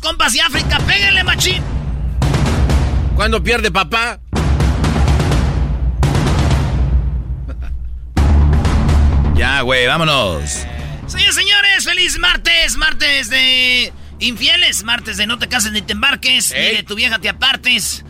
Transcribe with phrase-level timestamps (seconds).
[0.00, 1.62] compas de África, péguenle, machín.
[3.16, 4.18] ¿Cuándo pierde papá?
[9.34, 10.66] Ya, güey, vámonos.
[11.06, 16.52] Señores, señores, feliz martes, martes de infieles, martes de no te cases ni te embarques,
[16.52, 18.04] ni de tu vieja te apartes.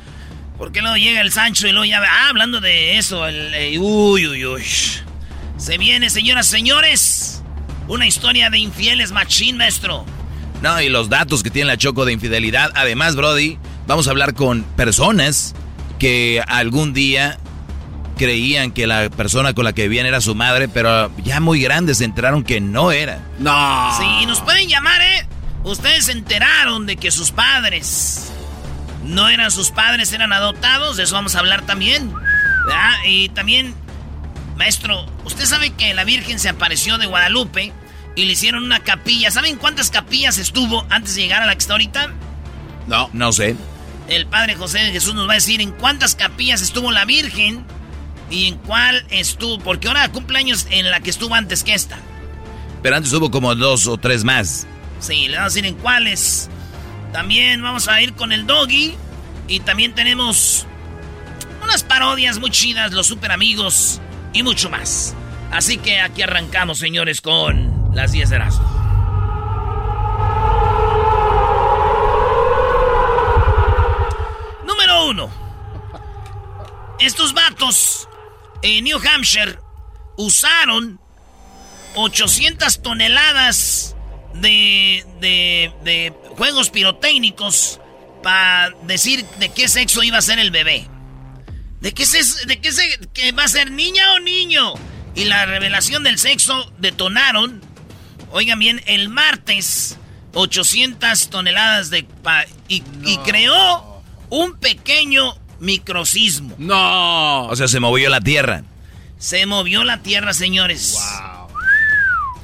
[0.59, 2.03] Porque luego llega el Sancho y luego ya...
[2.03, 3.55] Ah, hablando de eso, el...
[3.55, 4.65] eh, uy, uy, uy.
[5.57, 7.43] Se viene, señoras, señores,
[7.87, 10.05] una historia de infieles machín, maestro.
[10.63, 12.71] No, y los datos que tiene la Choco de infidelidad.
[12.75, 15.55] Además, Brody, vamos a hablar con personas
[15.99, 17.39] que algún día
[18.19, 21.99] creían que la persona con la que vivían era su madre, pero ya muy grandes
[21.99, 23.21] se enteraron que no era.
[23.39, 23.97] No.
[23.99, 25.27] Sí, nos pueden llamar, ¿eh?
[25.65, 28.31] Ustedes se enteraron de que sus padres
[29.05, 30.97] no eran sus padres, eran adoptados.
[30.99, 32.13] De eso vamos a hablar también.
[32.67, 32.91] ¿verdad?
[33.07, 33.75] Y también,
[34.57, 37.73] maestro, usted sabe que la Virgen se apareció de Guadalupe
[38.21, 39.31] y le hicieron una capilla.
[39.31, 42.13] ¿Saben cuántas capillas estuvo antes de llegar a la que está ahorita?
[42.87, 43.09] No.
[43.15, 43.57] No sé.
[44.09, 47.65] El Padre José de Jesús nos va a decir en cuántas capillas estuvo la Virgen
[48.29, 49.59] y en cuál estuvo.
[49.61, 51.99] Porque ahora cumpleaños en la que estuvo antes que esta.
[52.83, 54.67] Pero antes hubo como dos o tres más.
[54.99, 56.51] Sí, le vamos a decir en cuáles.
[57.15, 58.97] También vamos a ir con el doggy.
[59.49, 60.67] Y también tenemos
[61.63, 63.99] unas parodias muy chidas, los super amigos
[64.35, 65.15] y mucho más.
[65.51, 68.69] Así que aquí arrancamos, señores, con las 10 de Erasmo.
[74.67, 75.31] Número uno.
[76.99, 78.09] Estos vatos
[78.63, 79.59] en New Hampshire
[80.17, 81.01] usaron
[81.95, 83.97] 800 toneladas
[84.35, 87.81] de, de, de juegos pirotécnicos
[88.23, 90.87] para decir de qué sexo iba a ser el bebé.
[91.81, 94.75] ¿De qué, se, de qué se, que va a ser niña o niño?
[95.15, 97.63] Y la revelación del sexo detonaron,
[98.33, 99.97] oigan bien, el martes
[100.35, 102.05] 800 toneladas de...
[102.05, 106.55] pa- y, y creó un pequeño microsismo.
[106.59, 107.47] No.
[107.47, 108.63] O sea, se movió la tierra.
[109.19, 110.99] Se movió la tierra, señores.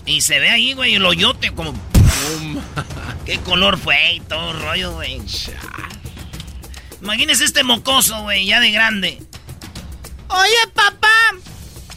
[0.05, 1.73] Y se ve ahí, güey, el hoyote como...
[3.27, 5.21] ¿Qué color fue y todo el rollo, güey?
[7.03, 9.23] Imagínese este mocoso, güey, ya de grande.
[10.29, 11.09] Oye, papá,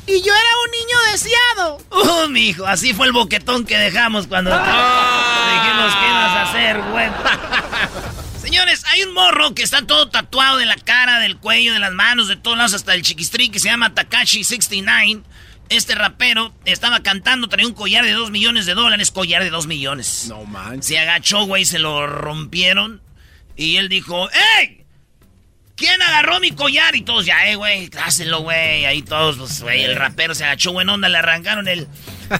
[0.09, 1.77] y yo era un niño deseado.
[1.91, 6.81] Uh, mi hijo, así fue el boquetón que dejamos cuando dijimos que ibas a hacer,
[6.91, 7.09] güey.
[8.41, 11.93] Señores, hay un morro que está todo tatuado de la cara, del cuello, de las
[11.93, 15.21] manos, de todos lados, hasta el chiquistrín que se llama Takashi 69.
[15.69, 19.67] Este rapero estaba cantando, traía un collar de 2 millones de dólares, collar de 2
[19.67, 20.25] millones.
[20.27, 20.87] No manches.
[20.87, 23.03] Se agachó, güey, se lo rompieron.
[23.55, 24.78] Y él dijo, ¡Ey!
[25.79, 26.93] ¿Quién agarró mi collar?
[26.95, 28.85] Y todos ya, eh, güey, dáselo, güey.
[28.85, 31.87] Ahí todos, pues, güey, el rapero se agachó, buena onda, le arrancaron el,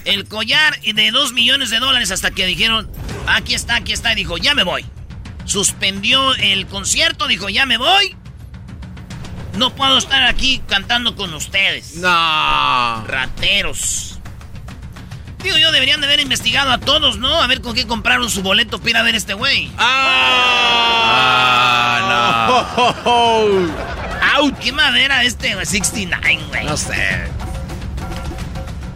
[0.04, 2.92] el collar de 2 millones de dólares hasta que dijeron,
[3.28, 4.12] aquí está, aquí está.
[4.12, 4.86] Y dijo, ya me voy.
[5.46, 8.16] suspendió el concierto, dijo, ya me voy.
[9.58, 11.96] No puedo estar aquí cantando con ustedes.
[11.96, 13.04] No.
[13.08, 14.09] Rateros.
[15.44, 17.42] Digo, yo deberían de haber investigado a todos, ¿no?
[17.42, 19.72] A ver con qué compraron su boleto para ir a ver este güey.
[19.78, 21.00] ¡Ah!
[22.10, 23.80] no.
[24.62, 26.66] ¿Qué madera este 69, güey?
[26.66, 27.30] No sé.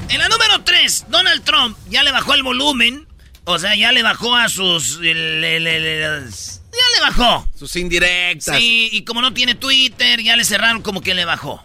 [0.10, 3.08] En la número 3, Donald Trump ya le bajó el volumen.
[3.46, 5.00] O sea, ya le bajó a sus...
[5.00, 7.48] ya le bajó.
[7.56, 8.58] Sus indirectas.
[8.58, 11.64] Sí, y como no tiene Twitter, ya le cerraron como que le bajó.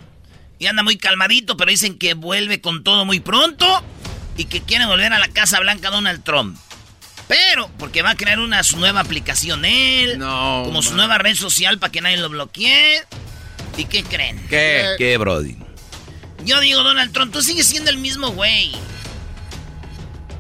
[0.59, 3.85] Y anda muy calmadito, pero dicen que vuelve con todo muy pronto
[4.39, 6.57] y que quiere volver a la Casa Blanca Donald Trump.
[7.27, 11.35] Pero, porque va a crear una su nueva aplicación él, No, como su nueva red
[11.35, 13.03] social para que nadie lo bloquee.
[13.77, 14.43] ¿Y qué creen?
[14.49, 14.95] ¿Qué?
[14.97, 15.59] ¿Qué, Brody?
[16.45, 18.73] Yo digo, Donald Trump, tú sigues siendo el mismo güey.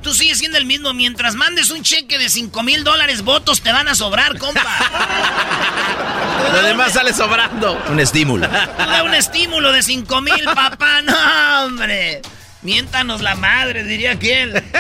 [0.03, 0.95] Tú sigues siendo el mismo.
[0.95, 4.63] Mientras mandes un cheque de 5 mil dólares, votos te van a sobrar, compa.
[6.53, 7.79] Lo demás sale sobrando.
[7.91, 8.49] Un estímulo.
[8.49, 11.03] Tú da un estímulo de 5 mil, papá.
[11.03, 12.23] No, hombre.
[12.63, 14.63] Miéntanos la madre, diría aquel.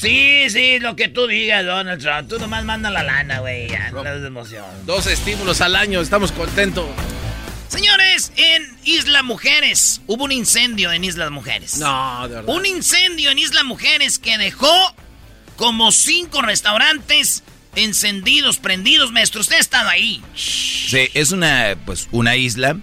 [0.00, 2.26] Sí, sí, lo que tú digas, Donald Trump.
[2.26, 3.68] Tú nomás manda la lana, güey.
[3.68, 4.64] Ya, no es emoción.
[4.86, 6.86] Dos estímulos al año, estamos contentos.
[7.68, 11.76] Señores, en Isla Mujeres hubo un incendio en Isla Mujeres.
[11.76, 12.54] No, de verdad.
[12.54, 14.72] Un incendio en Isla Mujeres que dejó
[15.56, 17.42] como cinco restaurantes
[17.76, 19.12] encendidos, prendidos.
[19.12, 20.22] Maestro, usted estaba ahí.
[20.34, 22.78] Sí, es una, pues, una isla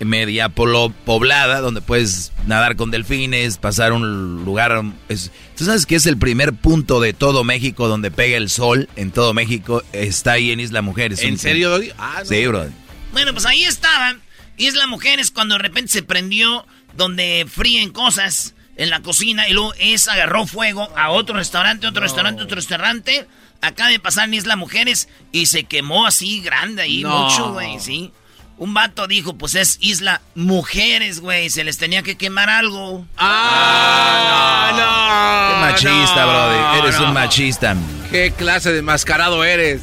[0.00, 4.82] media polo- poblada donde puedes nadar con delfines, pasar un lugar...
[5.08, 8.88] es- Tú sabes que es el primer punto de todo México donde pega el sol
[8.96, 9.82] en todo México.
[9.92, 11.20] Está ahí en Isla Mujeres.
[11.22, 11.80] ¿En serio?
[11.98, 12.24] Ah, no.
[12.26, 12.66] Sí, bro.
[13.12, 14.20] Bueno, pues ahí estaban.
[14.58, 16.66] Isla Mujeres cuando de repente se prendió
[16.96, 22.02] donde fríen cosas en la cocina y luego esa agarró fuego a otro restaurante, otro
[22.02, 23.26] restaurante, otro restaurante.
[23.62, 27.24] Acaba de pasar en Isla Mujeres y se quemó así grande ahí, No.
[27.30, 28.12] mucho, güey, ¿sí?
[28.58, 33.06] Un vato dijo, pues es Isla Mujeres, güey, se les tenía que quemar algo.
[33.18, 35.54] Ah, no.
[35.54, 36.78] Qué machista, no, brody.
[36.78, 37.06] Eres no.
[37.08, 37.76] un machista.
[38.10, 39.82] ¿Qué clase de mascarado eres?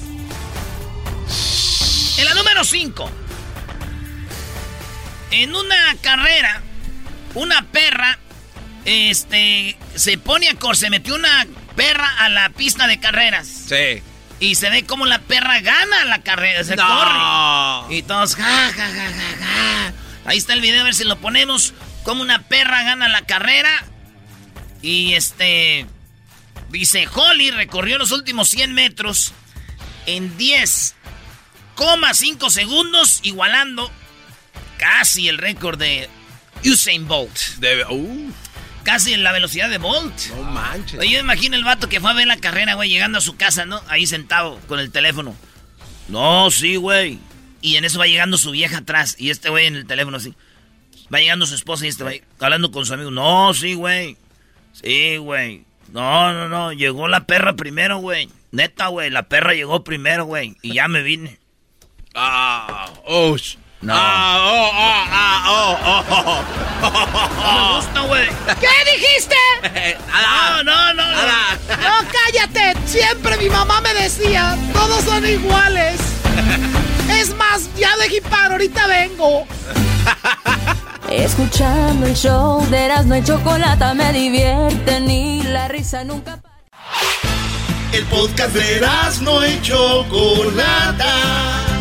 [2.18, 3.12] En la número 5.
[5.32, 6.64] En una carrera,
[7.36, 8.18] una perra,
[8.86, 13.48] este, se pone a cor, se metió una perra a la pista de carreras.
[13.48, 14.02] Sí.
[14.44, 16.86] Y se ve como la perra gana la carrera, se No.
[16.86, 17.96] corre.
[17.96, 19.94] Y todos, ja, ja, ja, ja, ja.
[20.26, 21.74] Ahí está el video, a ver si lo ponemos.
[22.04, 23.70] Como una perra gana la carrera.
[24.82, 25.86] Y este.
[26.70, 29.32] Dice, Holly recorrió los últimos 100 metros
[30.08, 33.90] en 10,5 segundos, igualando
[34.78, 36.10] casi el récord de
[36.66, 37.38] Usain Bolt.
[37.60, 38.34] Debe- uh,
[38.84, 40.30] Casi la velocidad de Bolt.
[40.36, 41.00] no manches.
[41.00, 43.36] Oye, yo imagino el vato que fue a ver la carrera, güey, llegando a su
[43.36, 43.82] casa, ¿no?
[43.88, 45.36] Ahí sentado con el teléfono.
[46.10, 47.20] No, sí, güey.
[47.62, 49.16] Y en eso va llegando su vieja atrás.
[49.18, 50.34] Y este güey en el teléfono así.
[51.14, 53.10] Va llegando su esposa y este güey hablando con su amigo.
[53.10, 54.18] No, sí, güey.
[54.74, 55.66] Sí, güey.
[55.92, 56.74] No, no, no.
[56.74, 58.30] Llegó la perra primero, güey.
[58.52, 59.10] Neta, güey.
[59.10, 60.58] La perra llegó primero, güey.
[60.62, 61.40] Y ya me vine.
[62.16, 63.38] Ah, oh,
[63.84, 63.94] No.
[63.94, 66.40] Ah, oh, ah, ah, oh, oh, oh, oh,
[66.86, 66.94] oh,
[67.54, 68.30] me gusta, güey.
[68.62, 69.36] ¿Qué dijiste?
[70.08, 70.64] Nada.
[70.64, 71.04] No, no, no.
[71.04, 71.12] no.
[71.12, 71.60] Nada.
[71.68, 72.80] No, cállate.
[72.86, 76.00] Siempre mi mamá me decía, todos son iguales.
[77.10, 79.46] Es más, ya dejé para, ahorita vengo.
[81.10, 86.56] Escuchando el show de Erasmo y Chocolata me divierte ni la risa nunca para.
[87.92, 88.80] El podcast de
[89.22, 91.73] no y Chocolata.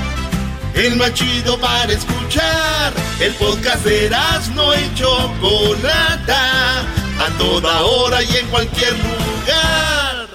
[0.74, 2.92] El más chido para escuchar.
[3.20, 4.10] El podcast de
[4.54, 6.80] no y Chocolata.
[7.18, 10.28] A toda hora y en cualquier lugar.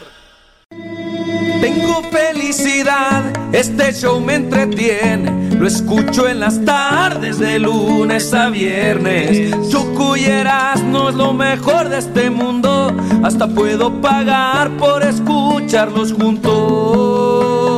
[1.60, 5.50] Tengo felicidad, este show me entretiene.
[5.58, 9.52] Lo escucho en las tardes de lunes a viernes.
[9.72, 12.96] Choco y Erasmo es lo mejor de este mundo.
[13.24, 17.77] Hasta puedo pagar por escucharlos juntos.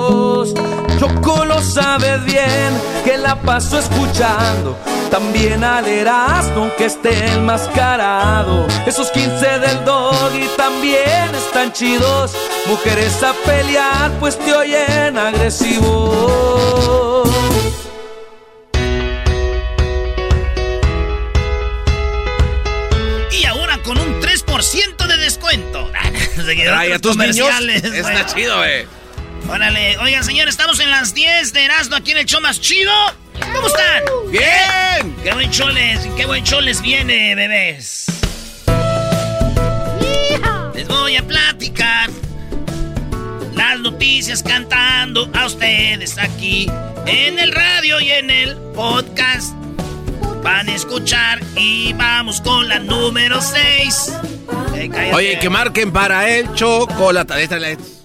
[1.00, 2.74] Choco lo sabe bien,
[3.06, 4.78] que la paso escuchando.
[5.10, 8.68] También al Erasmo que esté enmascarado.
[8.86, 12.34] Esos 15 del dog y también están chidos.
[12.68, 17.24] Mujeres a pelear, pues te oyen agresivo.
[23.32, 25.90] Y ahora con un 3% de descuento.
[26.76, 27.38] Ay, a tus niños.
[27.40, 28.00] comerciales, güey.
[28.00, 28.86] Está chido, güey.
[29.50, 32.92] Órale, oigan, señores, estamos en las 10 de Erasmo aquí en el show más chido.
[33.34, 34.04] ¿Cómo están?
[34.30, 35.16] ¡Bien!
[35.24, 38.06] ¡Qué buen show les, qué buen show les viene, bebés!
[40.76, 42.12] Les voy a platicar
[43.56, 46.70] la las noticias cantando a ustedes aquí
[47.08, 49.56] en el radio y en el podcast.
[50.44, 54.14] Van a escuchar y vamos con la número 6.
[55.14, 57.98] Oye, que marquen para el chocolate.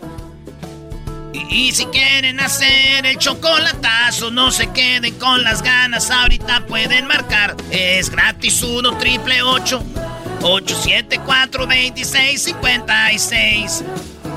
[1.35, 6.11] Y, y si quieren hacer el chocolatazo, no se queden con las ganas.
[6.11, 7.55] Ahorita pueden marcar.
[7.71, 13.85] Es gratis 1 triple 874 2656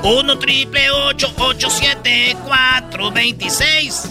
[0.02, 4.08] 1 triple 874 26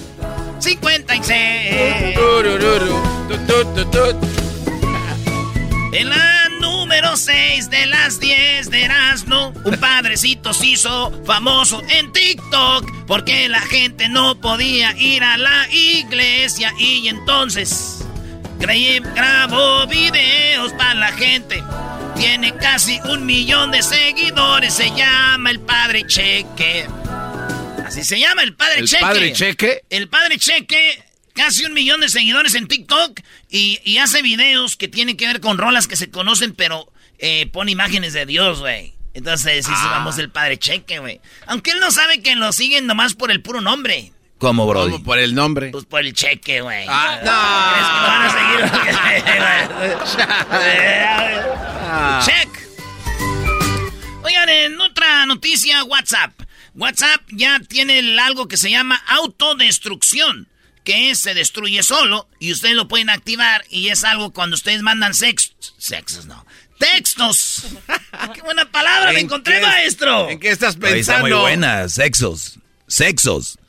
[0.59, 2.17] 56.
[5.93, 12.11] En la número 6 de las 10 de Erasmo, un padrecito se hizo famoso en
[12.11, 18.05] TikTok porque la gente no podía ir a la iglesia y entonces
[18.59, 21.63] grabó videos para la gente.
[22.15, 26.87] Tiene casi un millón de seguidores, se llama el Padre Cheque.
[27.85, 29.01] Así se llama el Padre ¿El Cheque.
[29.01, 29.81] Padre Cheque?
[29.89, 31.03] El Padre Cheque,
[31.37, 35.39] casi un millón de seguidores en TikTok y, y hace videos que tienen que ver
[35.39, 38.93] con rolas que se conocen, pero eh, pone imágenes de Dios, güey.
[39.13, 39.87] Entonces, sí, Ah.
[39.91, 41.21] vamos el Padre Cheque, güey.
[41.45, 44.11] Aunque él no sabe que lo siguen nomás por el puro nombre.
[44.37, 44.91] ¿Cómo, Brody?
[44.91, 45.69] Como por el nombre.
[45.71, 46.85] Pues por el cheque, güey.
[46.87, 47.17] Ah,
[47.73, 48.29] ¿Crees que lo van a
[52.21, 52.27] seguir?
[52.27, 52.49] Check.
[54.23, 56.33] Oigan, en otra noticia, WhatsApp.
[56.75, 60.47] WhatsApp ya tiene algo que se llama autodestrucción,
[60.87, 64.81] que es, se destruye solo y ustedes lo pueden activar y es algo cuando ustedes
[64.83, 66.45] mandan sextos, sexos no,
[66.79, 67.63] textos.
[68.33, 70.29] ¡Qué buena palabra me ¿En encontré, qué- maestro!
[70.29, 70.97] ¿En qué estás pensando?
[70.99, 71.89] está muy buena.
[71.89, 72.59] Sexos.
[72.87, 73.59] Sexos.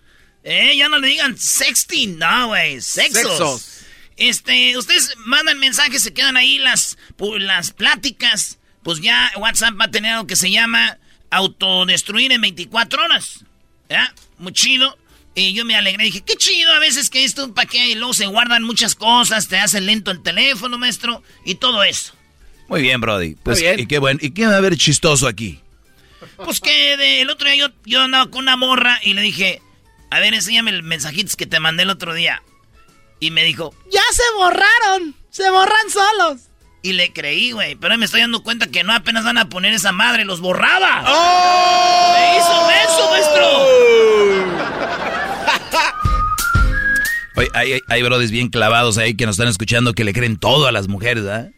[0.45, 3.23] Eh, ya no le digan sexting, no, güey, sexos.
[3.23, 3.69] Sexos.
[4.17, 8.59] Este, ustedes mandan mensajes, se quedan ahí las, pu- las pláticas.
[8.85, 10.99] Pues ya WhatsApp va a tener algo que se llama
[11.31, 13.45] autodestruir en 24 horas.
[13.91, 14.15] ¿Ya?
[14.39, 14.97] Muy chido.
[15.39, 17.89] Y yo me alegré, dije, qué chido a veces que esto, ¿para qué?
[17.89, 22.13] Y luego se guardan muchas cosas, te hacen lento el teléfono, maestro, y todo eso.
[22.69, 23.35] Muy bien, Brody.
[23.43, 23.79] Pues, bien.
[23.79, 24.19] ¿y qué, bueno.
[24.23, 25.61] ¿Y qué va a haber chistoso aquí?
[26.37, 29.63] Pues que de- el otro día yo, yo andaba con una morra y le dije,
[30.11, 32.43] a ver, enséñame el mensajitos que te mandé el otro día.
[33.21, 35.15] Y me dijo, Ya se borraron.
[35.31, 36.41] Se borran solos.
[36.83, 37.75] Y le creí, güey.
[37.77, 41.05] Pero me estoy dando cuenta que no apenas van a poner esa madre, los borraba.
[41.07, 42.15] ¡Oh!
[42.15, 43.68] ¡Me hizo eso, maestro!
[47.39, 50.37] Oye, hay, hay, hay brodis bien clavados ahí que nos están escuchando que le creen
[50.39, 51.49] todo a las mujeres, ¿ah?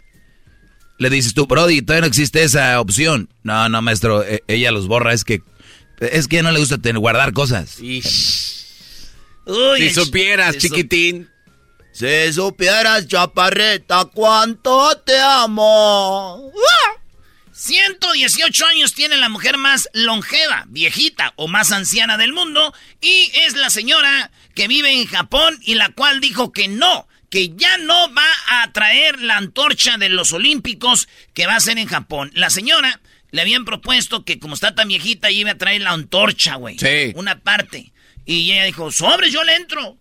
[0.99, 3.29] Le dices tú, Brody, todavía no existe esa opción.
[3.43, 5.43] No, no, maestro, e- ella los borra, es que...
[5.99, 7.79] Es que no le gusta tener, guardar cosas.
[7.81, 11.29] Uy, Si supieras, si su- chiquitín.
[11.93, 16.53] Si supieras, chaparreta, cuánto te amo.
[17.53, 22.73] 118 años tiene la mujer más longeva, viejita o más anciana del mundo
[23.03, 27.51] y es la señora que vive en Japón y la cual dijo que no, que
[27.57, 31.87] ya no va a traer la antorcha de los Olímpicos que va a ser en
[31.87, 32.31] Japón.
[32.35, 36.57] La señora le habían propuesto que como está tan viejita iba a traer la antorcha,
[36.57, 36.79] güey.
[36.79, 37.13] Sí.
[37.15, 37.93] Una parte.
[38.27, 39.97] Y ella dijo, sobres, yo le entro.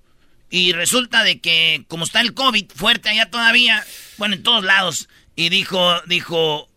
[0.50, 3.86] Y resulta de que como está el COVID fuerte allá todavía,
[4.18, 6.70] bueno, en todos lados, y dijo, dijo,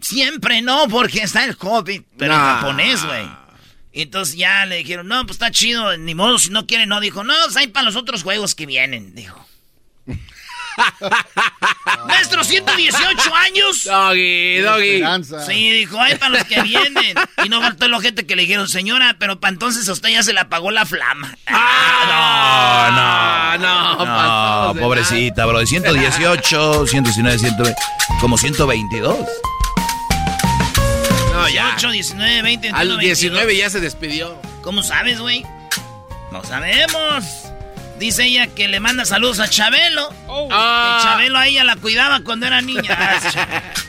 [0.00, 3.28] Siempre no, porque está el COVID, pero en japonés, güey.
[3.92, 7.00] Y entonces ya le dijeron, no, pues está chido, ni modo, si no quiere, no.
[7.00, 9.46] Dijo, no, pues hay para los otros juegos que vienen, dijo.
[12.06, 13.84] Maestro, 118 años.
[13.84, 15.02] Doggy, doggy.
[15.46, 17.16] Sí, dijo, hay para los que vienen.
[17.44, 20.22] Y no faltó el ojete que le dijeron, señora, pero para entonces a usted ya
[20.22, 21.36] se le apagó la flama.
[21.46, 25.66] Ah, no, no, No, de pobrecita, Brody.
[25.66, 27.80] 118, 119, 120,
[28.20, 29.16] como 122.
[31.40, 31.48] Nada.
[31.48, 31.64] No, ya.
[31.76, 34.40] 18, 19, 20, A los 21, 19 ya se despidió.
[34.62, 35.44] ¿Cómo sabes, güey?
[36.32, 37.24] No sabemos.
[37.98, 40.08] Dice ella que le manda saludos a Chabelo.
[40.50, 40.98] Ah.
[40.98, 42.96] Que Chabelo a ella la cuidaba cuando era niña.
[42.98, 43.62] Ah.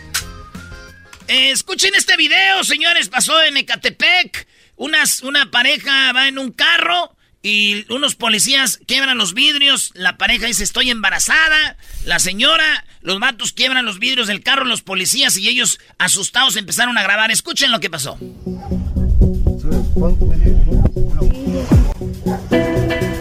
[1.28, 3.08] Eh, escuchen este video, señores.
[3.08, 4.50] Pasó en Ecatepec.
[4.76, 9.92] Unas, una pareja va en un carro y unos policías quiebran los vidrios.
[9.94, 11.78] La pareja dice, estoy embarazada.
[12.04, 16.98] La señora, los vatos quiebran los vidrios del carro, los policías y ellos asustados empezaron
[16.98, 17.32] a grabar.
[17.32, 18.18] Escuchen lo que pasó.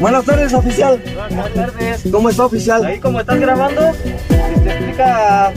[0.00, 1.02] Buenas tardes, oficial.
[1.14, 2.02] Buenas tardes.
[2.10, 2.84] ¿Cómo está, oficial?
[2.87, 3.82] Ahí, como estás grabando,
[4.28, 5.52] te explica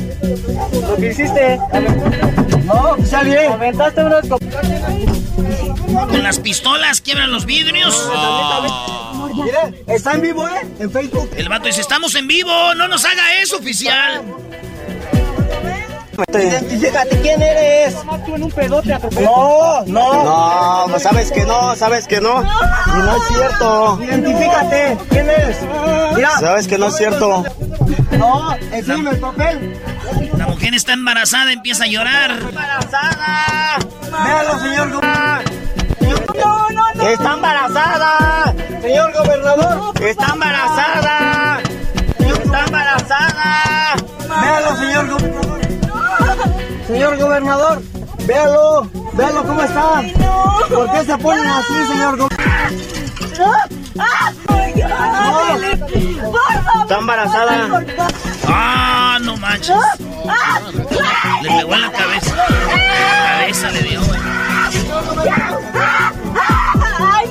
[0.87, 1.59] lo que hiciste.
[2.63, 3.51] No, oficial, bien.
[3.51, 8.09] Aventaste unas Con las pistolas quiebran los vidrios.
[9.35, 10.61] Mire, está en vivo, ¿eh?
[10.79, 11.29] En Facebook.
[11.35, 14.23] El vato dice, estamos en vivo, no nos haga eso, oficial.
[16.13, 17.95] Identifícate, ¿quién eres?
[19.21, 20.23] No, no.
[20.23, 22.43] No, pues sabes que no, sabes que no.
[22.43, 23.99] Y no es cierto.
[24.03, 25.57] Identifícate, ¿quién eres?
[26.15, 26.39] Mira.
[26.39, 27.43] Sabes que no es cierto.
[28.17, 29.81] No, encima el papel.
[30.37, 32.31] La mujer está embarazada, empieza a llorar.
[32.31, 33.77] ¡Embarazada!
[34.23, 34.87] Véalo, señor.
[34.89, 37.07] No, no, no.
[37.07, 38.53] ¡Está embarazada!
[38.81, 41.59] Señor gobernador, está embarazada.
[42.19, 43.95] Está embarazada.
[44.41, 45.42] Véalo, señor gobernador.
[46.93, 47.81] Señor gobernador,
[48.27, 50.03] véalo, véalo cómo está.
[50.69, 52.83] ¿Por qué se ponen así, señor gobernador?
[56.83, 57.83] Está embarazada.
[58.47, 59.75] Ah, no manches.
[61.41, 62.35] Le pegó en la cabeza.
[62.35, 64.19] La cabeza le dio, güey.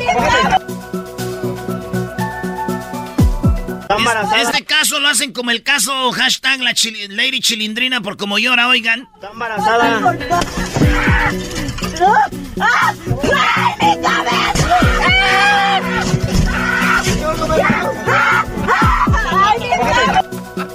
[0.09, 0.81] Está
[3.96, 4.42] embarazada.
[4.42, 8.68] Este caso lo hacen como el caso hashtag la chili- Lady Chilindrina por como llora,
[8.68, 9.08] oigan.
[9.14, 10.00] Está embarazada.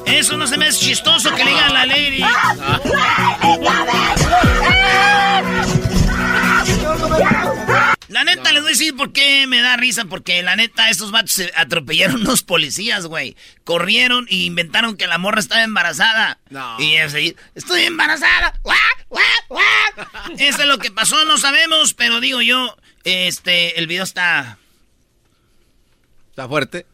[0.05, 2.23] Eso no se me hace chistoso que le digan a la Lady.
[8.07, 10.05] La neta, les voy a decir por qué me da risa.
[10.05, 13.35] Porque la neta, estos vatos se atropellaron unos policías, güey.
[13.63, 16.39] Corrieron y inventaron que la morra estaba embarazada.
[16.49, 16.79] No.
[16.79, 18.59] Y así, estoy embarazada.
[18.63, 18.77] ¡Guau,
[19.09, 20.07] guau, guau!
[20.37, 21.93] Eso es lo que pasó, no sabemos.
[21.93, 24.57] Pero digo yo, este, el video está...
[26.29, 26.85] ¿Está fuerte?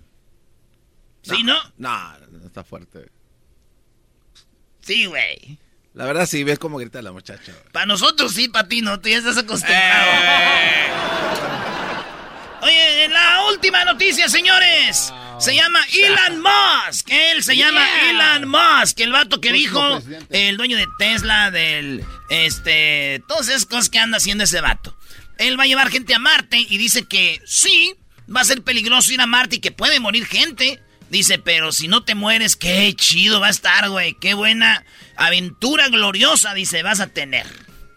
[1.21, 1.57] ¿Sí, no?
[1.77, 3.09] No, no está fuerte.
[4.81, 5.57] Sí, güey.
[5.93, 7.53] La verdad sí, ves cómo grita la muchacha.
[7.71, 10.11] Para nosotros sí, para ti no, tú ya estás acostumbrado.
[12.61, 15.13] Oye, en la última noticia, señores.
[15.39, 17.09] Se llama Elon Musk.
[17.09, 18.99] Él se llama Elon Musk.
[19.01, 24.17] El vato que dijo, el dueño de Tesla, del, este, todas esas cosas que anda
[24.17, 24.97] haciendo ese vato.
[25.37, 27.95] Él va a llevar gente a Marte y dice que sí,
[28.33, 30.81] va a ser peligroso ir a Marte y que puede morir gente.
[31.13, 34.15] Dice, pero si no te mueres, qué chido va a estar, güey.
[34.15, 34.83] Qué buena
[35.15, 37.45] aventura gloriosa, dice, vas a tener.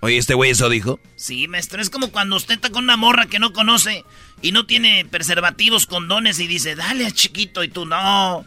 [0.02, 1.00] Oye, ¿este güey eso dijo?
[1.16, 4.04] Sí, maestro, es como cuando usted está con una morra que no conoce
[4.42, 8.44] y no tiene preservativos, condones y dice, dale a chiquito y tú no.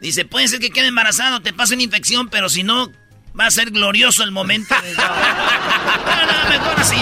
[0.00, 2.92] Dice, puede ser que quede embarazado, te pase una infección, pero si no,
[3.38, 4.72] va a ser glorioso el momento.
[4.96, 6.96] no, no, mejor así.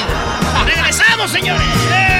[0.65, 2.20] ¡Regresamos, señores!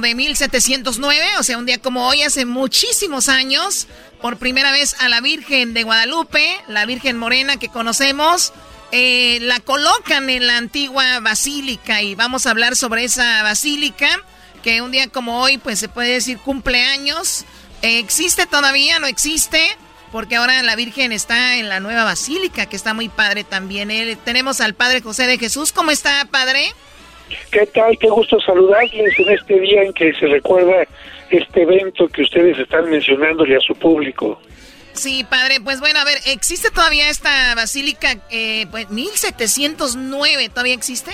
[0.00, 3.86] de 1709, o sea, un día como hoy, hace muchísimos años,
[4.20, 8.52] por primera vez a la Virgen de Guadalupe, la Virgen Morena que conocemos,
[8.90, 14.08] eh, la colocan en la antigua basílica y vamos a hablar sobre esa basílica,
[14.62, 17.44] que un día como hoy, pues se puede decir cumpleaños.
[17.82, 18.98] ¿Existe todavía?
[18.98, 19.76] ¿No existe?
[20.10, 23.90] Porque ahora la Virgen está en la nueva basílica, que está muy padre también.
[23.90, 25.72] Eh, tenemos al Padre José de Jesús.
[25.72, 26.72] ¿Cómo está, Padre?
[27.50, 27.96] ¿Qué tal?
[27.98, 30.84] Qué gusto saludarles en este día en que se recuerda
[31.30, 34.40] este evento que ustedes están mencionándole a su público.
[34.92, 38.16] Sí, padre, pues bueno, a ver, ¿existe todavía esta basílica?
[38.30, 41.12] Eh, pues 1709, ¿todavía existe?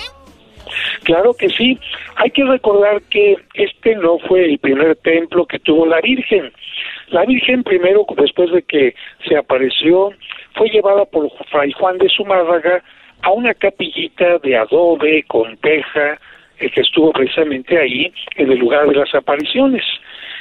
[1.03, 1.79] Claro que sí.
[2.15, 6.51] Hay que recordar que este no fue el primer templo que tuvo la Virgen.
[7.09, 8.95] La Virgen primero, después de que
[9.27, 10.11] se apareció,
[10.55, 12.83] fue llevada por Fray Juan de Zumárraga
[13.21, 16.19] a una capillita de adobe con teja
[16.59, 19.83] eh, que estuvo precisamente ahí en el lugar de las apariciones.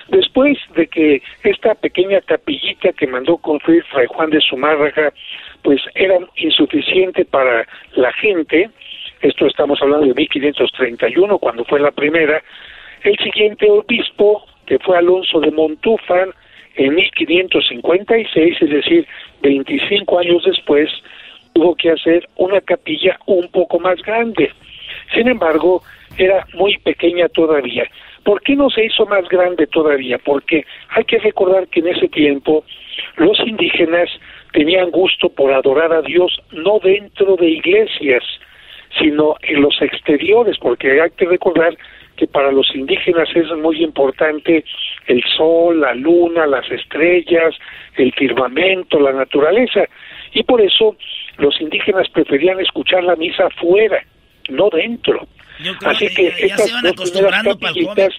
[0.08, 5.12] Después de que esta pequeña capillita que mandó construir Fray Juan de Zumárraga,
[5.62, 8.70] pues era insuficiente para la gente,
[9.22, 12.42] esto estamos hablando de 1531, cuando fue la primera,
[13.02, 16.34] el siguiente obispo, que fue Alonso de Montúfar,
[16.76, 19.06] en 1556, es decir,
[19.42, 20.90] 25 años después,
[21.54, 24.50] tuvo que hacer una capilla un poco más grande.
[25.14, 25.82] Sin embargo,
[26.18, 27.88] era muy pequeña todavía.
[28.24, 30.18] ¿Por qué no se hizo más grande todavía?
[30.18, 32.64] Porque hay que recordar que en ese tiempo
[33.16, 34.08] los indígenas
[34.52, 38.24] tenían gusto por adorar a Dios no dentro de iglesias,
[38.98, 41.76] sino en los exteriores, porque hay que recordar
[42.16, 44.64] que para los indígenas es muy importante
[45.06, 47.54] el sol, la luna, las estrellas,
[47.96, 49.84] el firmamento, la naturaleza.
[50.34, 50.94] Y por eso
[51.38, 54.02] los indígenas preferían escuchar la misa fuera,
[54.48, 55.26] no dentro.
[55.84, 58.14] Así que, estas dos primeras capillitas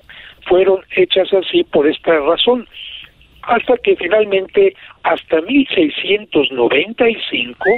[0.48, 2.68] fueron hechas así por esta razón.
[3.44, 7.70] Hasta que finalmente, hasta 1695,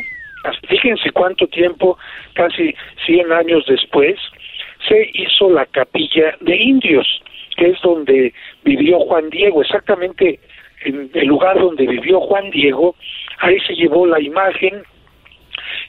[0.70, 1.98] fíjense cuánto tiempo,
[2.34, 2.74] casi
[3.06, 4.16] 100 años después,
[4.88, 7.22] se hizo la capilla de indios,
[7.58, 10.40] que es donde vivió Juan Diego, exactamente
[10.82, 12.96] en el lugar donde vivió Juan Diego,
[13.40, 14.84] ahí se llevó la imagen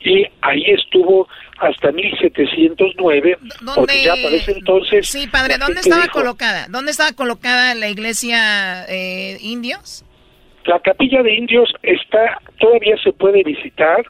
[0.00, 3.38] y ahí estuvo hasta 1709,
[3.74, 5.08] porque ya para ese entonces...
[5.08, 6.66] Sí, padre, ¿dónde estaba colocada?
[6.68, 10.04] ¿Dónde estaba colocada la iglesia eh, indios?
[10.64, 14.04] La capilla de indios está, todavía se puede visitar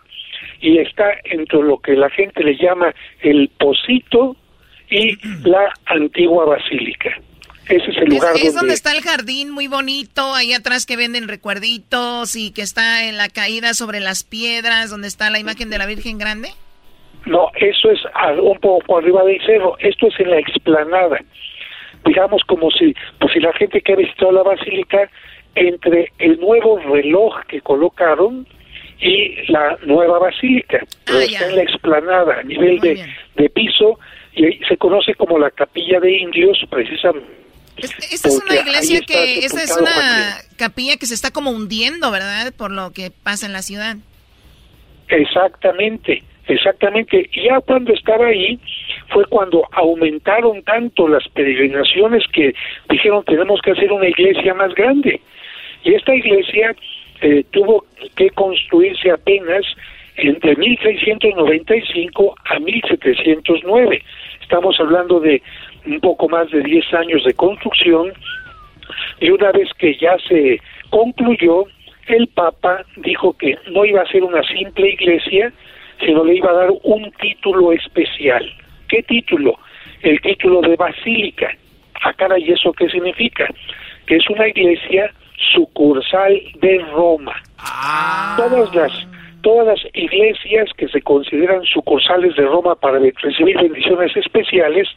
[0.61, 4.37] y está entre lo que la gente le llama el Pocito
[4.91, 5.17] y
[5.49, 7.11] la antigua basílica.
[7.68, 8.72] Ese es el lugar es, donde...
[8.72, 13.28] está el jardín muy bonito, ahí atrás que venden recuerditos y que está en la
[13.28, 16.48] caída sobre las piedras, donde está la imagen de la Virgen Grande.
[17.26, 18.00] No, eso es
[18.40, 21.18] un poco arriba del cerro, esto es en la explanada.
[22.07, 25.11] Digamos como si, pues si la gente que ha visitado la basílica,
[25.54, 28.46] entre el nuevo reloj que colocaron
[29.00, 33.04] y la nueva basílica, ah, está en la explanada, a nivel de,
[33.37, 33.98] de piso,
[34.35, 37.38] y se conoce como la capilla de indios, precisamente
[37.79, 42.53] esta es una iglesia que, esta es una capilla que se está como hundiendo, ¿verdad?
[42.57, 43.97] Por lo que pasa en la ciudad.
[45.09, 47.29] Exactamente, exactamente.
[47.33, 48.59] Y ya cuando estaba ahí
[49.09, 52.55] fue cuando aumentaron tanto las peregrinaciones que
[52.91, 55.21] dijeron tenemos que hacer una iglesia más grande.
[55.85, 56.75] Y esta iglesia
[57.21, 57.87] eh, tuvo
[58.17, 59.64] que construirse apenas
[60.17, 64.03] entre 1695 a 1709.
[64.43, 65.43] Estamos hablando de
[65.87, 68.12] un poco más de 10 años de construcción
[69.21, 70.61] y una vez que ya se
[70.91, 71.64] concluyó,
[72.07, 75.53] el Papa dijo que no iba a ser una simple iglesia,
[76.01, 78.51] sino le iba a dar un título especial.
[78.88, 79.59] ¿Qué título?
[80.03, 81.51] El título de basílica.
[82.03, 83.47] Ah, ¿y eso qué significa?
[84.07, 85.12] Que es una iglesia
[85.53, 87.35] sucursal de Roma.
[87.59, 88.37] Ah.
[88.38, 89.07] Todas las
[89.43, 94.88] todas las iglesias que se consideran sucursales de Roma para recibir bendiciones especiales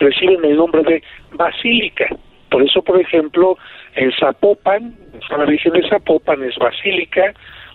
[0.00, 2.08] reciben el nombre de basílica.
[2.50, 3.56] Por eso, por ejemplo,
[3.94, 4.94] en Zapopan,
[5.30, 7.32] la Virgen de Zapopan es basílica,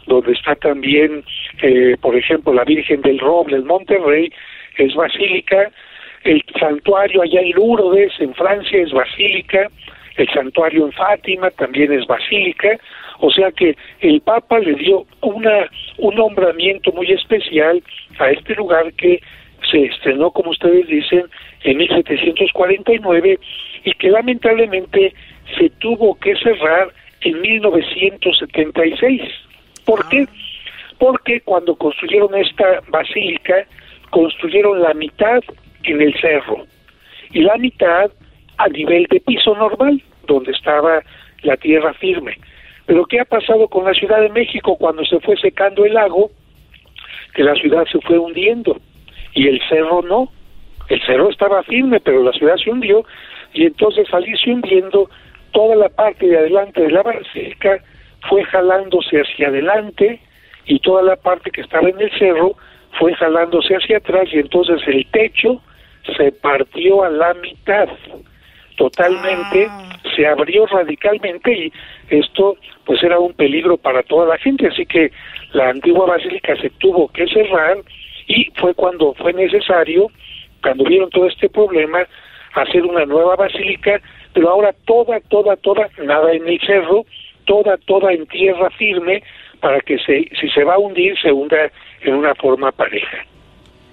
[0.07, 1.23] donde está también,
[1.61, 4.31] eh, por ejemplo, la Virgen del Roble, el Monterrey,
[4.77, 5.71] es basílica,
[6.23, 9.69] el santuario allá en Lourdes, en Francia, es basílica,
[10.17, 12.77] el santuario en Fátima también es basílica,
[13.19, 17.81] o sea que el Papa le dio una, un nombramiento muy especial
[18.19, 19.21] a este lugar que
[19.69, 21.25] se estrenó, como ustedes dicen,
[21.65, 23.39] en 1749
[23.84, 25.13] y que lamentablemente
[25.58, 29.21] se tuvo que cerrar en 1976.
[29.84, 30.28] ¿Por qué?
[30.97, 33.65] Porque cuando construyeron esta basílica,
[34.12, 35.41] construyeron la mitad
[35.84, 36.65] en el cerro
[37.32, 38.12] y la mitad
[38.58, 41.01] a nivel de piso normal, donde estaba
[41.41, 42.38] la tierra firme.
[42.86, 46.32] Pero ¿qué ha pasado con la Ciudad de México cuando se fue secando el lago?
[47.34, 48.80] Que la ciudad se fue hundiendo
[49.34, 50.32] y el cerro no.
[50.89, 53.06] El cerro estaba firme, pero la ciudad se hundió
[53.54, 55.10] y entonces al irse hundiendo,
[55.52, 57.80] toda la parte de adelante de la basílica
[58.30, 60.19] fue jalándose hacia adelante
[60.65, 62.56] y toda la parte que estaba en el cerro
[63.00, 65.62] fue jalándose hacia atrás y entonces el techo
[66.17, 67.88] se partió a la mitad
[68.78, 69.89] totalmente, ah.
[70.15, 71.74] se abrió radicalmente y
[72.10, 75.12] esto pues era un peligro para toda la gente, así que
[75.54, 77.78] la antigua basílica se tuvo que cerrar
[78.28, 80.08] y fue cuando fue necesario,
[80.65, 81.99] cuando vieron todo este problema,
[82.56, 84.01] hacer una nueva basílica,
[84.34, 87.06] pero ahora toda, toda, toda, nada en el cerro,
[87.45, 89.21] toda, toda en tierra firme,
[89.60, 93.17] para que se, si se va a hundir, se hunda en una forma pareja.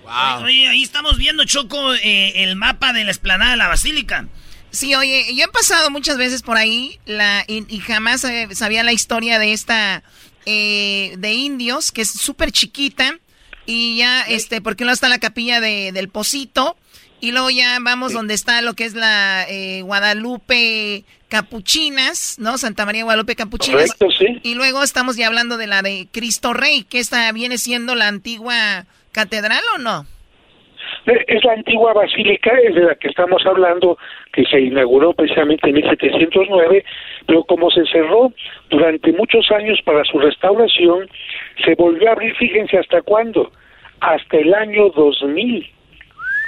[0.02, 0.44] Wow.
[0.44, 4.26] Oye, ahí estamos viendo, Choco, eh, el mapa de la esplanada de la basílica.
[4.70, 9.38] Sí, oye, yo he pasado muchas veces por ahí la, y, jamás sabía la historia
[9.38, 10.02] de esta
[10.46, 13.18] eh, de indios, que es súper chiquita.
[13.66, 16.76] Y ya, este, porque no está la capilla de, del Pocito.
[17.20, 22.58] Y luego ya vamos donde está lo que es la eh, Guadalupe Capuchinas, ¿no?
[22.58, 23.96] Santa María Guadalupe Capuchinas.
[24.42, 28.08] Y luego estamos ya hablando de la de Cristo Rey, que esta viene siendo la
[28.08, 30.04] antigua catedral o no?
[31.06, 33.98] Eh, es la antigua basílica, es de la que estamos hablando,
[34.32, 36.84] que se inauguró precisamente en 1709,
[37.26, 38.32] pero como se cerró
[38.70, 41.08] durante muchos años para su restauración,
[41.64, 43.50] se volvió a abrir, fíjense hasta cuándo,
[44.00, 45.70] hasta el año 2000.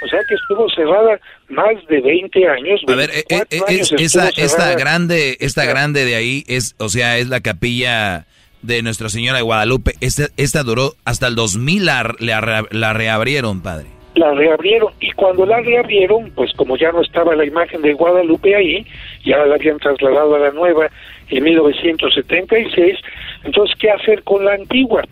[0.03, 2.81] O sea que estuvo cerrada más de 20 años.
[2.87, 7.29] A ver, eh, eh, esa, esta grande, esta grande de ahí es, o sea, es
[7.29, 8.27] la capilla
[8.61, 9.93] de Nuestra Señora de Guadalupe.
[10.01, 13.87] Esta, esta duró hasta el 2000, la, la, reabrieron, padre.
[14.15, 18.55] La reabrieron y cuando la reabrieron, pues como ya no estaba la imagen de Guadalupe
[18.55, 18.85] ahí,
[19.25, 20.87] ya la habían trasladado a la nueva
[21.29, 22.97] en 1976,
[23.45, 25.03] entonces, ¿qué hacer con la antigua?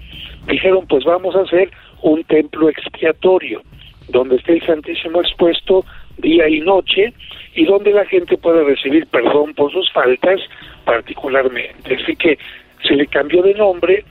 [0.47, 3.61] Dijeron, pues vamos a hacer un templo expiatorio,
[4.09, 5.85] donde esté el Santísimo expuesto
[6.17, 7.13] día y noche
[7.55, 10.39] y donde la gente pueda recibir perdón por sus faltas
[10.85, 11.95] particularmente.
[11.95, 12.37] Así que
[12.85, 14.03] se le cambió de nombre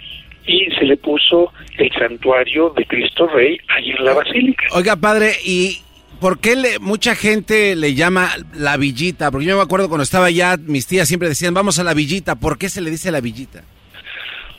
[0.47, 4.65] y se le puso el santuario de Cristo Rey ahí en la basílica.
[4.73, 5.79] Oiga, padre, ¿y
[6.21, 9.31] por qué le, mucha gente le llama la villita?
[9.31, 12.37] Porque yo me acuerdo cuando estaba allá, mis tías siempre decían, vamos a la villita.
[12.37, 13.63] ¿Por qué se le dice la villita?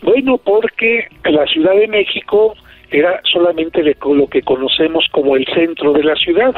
[0.03, 2.55] Bueno, porque la Ciudad de México
[2.91, 6.53] era solamente lo que conocemos como el centro de la ciudad.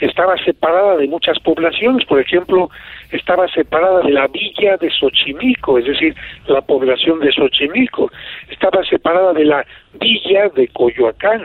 [0.00, 2.70] Estaba separada de muchas poblaciones, por ejemplo,
[3.10, 6.14] estaba separada de la villa de Xochimilco, es decir,
[6.46, 8.10] la población de Xochimilco,
[8.48, 9.66] estaba separada de la
[10.00, 11.42] villa de Coyoacán,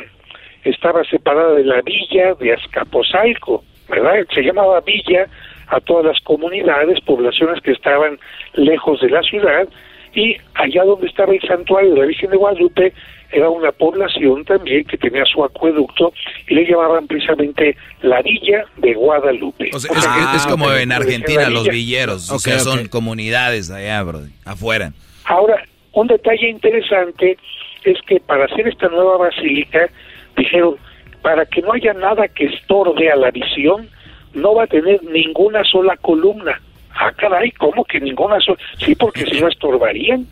[0.64, 4.26] estaba separada de la villa de Azcapotzalco, ¿verdad?
[4.34, 5.28] Se llamaba villa
[5.68, 8.20] a todas las comunidades, poblaciones que estaban
[8.54, 9.68] lejos de la ciudad,
[10.14, 12.94] y allá donde estaba el santuario de la Virgen de Guadalupe
[13.32, 16.12] era una población también que tenía su acueducto
[16.48, 19.70] y le llamaban precisamente la Villa de Guadalupe.
[19.70, 24.94] es, como en Argentina los villeros, o sea, son comunidades allá, bro, afuera.
[25.26, 27.38] Ahora, un detalle interesante
[27.84, 29.90] es que para hacer esta nueva basílica,
[30.36, 30.76] dijeron,
[31.22, 33.90] para que no haya nada que estorbe a la visión,
[34.34, 36.60] no va a tener ninguna sola columna.
[36.96, 38.58] Ah, caray, ¿cómo que ninguna sola?
[38.78, 40.28] Sí, porque si no estorbarían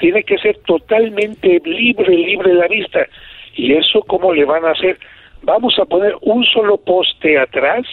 [0.00, 3.06] tiene que ser totalmente libre, libre la vista.
[3.54, 4.98] ¿Y eso cómo le van a hacer?
[5.42, 7.84] Vamos a poner un solo poste atrás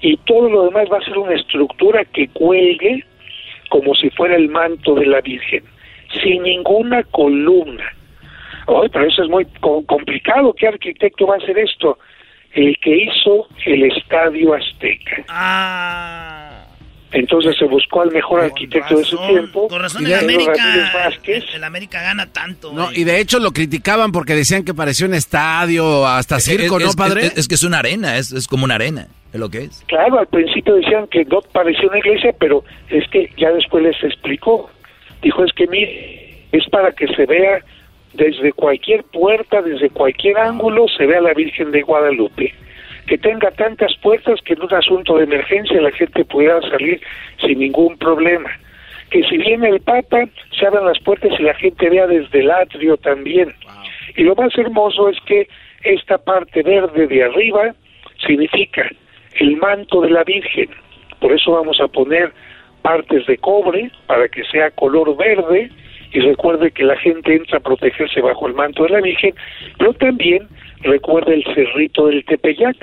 [0.00, 3.04] y todo lo demás va a ser una estructura que cuelgue
[3.70, 5.64] como si fuera el manto de la Virgen,
[6.22, 7.92] sin ninguna columna.
[8.68, 9.44] Ay, pero eso es muy
[9.86, 10.52] complicado.
[10.54, 11.98] ¿Qué arquitecto va a hacer esto?
[12.52, 15.24] El que hizo el Estadio Azteca.
[15.28, 16.45] Ah.
[17.16, 19.68] Entonces se buscó al mejor arquitecto de su tiempo.
[19.68, 21.10] Con razón, el América,
[21.54, 22.74] el, América gana tanto.
[22.74, 26.92] No, y de hecho lo criticaban porque decían que parecía un estadio, hasta circo, ¿no,
[26.92, 27.30] padre?
[27.34, 29.82] Es, que es una arena, es, como una arena, es lo que es.
[29.86, 33.96] Claro, al principio decían que no parecía una iglesia, pero es que ya después les
[34.04, 34.68] explicó.
[35.22, 37.64] Dijo, es que mire, es para que se vea
[38.12, 42.52] desde cualquier puerta, desde cualquier ángulo, se vea la Virgen de Guadalupe
[43.06, 47.00] que tenga tantas puertas que en un asunto de emergencia la gente pueda salir
[47.40, 48.50] sin ningún problema.
[49.10, 50.24] Que si viene el Papa,
[50.58, 53.54] se abran las puertas y la gente vea desde el atrio también.
[54.16, 55.48] Y lo más hermoso es que
[55.84, 57.74] esta parte verde de arriba
[58.26, 58.90] significa
[59.38, 60.68] el manto de la Virgen.
[61.20, 62.32] Por eso vamos a poner
[62.82, 65.70] partes de cobre para que sea color verde
[66.12, 69.34] y recuerde que la gente entra a protegerse bajo el manto de la Virgen,
[69.78, 70.48] pero también
[70.82, 72.76] recuerda el cerrito del Tepeyac.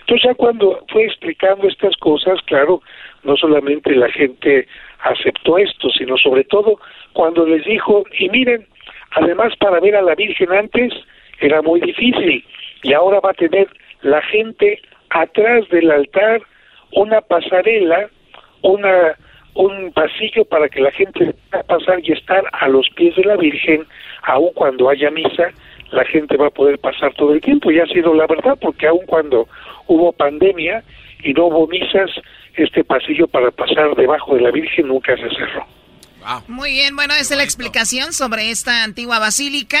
[0.00, 2.82] Entonces ya cuando fue explicando estas cosas, claro,
[3.24, 4.66] no solamente la gente
[5.00, 6.78] aceptó esto, sino sobre todo
[7.12, 8.66] cuando les dijo, y miren,
[9.12, 10.92] además para ver a la Virgen antes
[11.40, 12.44] era muy difícil,
[12.82, 13.68] y ahora va a tener
[14.02, 16.42] la gente atrás del altar
[16.92, 18.08] una pasarela,
[18.62, 19.16] una
[19.58, 23.36] un pasillo para que la gente pueda pasar y estar a los pies de la
[23.36, 23.84] Virgen,
[24.22, 25.50] aun cuando haya misa,
[25.90, 28.86] la gente va a poder pasar todo el tiempo y ha sido la verdad porque
[28.86, 29.48] aun cuando
[29.88, 30.84] hubo pandemia
[31.24, 32.08] y no hubo misas,
[32.54, 35.66] este pasillo para pasar debajo de la Virgen nunca se cerró.
[36.46, 39.78] Muy bien, bueno, esa es la explicación sobre esta antigua basílica.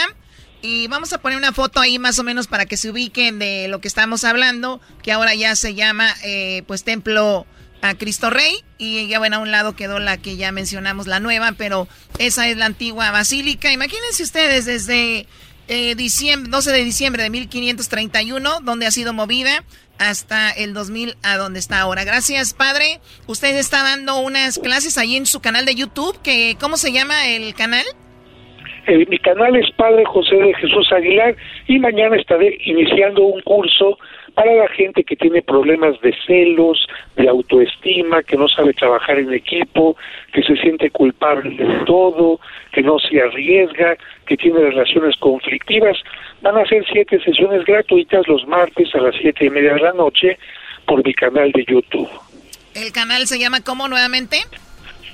[0.60, 3.68] Y vamos a poner una foto ahí más o menos para que se ubiquen de
[3.68, 7.46] lo que estamos hablando, que ahora ya se llama eh, pues Templo
[7.82, 8.62] a Cristo Rey.
[8.78, 11.88] Y ya bueno, a un lado quedó la que ya mencionamos, la nueva, pero
[12.18, 13.72] esa es la antigua basílica.
[13.72, 15.26] Imagínense ustedes desde
[15.68, 19.64] eh, diciembre, 12 de diciembre de 1531, donde ha sido movida
[19.98, 22.04] hasta el 2000 a donde está ahora.
[22.04, 23.00] Gracias, padre.
[23.26, 27.26] Usted está dando unas clases ahí en su canal de YouTube, que ¿cómo se llama
[27.28, 27.84] el canal?
[28.86, 31.36] Eh, mi canal es Padre José de Jesús Aguilar
[31.66, 33.98] y mañana estaré iniciando un curso
[34.38, 39.32] para la gente que tiene problemas de celos, de autoestima, que no sabe trabajar en
[39.32, 39.96] equipo,
[40.32, 42.38] que se siente culpable de todo,
[42.70, 43.96] que no se arriesga,
[44.28, 45.96] que tiene relaciones conflictivas.
[46.40, 49.92] Van a ser siete sesiones gratuitas los martes a las siete y media de la
[49.92, 50.38] noche
[50.86, 52.08] por mi canal de YouTube.
[52.76, 54.38] ¿El canal se llama cómo nuevamente?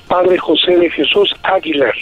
[0.07, 1.95] Padre José de Jesús Aguilar.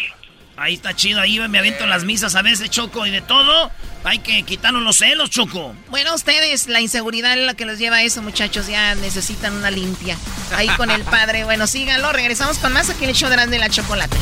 [0.56, 3.70] Ahí está chido, ahí me aviento las misas a veces, Choco, y de todo.
[4.04, 5.74] Hay que quitarnos los celos, Choco.
[5.88, 8.66] Bueno, ustedes, la inseguridad es lo que los lleva a eso, muchachos.
[8.66, 10.16] Ya necesitan una limpia.
[10.56, 11.44] Ahí con el padre.
[11.52, 12.12] Bueno, síganlo.
[12.12, 14.16] Regresamos con más aquí en el show de la chocolate.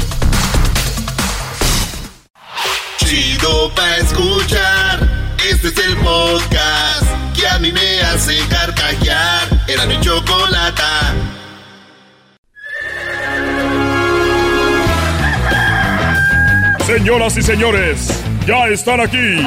[3.11, 5.37] chido pa' escuchar.
[5.49, 9.49] Este es el podcast que a mí me hace carcajear.
[9.67, 11.15] Era mi chocolata.
[16.91, 19.41] Señoras y señores, ya están aquí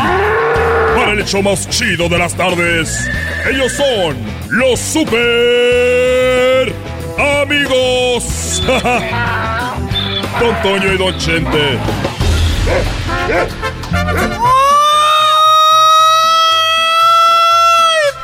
[0.95, 3.09] para el hecho más chido de las tardes.
[3.51, 4.15] Ellos son
[4.49, 6.73] los super
[7.41, 8.63] amigos.
[10.39, 11.77] Don Toño y Don Chente.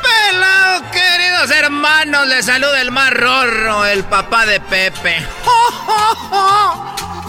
[0.02, 2.26] pelado, queridos hermanos!
[2.26, 3.12] Les saluda el más
[3.92, 5.16] el papá de Pepe.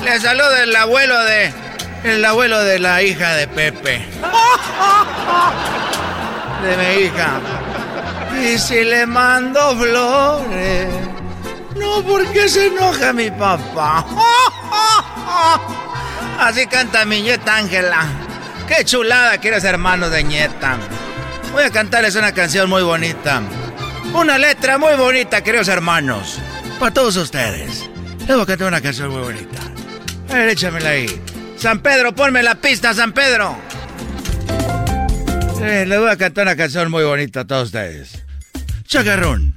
[0.06, 1.71] Les saluda el abuelo de...
[2.04, 4.04] El abuelo de la hija de Pepe.
[6.62, 7.40] De mi hija.
[8.44, 10.88] Y si le mando flores...
[11.76, 14.06] No, porque se enoja mi papá.
[16.40, 18.06] Así canta mi nieta Ángela.
[18.68, 20.78] Qué chulada, queridos hermanos de nieta.
[21.52, 23.42] Voy a cantarles una canción muy bonita.
[24.14, 26.38] Una letra muy bonita, queridos hermanos.
[26.80, 27.90] Para todos ustedes.
[28.20, 29.60] Les voy a cantar una canción muy bonita.
[30.30, 31.22] A ver, échamela ahí.
[31.62, 33.56] San Pedro, ponme la pista, San Pedro.
[35.62, 38.24] Eh, les voy a cantar una canción muy bonita a todos ustedes.
[38.88, 39.54] Chacarrón.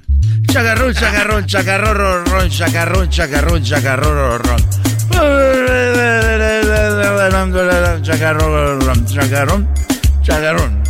[0.53, 4.61] Chacarrón, chacarrón, chacarrón, ron, chacarrón, chacarrón, chacarrón, ron.
[8.03, 9.67] Chacarrón, chacarrón,
[10.21, 10.83] chacarrón.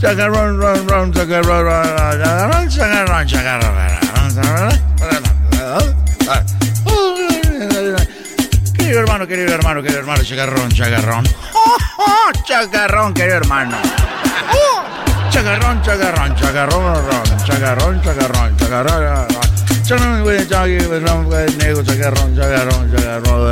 [0.00, 4.91] Chacarrón, ron, ron, chacarrón, chacarrón, chacarrón, chacarrón.
[8.92, 11.24] Querido hermano, querido hermano, querido hermano, chacarrón, chacarrón.
[12.44, 13.78] Chacarrón, querido hermano.
[15.30, 17.02] Chacarrón, chacarrón, chacarrón,
[17.42, 19.28] chacarrón, chacarrón, chacarrón.
[19.82, 23.42] Chacarrón, güey, chacarrón, güey, negro, chacarrón, chacarrón, chacarrón.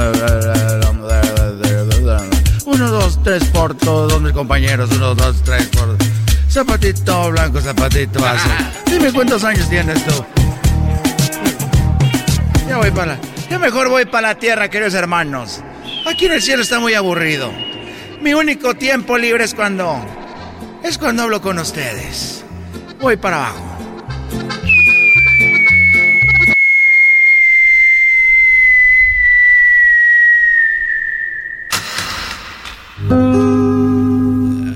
[2.66, 4.90] Uno, dos, tres por todos mis compañeros.
[4.92, 5.96] Uno, dos, tres por.
[6.50, 8.52] Zapatito blanco, zapatito azul.
[8.84, 10.22] Dime cuántos años tienes tú.
[12.68, 13.29] Ya voy para.
[13.50, 15.60] Ya mejor voy para la tierra, queridos hermanos.
[16.06, 17.50] Aquí en el cielo está muy aburrido.
[18.20, 19.96] Mi único tiempo libre es cuando.
[20.84, 22.44] Es cuando hablo con ustedes.
[23.00, 23.66] Voy para abajo.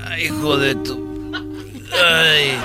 [0.09, 1.31] Ay, hijo de tu.
[1.93, 2.59] Ay.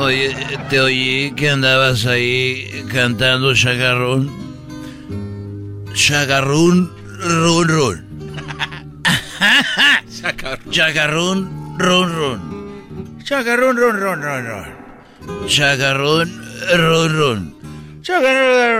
[0.00, 0.34] Oye,
[0.70, 4.30] te oí que andabas ahí cantando chagarrón.
[5.92, 8.06] Chagarrón, run, run.
[10.70, 13.18] Chagarrón, run, run.
[13.22, 15.46] Chagarrón, run, run, run, run.
[15.46, 16.30] Chagarrón,
[16.78, 17.54] run, run.
[18.00, 18.70] Chagarrón.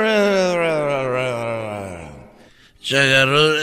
[2.80, 3.60] Chagarrón,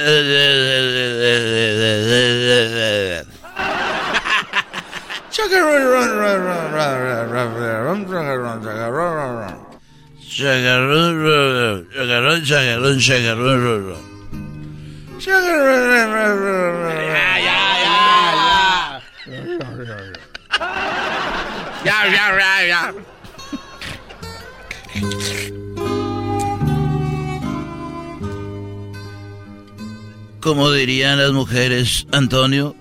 [30.41, 32.75] Como dirían las mujeres, Antonio,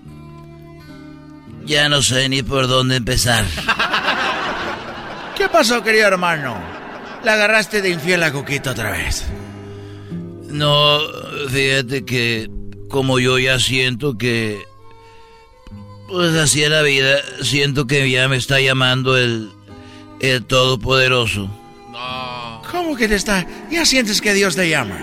[1.67, 3.45] ya no sé ni por dónde empezar.
[5.37, 6.57] ¿Qué pasó, querido hermano?
[7.25, 9.25] ¿La agarraste de infiel a Coquito otra vez?
[10.49, 11.01] No,
[11.51, 12.49] fíjate que
[12.89, 14.63] como yo ya siento que...
[16.09, 19.51] Pues así es la vida, siento que ya me está llamando el,
[20.21, 21.51] el Todopoderoso.
[22.71, 23.45] ¿Cómo que te está?
[23.71, 24.99] ¿Ya sientes que Dios te llama?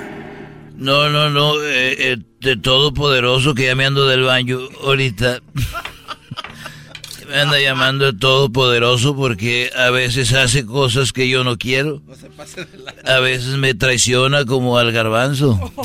[0.75, 5.41] No, no, no, eh, eh, de Todopoderoso que ya me ando del baño ahorita.
[7.33, 12.01] Anda llamando el Todopoderoso porque a veces hace cosas que yo no quiero.
[13.05, 15.59] A veces me traiciona como al garbanzo.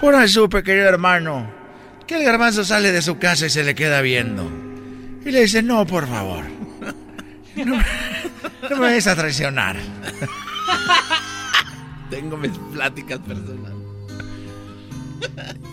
[0.00, 1.50] Por ahí supe, querido hermano,
[2.06, 4.48] que el garbanzo sale de su casa y se le queda viendo.
[5.24, 6.44] Y le dice, no, por favor.
[7.56, 7.84] No, me-
[8.68, 9.76] no me vayas a traicionar.
[12.10, 13.75] Tengo mis pláticas personales.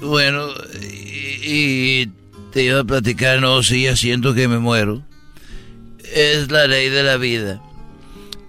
[0.02, 0.50] Bueno,
[0.82, 2.08] y,
[2.52, 5.02] te iba a platicar, no, sí, ya siento que me muero.
[6.14, 7.62] Es la ley de la vida.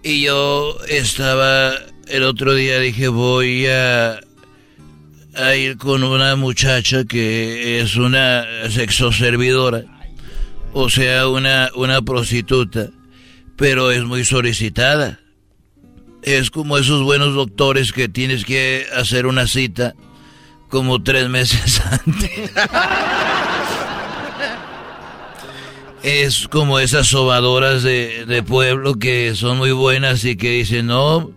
[0.02, 1.72] Y yo estaba,
[2.08, 4.20] el otro día dije, voy a,
[5.56, 9.84] ir con una muchacha que es una sexoservidora.
[10.72, 12.90] O sea, una, una prostituta.
[13.56, 15.20] Pero es muy solicitada.
[16.22, 19.94] es como esos buenos doctores que tienes que hacer una cita
[20.68, 22.52] como tres meses antes.
[26.02, 31.30] es como esas sobadoras de, de, pueblo que son muy buenas y que dicen, no,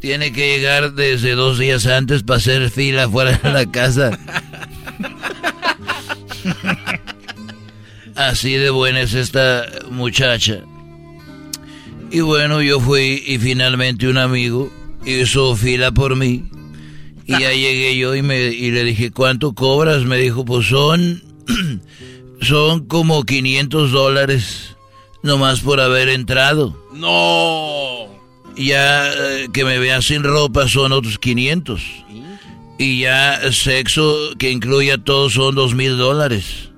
[0.00, 4.18] tiene que llegar desde dos días antes para hacer fila fuera de la casa.
[8.14, 10.60] Así de buena es esta muchacha.
[12.10, 14.70] Y bueno, yo fui y finalmente un amigo
[15.04, 16.44] hizo fila por mí.
[17.26, 20.04] Y ya llegué yo y, me, y le dije, ¿cuánto cobras?
[20.04, 21.22] Me dijo, pues son,
[22.40, 24.76] son como 500 dólares
[25.22, 26.78] nomás por haber entrado.
[26.92, 28.06] No.
[28.56, 31.82] Ya eh, que me vea sin ropa son otros 500.
[32.78, 36.70] Y ya sexo que incluya todo son dos mil dólares.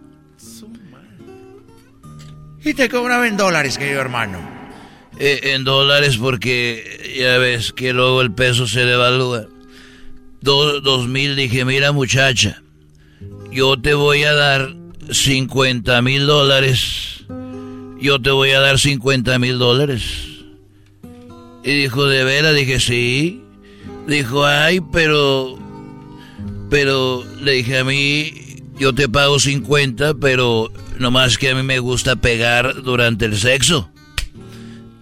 [2.65, 4.39] Y te cobraba en dólares, querido hermano.
[5.19, 9.47] Eh, en dólares porque ya ves que luego el peso se devalúa.
[10.41, 12.63] Dos mil dije, mira muchacha,
[13.51, 14.77] yo te voy a dar
[15.11, 17.25] 50 mil dólares.
[18.01, 20.03] Yo te voy a dar 50 mil dólares.
[21.65, 22.55] Y dijo, ¿de veras?
[22.55, 23.43] Dije, sí.
[24.07, 25.59] Dijo, ay, pero...
[26.69, 28.33] Pero le dije a mí,
[28.79, 33.91] yo te pago 50, pero nomás que a mí me gusta pegar durante el sexo.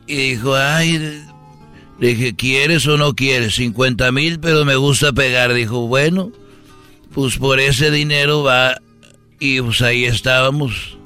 [0.07, 1.22] Y dijo, ay,
[1.99, 3.55] le dije, ¿quieres o no quieres?
[3.55, 5.55] 50 mil, pero me gusta pegar.
[5.55, 6.32] Dijo, bueno,
[7.12, 8.80] pues por ese dinero va.
[9.38, 10.97] Y pues ahí estábamos.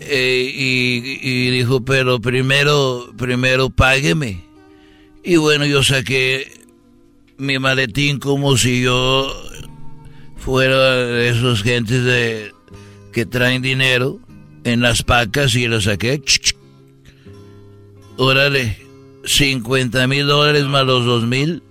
[0.00, 4.42] Eh, y, dijo, pero primero, primero págueme.
[5.22, 6.50] Y bueno, yo saqué
[7.36, 9.30] mi maletín como si yo
[10.36, 12.52] fuera de esos gentes de
[13.12, 14.18] que traen dinero
[14.64, 16.22] en las pacas y lo saqué.
[18.16, 18.78] Órale,
[19.24, 21.62] 50 mil dólares más los dos mil.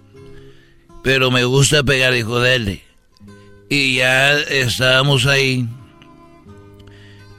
[1.04, 2.82] Pero me gusta pegar, hijo de
[3.70, 5.68] Y ya estábamos ahí.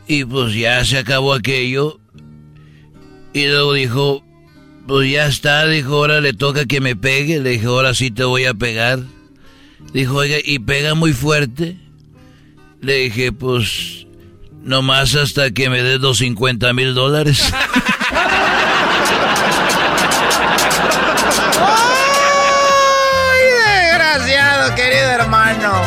[0.06, 2.00] Y pues ya se acabó aquello.
[3.32, 4.24] Y luego dijo,
[4.86, 7.40] pues ya está, dijo, ahora le toca que me pegue.
[7.40, 9.00] Le dije, ahora sí te voy a pegar.
[9.92, 11.76] Dijo, oiga, ¿y pega muy fuerte?
[12.80, 14.06] Le dije, pues,
[14.62, 17.52] nomás hasta que me des los 50 mil dólares.
[25.50, 25.82] hermano!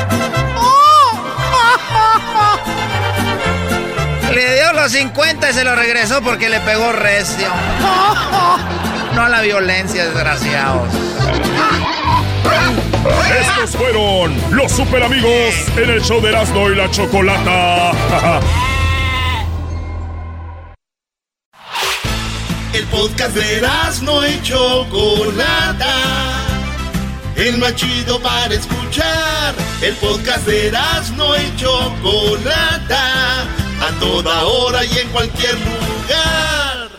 [4.34, 7.48] Le dio los 50 y se lo regresó porque le pegó recio.
[9.14, 10.92] No a la violencia, desgraciados.
[13.40, 17.92] Estos fueron los super amigos en el show de Erasmo y la Chocolata.
[22.74, 26.53] El podcast de Erasmo y Chocolata.
[27.36, 29.56] El más chido para escuchar.
[29.82, 33.42] El podcast de Erasmo y Chocolata.
[33.82, 36.90] A toda hora y en cualquier lugar.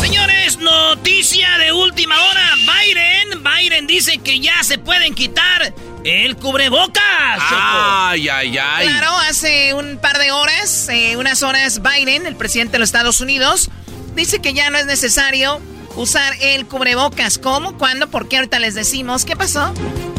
[0.00, 2.56] Señores, noticia de última hora.
[2.56, 5.72] Biden, Biden dice que ya se pueden quitar
[6.04, 7.02] el cubrebocas.
[7.50, 8.88] Ay, ay, ay.
[8.88, 13.20] Claro, hace un par de horas, eh, unas horas, Biden, el presidente de los Estados
[13.20, 13.70] Unidos,
[14.14, 15.60] dice que ya no es necesario
[15.98, 17.38] usar el cubrebocas.
[17.38, 17.76] ¿Cómo?
[17.76, 18.08] ¿Cuándo?
[18.08, 18.36] ¿Por qué?
[18.36, 19.24] Ahorita les decimos.
[19.24, 19.74] ¿Qué pasó?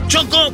[0.07, 0.53] Choco,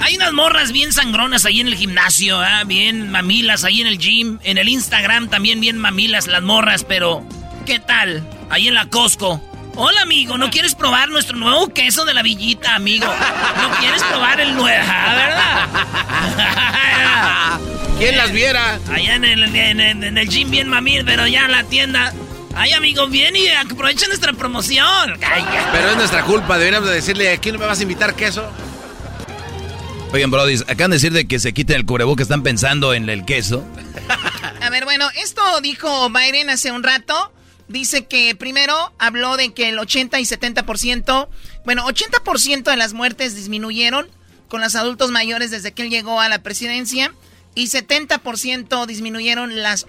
[0.00, 2.64] hay unas morras bien sangronas ahí en el gimnasio, ¿ah?
[2.64, 7.22] bien mamilas ahí en el gym, en el Instagram también bien mamilas las morras, pero
[7.66, 8.26] ¿qué tal?
[8.48, 9.42] Ahí en la Costco.
[9.76, 13.06] Hola, amigo, ¿no quieres probar nuestro nuevo queso de la villita, amigo?
[13.06, 15.68] ¿No quieres probar el nuevo, verdad?
[17.98, 18.78] ¿Quién las viera?
[18.90, 22.14] Allá en el, en, el, en el gym bien mamil, pero ya en la tienda.
[22.54, 25.18] Ay, amigo, bien y aprovecha nuestra promoción.
[25.72, 28.50] Pero es nuestra culpa, deberíamos de decirle, ¿aquí no me vas a invitar queso?
[30.12, 33.24] Oigan, Brody, acaban de decir de que se quiten el cubreboca, están pensando en el
[33.24, 33.64] queso.
[34.60, 37.32] A ver, bueno, esto dijo Biden hace un rato.
[37.68, 41.28] Dice que primero habló de que el 80 y 70%,
[41.64, 44.08] bueno, 80% de las muertes disminuyeron
[44.48, 47.14] con los adultos mayores desde que él llegó a la presidencia
[47.54, 49.86] y 70% disminuyeron las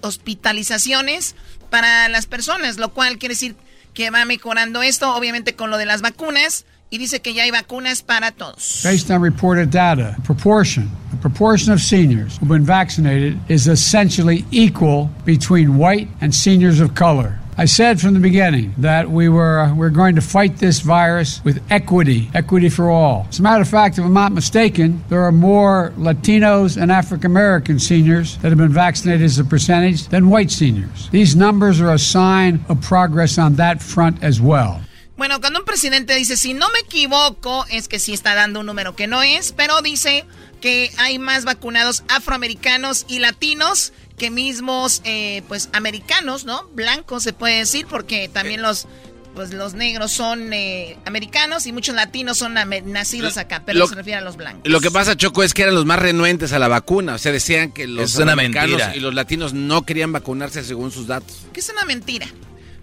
[0.00, 1.34] hospitalizaciones
[1.70, 3.56] para las personas, lo cual quiere decir
[3.94, 7.50] que va mejorando esto, obviamente con lo de las vacunas y dice que ya hay
[7.50, 8.82] vacunas para todos.
[8.84, 15.10] Based on reported data, proportion, the proportion of seniors who've been vaccinated is essentially equal
[15.24, 17.38] between white and seniors of color.
[17.56, 21.62] I said from the beginning that we were we're going to fight this virus with
[21.70, 23.26] equity, equity for all.
[23.28, 27.30] As a matter of fact, if I'm not mistaken, there are more Latinos and African
[27.30, 31.10] American seniors that have been vaccinated as a percentage than white seniors.
[31.10, 34.80] These numbers are a sign of progress on that front as well.
[35.18, 38.66] Bueno, cuando un presidente dice, si no me equivoco, es que sí está dando un
[38.66, 40.24] número que no es, pero dice
[40.62, 46.68] que hay más vacunados afroamericanos y latinos que mismos, eh, pues, americanos, ¿no?
[46.74, 48.86] Blancos se puede decir, porque también los,
[49.34, 54.18] pues, los negros son eh, americanos y muchos latinos son nacidos acá, pero se refiere
[54.18, 54.70] a los blancos.
[54.70, 57.14] Lo que pasa, Choco, es que eran los más renuentes a la vacuna.
[57.14, 61.46] O sea, decían que los americanos y los latinos no querían vacunarse según sus datos.
[61.52, 62.26] ¿Qué es una mentira?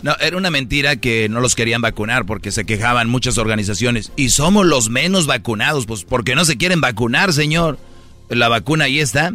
[0.02, 4.12] No, era una mentira que no los querían vacunar porque se quejaban muchas organizaciones.
[4.16, 7.78] Y somos los menos vacunados, pues porque no se quieren vacunar, señor.
[8.30, 9.34] La vacuna ahí está.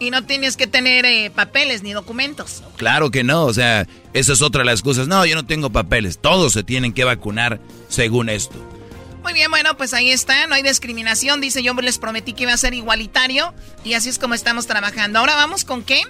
[0.00, 2.64] Y no tienes que tener eh, papeles ni documentos.
[2.76, 5.06] Claro que no, o sea, esa es otra de las excusas.
[5.06, 6.18] No, yo no tengo papeles.
[6.18, 8.56] Todos se tienen que vacunar según esto.
[9.22, 11.40] Muy bien, bueno, pues ahí está, no hay discriminación.
[11.40, 15.18] Dice, yo les prometí que iba a ser igualitario y así es como estamos trabajando.
[15.18, 16.02] Ahora vamos con qué?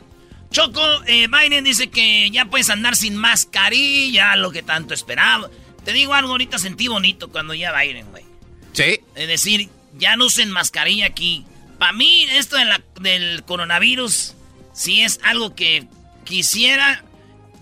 [0.50, 5.50] Choco, eh, Biden dice que ya puedes andar sin mascarilla, lo que tanto esperaba.
[5.84, 8.24] Te digo algo, ahorita sentí bonito cuando ya Biden, güey.
[8.72, 9.00] Sí.
[9.14, 9.68] Es decir,
[9.98, 11.44] ya no usen mascarilla aquí.
[11.80, 12.56] Para mí, esto
[13.00, 14.34] del coronavirus,
[14.74, 15.88] sí es algo que
[16.24, 17.02] quisiera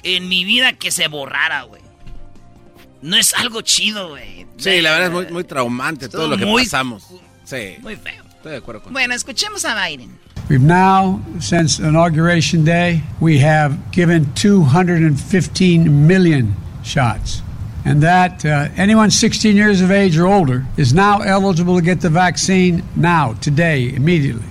[0.02, 1.80] en mi vida que se borrara, güey.
[3.00, 4.44] No es algo chido, güey.
[4.56, 7.06] Sí, la verdad es muy, muy traumante todo, lo que pasamos.
[7.44, 7.76] Sí.
[7.78, 8.24] Muy feo.
[8.28, 10.18] Estoy de acuerdo con Bueno, escuchemos a Biden.
[10.50, 17.44] We've now, since Inauguration Day, we have given 215 million shots.
[17.84, 22.00] And that uh, anyone 16 years of age or older is now eligible to get
[22.00, 24.44] the vaccine now, today, immediately.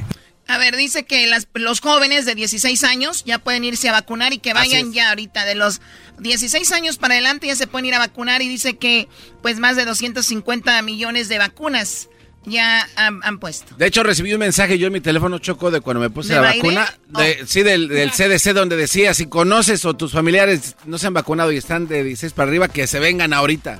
[0.49, 4.31] A ver, dice que las, los jóvenes de 16 años ya pueden irse a vacunar
[4.31, 5.43] y que vayan ya ahorita.
[5.43, 5.81] De los
[6.19, 9.09] 16 años para adelante ya se pueden ir a vacunar y dice que
[9.41, 12.07] pues más de 250 millones de vacunas
[12.45, 13.75] ya han, puesto.
[13.75, 16.41] De hecho, recibí un mensaje yo en mi teléfono choco de cuando me puse la
[16.41, 16.93] vacuna.
[17.09, 21.13] De, Sí, del, del, CDC donde decía, si conoces o tus familiares no se han
[21.13, 23.79] vacunado y están de 16 para arriba, que se vengan ahorita.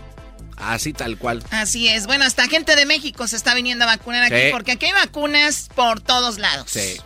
[0.58, 1.44] Así tal cual.
[1.52, 2.08] Así es.
[2.08, 5.70] Bueno, hasta gente de México se está viniendo a vacunar aquí porque aquí hay vacunas
[5.76, 6.72] por todos lados.
[6.72, 6.98] Sí.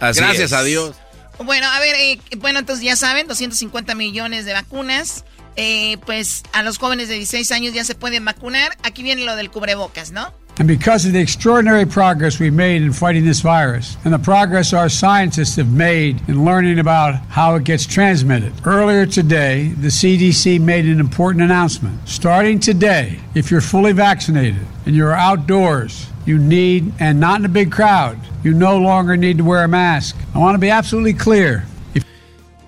[0.00, 0.96] Gracias a Dios.
[1.38, 5.24] Bueno, a ver, eh, bueno, entonces ya saben, 250 millones de vacunas.
[5.56, 8.76] Eh, pues a los jóvenes de 16 años ya se pueden vacunar.
[8.82, 10.32] Aquí viene lo del cubrebocas, ¿no?
[10.60, 14.74] And because of the extraordinary progress we've made in fighting this virus, and the progress
[14.74, 20.60] our scientists have made in learning about how it gets transmitted, earlier today, the CDC
[20.60, 22.06] made an important announcement.
[22.06, 27.48] Starting today, if you're fully vaccinated and you're outdoors, you need, and not in a
[27.48, 30.14] big crowd, you no longer need to wear a mask.
[30.34, 31.64] I want to be absolutely clear.
[31.94, 32.04] If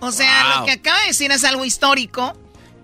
[0.00, 0.60] o sea, wow.
[0.60, 2.34] lo que acaba de decir es algo histórico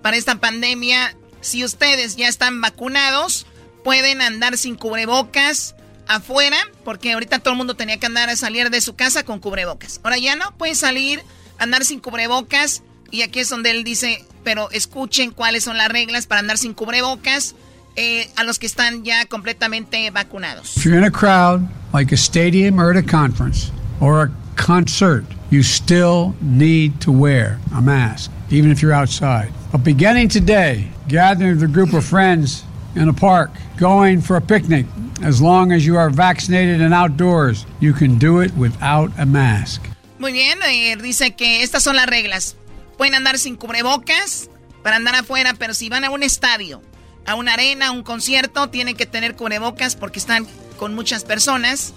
[0.02, 1.14] para esta pandemia.
[1.40, 3.46] Si ustedes ya están vacunados,
[3.84, 5.74] pueden andar sin cubrebocas
[6.06, 9.40] afuera, porque ahorita todo el mundo tenía que andar a salir de su casa con
[9.40, 10.00] cubrebocas.
[10.02, 11.22] Ahora ya no, pueden salir,
[11.58, 16.26] andar sin cubrebocas, y aquí es donde él dice, pero escuchen cuáles son las reglas
[16.26, 17.54] para andar sin cubrebocas
[17.96, 20.76] eh, a los que están ya completamente vacunados.
[20.76, 23.70] If you're in a crowd, like a stadium or at a conference
[24.00, 29.52] or a concert, you still need to wear a mask, even if you're outside.
[29.72, 32.64] But beginning today, gathering with a group of friends
[32.98, 34.86] in a park, going for a picnic,
[35.22, 39.82] as long as you are vaccinated and outdoors, you can do it without a mask.
[40.18, 42.56] Muy bien, eh, dice que estas son las reglas.
[42.96, 44.50] Pueden andar sin cubrebocas
[44.82, 46.82] para andar afuera, pero si van a un estadio,
[47.24, 50.46] a una arena, a un concierto, tienen que tener cubrebocas porque están
[50.76, 51.94] con muchas personas.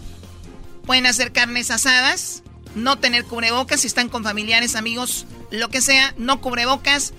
[0.86, 2.44] Pueden hacer carnes asadas,
[2.76, 7.14] no tener cubrebocas si están con familiares, amigos, lo que sea, no cubrebocas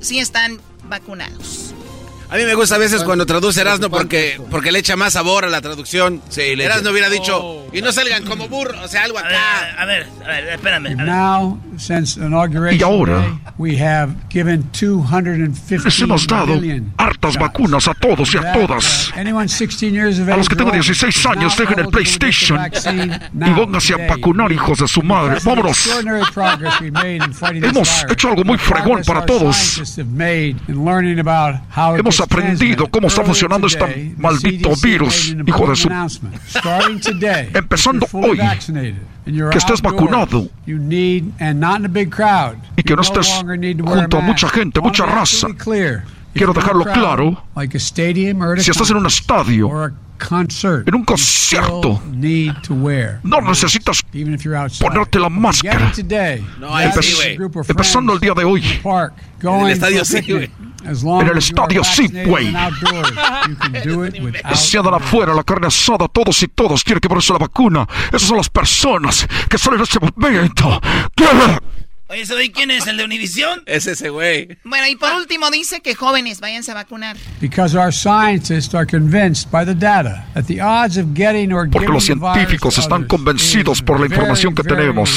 [0.00, 1.65] si están vacunados.
[2.28, 5.44] A mí me gusta a veces cuando traduce Erasmo porque, porque le echa más sabor
[5.44, 6.20] a la traducción.
[6.28, 7.70] Sí, le Erasmo hubiera dicho, oh.
[7.72, 9.76] y no salgan como burro, o sea, algo acá.
[9.78, 10.86] A ver, a ver, espérame.
[10.86, 11.06] A ver.
[11.06, 16.60] Now, since inauguration y ahora, we have given 250 les hemos dado
[16.96, 19.12] hartas vacunas a todos y a todas.
[19.14, 24.88] A los que tengan 16 años, dejen el PlayStation y pónganse a vacunar, hijos de
[24.88, 25.38] su madre.
[25.44, 25.88] Vámonos.
[27.62, 29.92] Hemos hecho algo muy fregón para todos.
[31.96, 35.88] Hemos aprendido cómo está funcionando este maldito virus, hijo de su...
[37.54, 38.38] Empezando hoy,
[39.24, 41.22] que estés vacunado y
[42.82, 43.44] que no estés
[43.84, 45.48] junto a mucha gente, mucha raza.
[46.34, 47.42] Quiero dejarlo claro,
[48.58, 49.70] si estás en un estadio
[50.18, 52.02] concert, en un concierto,
[53.22, 54.02] no necesitas
[54.80, 55.92] ponerte la máscara.
[56.58, 56.78] No.
[57.68, 58.62] Empezando el día de hoy.
[59.42, 60.20] En el estadio sí,
[60.86, 62.52] En el estadio sí, güey.
[64.48, 67.86] Deseadan afuera la carne asada, todos y todos quieren que ponerse la vacuna.
[68.08, 70.80] Esas son las personas que salen en este momento.
[72.08, 72.86] Oye, ¿ese quién es?
[72.86, 73.62] ¿El de Univisión?
[73.66, 74.58] Es ese güey.
[74.62, 77.16] Bueno, y por último dice que jóvenes, váyanse a vacunar.
[77.40, 81.88] Because our scientists are convinced by the data that the odds of getting or Porque
[81.88, 85.10] los científicos están convencidos por la información que tenemos.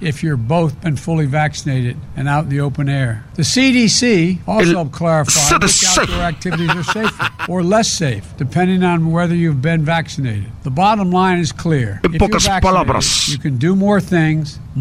[0.00, 3.24] If you're both been fully vaccinated and out in the open air.
[3.34, 9.34] The CDC also clarified which outdoor activities are safer or less safe, depending on whether
[9.34, 10.46] you've been vaccinated.
[10.62, 12.00] The bottom line is clear.
[12.04, 13.36] En pocas palabras,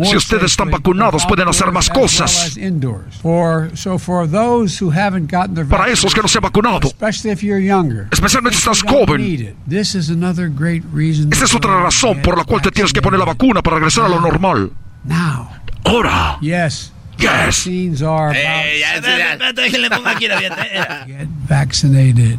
[0.05, 2.57] si ustedes están vacunados, pueden hacer más cosas.
[5.69, 6.89] Para esos que no se han vacunado,
[8.11, 13.19] especialmente si estás joven, esa es otra razón por la cual te tienes que poner
[13.19, 14.71] la vacuna para regresar a lo normal.
[15.83, 16.37] Ahora.
[16.41, 16.91] Yes.
[17.17, 17.65] Yes.
[21.07, 22.37] Get vaccinated.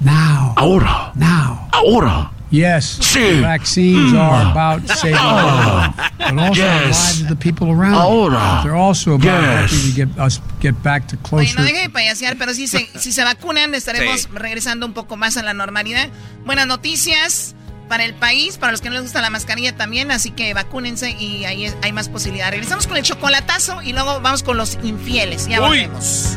[0.00, 0.54] Now.
[0.56, 1.12] Ahora.
[1.16, 1.68] Now.
[1.72, 2.30] Ahora.
[2.50, 3.40] Yes, sí.
[3.40, 4.50] vaccines are mm.
[4.50, 6.78] about saving lives, but also yes.
[6.78, 7.94] the lives of the people around.
[7.94, 8.60] Ahora.
[8.64, 9.70] They're also about yes.
[9.70, 11.44] helping to get us get back to closer.
[11.46, 14.28] Oye, no deje de payasear, pero si se, si se vacunan estaremos sí.
[14.34, 16.08] regresando un poco más a la normalidad.
[16.44, 17.54] Buenas noticias
[17.88, 21.10] para el país, para los que no les gusta la mascarilla también, así que vacúnense
[21.10, 22.50] y ahí hay más posibilidad.
[22.50, 25.46] Regresamos con el chocolatazo y luego vamos con los infieles.
[25.48, 26.36] Ya volvemos.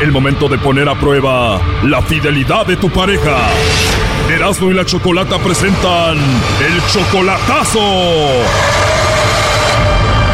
[0.00, 3.36] El momento de poner a prueba la fidelidad de tu pareja.
[4.30, 7.80] Erasmo y la Chocolata presentan El Chocolatazo.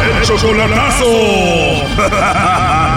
[0.03, 1.05] El Chocolatazo.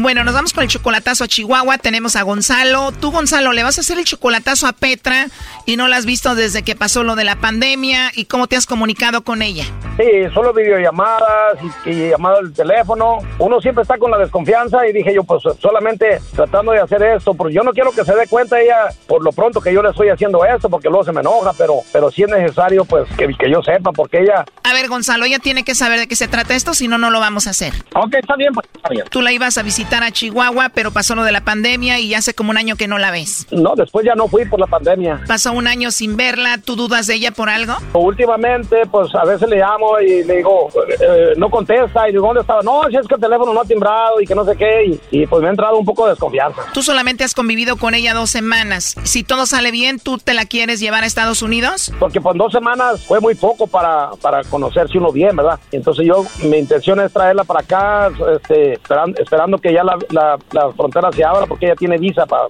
[0.00, 1.76] Bueno, nos vamos con el chocolatazo a Chihuahua.
[1.78, 2.92] Tenemos a Gonzalo.
[2.92, 5.26] Tú, Gonzalo, le vas a hacer el chocolatazo a Petra
[5.66, 8.12] y no la has visto desde que pasó lo de la pandemia.
[8.14, 9.64] ¿Y cómo te has comunicado con ella?
[9.98, 13.18] Sí, solo videollamadas y, y llamado al teléfono.
[13.38, 17.34] Uno siempre está con la desconfianza y dije yo, pues solamente tratando de hacer esto,
[17.34, 19.90] porque yo no quiero que se dé cuenta ella por lo pronto que yo le
[19.90, 23.28] estoy haciendo esto, porque luego se me enoja, pero, pero sí es necesario pues que,
[23.36, 24.44] que yo sepa, porque ella...
[24.62, 27.10] A ver, Gonzalo, ella tiene que saber de qué se trata esto, si no, no
[27.10, 27.72] lo vamos a hacer.
[27.94, 29.04] Ok, está bien, pues está bien.
[29.10, 32.34] Tú la ibas a visitar a Chihuahua, pero pasó lo de la pandemia y hace
[32.34, 33.46] como un año que no la ves.
[33.50, 35.22] No, después ya no fui por la pandemia.
[35.26, 37.74] Pasó un año sin verla, ¿tú dudas de ella por algo?
[37.94, 40.68] Últimamente, pues a veces le llamo y le digo,
[41.00, 42.62] eh, no contesta y digo, ¿dónde estaba?
[42.62, 45.26] No, si es que el teléfono no ha timbrado y que no sé qué y,
[45.26, 46.62] pues me ha entrado un poco de desconfianza.
[46.72, 48.96] Tú solamente has convivido con ella dos semanas.
[49.04, 51.92] Si todo sale bien, ¿tú te la quieres llevar a Estados Unidos?
[51.98, 55.58] Porque pues dos semanas fue muy poco para, para conocerse uno bien, ¿verdad?
[55.72, 60.38] Entonces yo, mi intención es traerla para acá, este, esperando, esperando que ya la, la,
[60.76, 62.46] frontera se abra porque ella tiene visa para,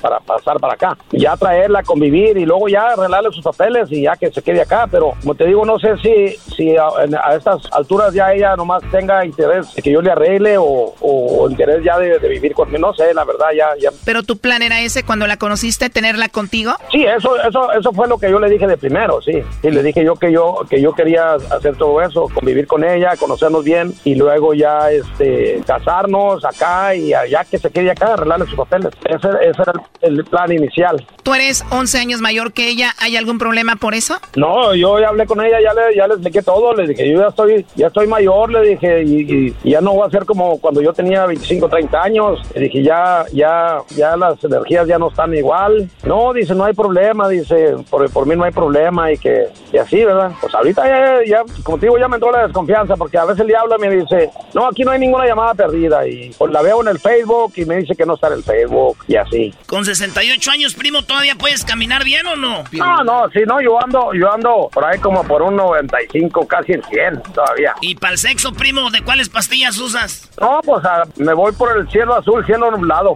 [0.00, 0.96] para pasar para acá.
[1.10, 4.86] Ya traerla, convivir y luego ya arreglarle sus papeles y ya que se quede acá.
[4.90, 9.24] Pero como te digo, no sé si, si a, estas alturas ya ella nomás tenga
[9.24, 12.78] interés de que yo le arregle o, interés ya de, vivir conmigo.
[12.78, 13.90] No sé, la verdad, ya, ya.
[14.04, 16.72] Pero tu plan era ese cuando la conociste, tenerla contigo?
[16.90, 19.42] Sí, eso, eso, eso fue lo que yo le dije de primero, sí.
[19.62, 23.16] Y le dije yo que yo, que yo quería hacer todo eso, convivir con ella,
[23.16, 28.46] conocernos bien y luego ya este casarnos acá y ya que se quede acá, arreglarle
[28.46, 28.92] sus papeles.
[29.04, 31.04] Ese, ese era el, plan inicial.
[31.22, 32.94] ¿Tú eres 11 años mayor que ella?
[32.98, 34.18] ¿Hay algún problema por eso?
[34.36, 36.61] No, yo ya hablé con ella, ya le, ya le expliqué todo.
[36.76, 40.10] Le dije, yo ya estoy, ya estoy mayor, le dije, y, ya no voy a
[40.10, 42.40] ser como cuando yo tenía 25, 30 años.
[42.54, 45.88] Le dije, ya, ya, ya las energías ya no están igual.
[46.04, 49.78] No, dice, no hay problema, dice, por, por mí no hay problema y que, y
[49.78, 50.32] así, ¿verdad?
[50.40, 53.44] Pues ahorita ya, ya, como te digo, ya me entró la desconfianza porque a veces
[53.46, 56.62] le habla y me dice, no, aquí no hay ninguna llamada perdida y pues la
[56.62, 59.54] veo en el Facebook y me dice que no está en el Facebook y así.
[59.66, 62.64] Con 68 años, primo, ¿todavía puedes caminar bien o no?
[62.72, 66.72] No, no, sí, no, yo ando, yo ando por ahí como por un 95, casi
[66.72, 67.74] en 100 todavía.
[67.80, 70.30] ¿Y para el sexo, primo, de cuáles pastillas usas?
[70.40, 70.82] No, pues
[71.16, 73.14] me voy por el cielo azul, cielo nublado.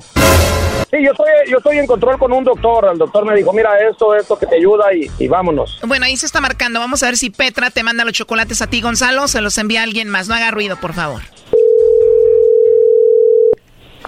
[0.90, 2.88] Sí, yo estoy, yo estoy en control con un doctor.
[2.92, 5.80] El doctor me dijo, mira, esto, esto que te ayuda y, y, vámonos.
[5.84, 6.78] Bueno, ahí se está marcando.
[6.78, 9.26] Vamos a ver si Petra te manda los chocolates a ti, Gonzalo.
[9.26, 10.28] Se los envía alguien más.
[10.28, 11.22] No haga ruido, por favor.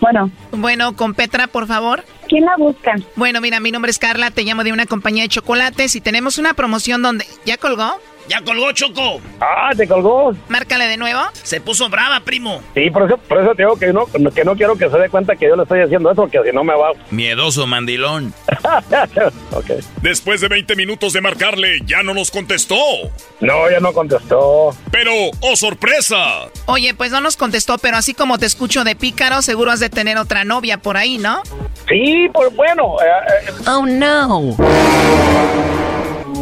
[0.01, 0.31] Bueno.
[0.53, 2.05] Bueno, con Petra, por favor.
[2.29, 2.95] ¿Quién la busca?
[3.17, 6.39] Bueno, mira, mi nombre es Carla, te llamo de una compañía de chocolates y tenemos
[6.39, 7.27] una promoción donde...
[7.45, 7.99] ¿Ya colgó?
[8.29, 9.21] Ya colgó, Choco.
[9.41, 10.33] Ah, ¿te colgó?
[10.49, 11.21] Márcale de nuevo.
[11.43, 12.61] Se puso brava, primo.
[12.75, 15.09] Sí, por eso, por eso te digo que no, que no quiero que se dé
[15.09, 16.91] cuenta que yo le estoy haciendo eso, porque si no me va.
[17.11, 18.35] Miedoso mandilón.
[19.53, 19.71] ok.
[20.03, 22.77] Después de 20 minutos de marcarle, ya no nos contestó.
[23.41, 24.71] No, ya no contestó.
[24.91, 26.49] Pero, ¡oh sorpresa!
[26.67, 29.89] Oye, pues no nos contestó, pero así como te escucho de pícaro, seguro has de
[29.91, 31.43] tener otra novia por ahí, ¿no?
[31.89, 32.97] Sí, pues bueno.
[33.01, 33.07] eh,
[33.49, 34.57] eh, Oh, no.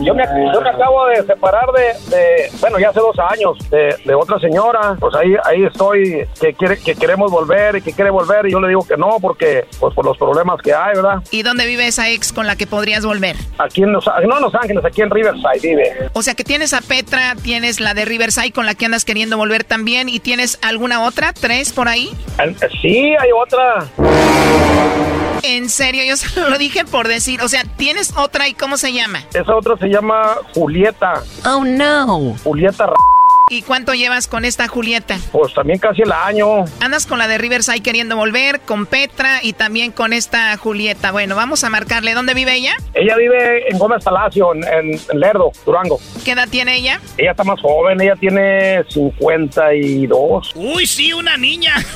[0.03, 0.25] Yo me,
[0.55, 4.39] yo me acabo de separar de, de- bueno, ya hace dos años, de, de otra
[4.39, 4.97] señora.
[5.01, 8.47] Pues ahí ahí estoy, que quiere que queremos volver y que quiere volver.
[8.47, 11.23] Y yo le digo que no, porque, pues por los problemas que hay, ¿verdad?
[11.31, 13.37] ¿Y dónde vive esa ex con la que podrías volver?
[13.59, 16.11] Aquí en Los, no en Los Ángeles, aquí en Riverside vive.
[16.13, 19.37] O sea que tienes a Petra, tienes la de Riverside con la que andas queriendo
[19.37, 22.11] volver también y tienes alguna otra, tres por ahí.
[22.83, 23.87] Sí, hay otra.
[25.49, 28.93] En serio, yo solo lo dije por decir, o sea, tienes otra y cómo se
[28.93, 29.23] llama.
[29.35, 31.23] Esa otra se llama Julieta.
[31.45, 32.37] Oh no.
[32.45, 32.93] Julieta R-
[33.49, 35.17] ¿Y cuánto llevas con esta Julieta?
[35.31, 36.65] Pues también casi el año.
[36.81, 41.13] Andas con la de Riverside queriendo volver, con Petra y también con esta Julieta.
[41.13, 42.15] Bueno, vamos a marcarle.
[42.15, 42.75] ¿Dónde vive ella?
[42.93, 46.01] Ella vive en Gómez Palacio, en, en- en Lerdo, Durango.
[46.25, 47.01] ¿Qué edad tiene ella?
[47.19, 50.53] Ella está más joven, ella tiene 52.
[50.57, 51.75] Uy, sí, una niña.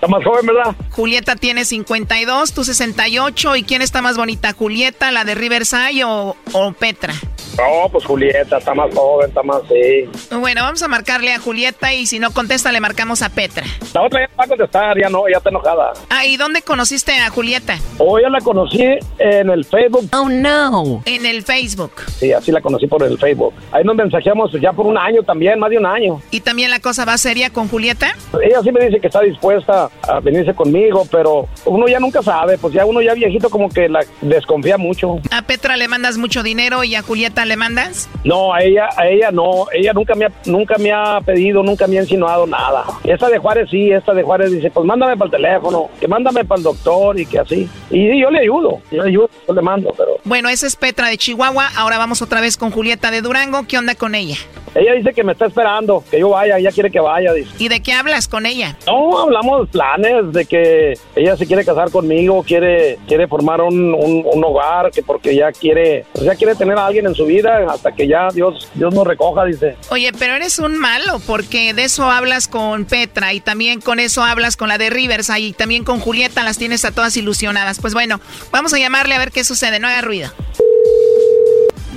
[0.00, 0.74] Está más joven, ¿verdad?
[0.92, 3.56] Julieta tiene 52, tú 68.
[3.56, 7.12] ¿Y quién está más bonita, Julieta, la de Riverside o, o Petra?
[7.56, 10.08] No, pues Julieta está más joven, está más, sí.
[10.34, 13.64] Bueno, vamos a marcarle a Julieta y si no contesta le marcamos a Petra.
[13.92, 15.92] La otra ya va a contestar, ya no, ya está enojada.
[16.08, 17.78] Ah, ¿y dónde conociste a Julieta?
[17.98, 18.84] Hoy ya la conocí
[19.18, 20.08] en el Facebook.
[20.12, 21.02] Oh, no.
[21.04, 21.92] En el Facebook.
[22.18, 23.54] Sí, así la conocí por el Facebook.
[23.72, 26.22] Ahí nos mensajeamos ya por un año también, más de un año.
[26.30, 28.14] ¿Y también la cosa va seria con Julieta?
[28.42, 32.58] Ella sí me dice que está dispuesta a venirse conmigo, pero uno ya nunca sabe,
[32.58, 35.20] pues ya uno ya viejito como que la desconfía mucho.
[35.30, 38.08] ¿A Petra le mandas mucho dinero y a Julieta le mandas?
[38.24, 41.86] No, a ella, a ella no, ella nunca me ha, nunca me ha pedido, nunca
[41.86, 42.84] me ha insinuado nada.
[43.04, 46.44] Esta de Juárez sí, esta de Juárez dice, pues mándame para el teléfono, que mándame
[46.44, 47.68] para el doctor y que así.
[47.90, 51.08] Y yo le ayudo, yo le ayudo, yo le mando, pero Bueno, esa es Petra
[51.08, 51.68] de Chihuahua.
[51.76, 53.66] Ahora vamos otra vez con Julieta de Durango.
[53.66, 54.36] ¿Qué onda con ella?
[54.72, 57.50] ella dice que me está esperando, que yo vaya, ella quiere que vaya, dice.
[57.58, 58.76] ¿Y de qué hablas con ella?
[58.86, 64.24] No, hablamos planes de que ella se quiere casar conmigo, quiere quiere formar un, un-
[64.32, 67.29] un hogar, que porque ya quiere, pues ya quiere tener a alguien en su vida
[67.68, 69.76] hasta que ya Dios Dios nos recoja, dice.
[69.90, 74.22] Oye, pero eres un malo porque de eso hablas con Petra y también con eso
[74.22, 77.80] hablas con la de Rivers y también con Julieta las tienes a todas ilusionadas.
[77.80, 78.20] Pues bueno,
[78.50, 79.78] vamos a llamarle a ver qué sucede.
[79.78, 80.30] No haga ruido.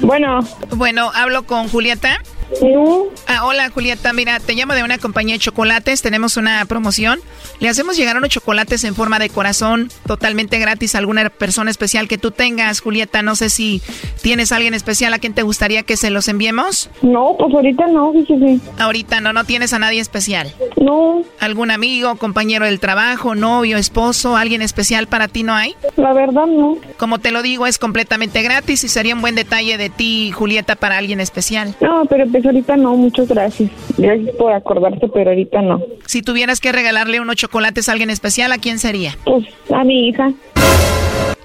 [0.02, 0.40] Bueno.
[0.76, 2.20] Bueno, hablo con Julieta.
[2.62, 3.06] No.
[3.28, 7.20] Ah, hola Julieta, mira, te llamo de una compañía de chocolates, tenemos una promoción.
[7.60, 12.08] Le hacemos llegar unos chocolates en forma de corazón totalmente gratis a alguna persona especial
[12.08, 13.22] que tú tengas, Julieta.
[13.22, 13.82] No sé si
[14.22, 16.90] tienes a alguien especial a quien te gustaría que se los enviemos.
[17.02, 18.60] No, pues ahorita no, fíjese.
[18.80, 20.54] Ahorita no, no tienes a nadie especial.
[20.82, 21.24] No.
[21.40, 25.76] ¿Algún amigo, compañero del trabajo, novio, esposo, alguien especial para ti no hay?
[25.96, 26.78] La verdad no.
[26.98, 30.76] Como te lo digo, es completamente gratis y sería un buen detalle de ti, Julieta,
[30.76, 31.76] para alguien especial.
[31.82, 33.70] No, pero pues ahorita no, muchas gracias.
[33.98, 35.82] Gracias por acordarte, pero ahorita no.
[36.06, 39.18] Si tuvieras que regalarle unos chocolates a alguien especial, ¿a quién sería?
[39.26, 40.32] Pues a mi hija.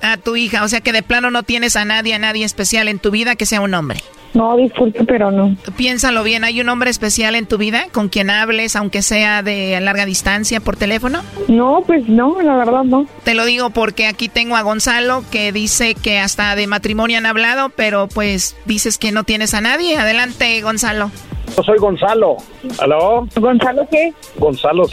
[0.02, 2.88] A tu hija, o sea que de plano no tienes a nadie, a nadie especial
[2.88, 4.00] en tu vida que sea un hombre.
[4.34, 5.56] No, disculpe, pero no.
[5.76, 9.78] Piénsalo bien, ¿hay un hombre especial en tu vida con quien hables, aunque sea de
[9.80, 11.22] larga distancia por teléfono?
[11.48, 13.06] No, pues no, la verdad no.
[13.24, 17.26] Te lo digo porque aquí tengo a Gonzalo que dice que hasta de matrimonio han
[17.26, 19.96] hablado, pero pues dices que no tienes a nadie.
[19.96, 21.10] Adelante, Gonzalo.
[21.56, 22.36] Yo soy Gonzalo.
[22.78, 23.26] ¿Aló?
[23.34, 24.12] ¿Gonzalo qué?
[24.36, 24.86] Gonzalo.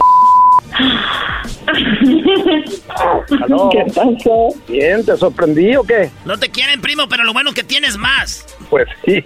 [3.43, 3.69] ¿Aló?
[3.69, 4.49] ¿Qué pasó?
[4.67, 6.09] Bien, ¿te sorprendí o qué?
[6.25, 8.45] No te quieren, primo, pero lo bueno que tienes más.
[8.69, 9.23] Pues sí.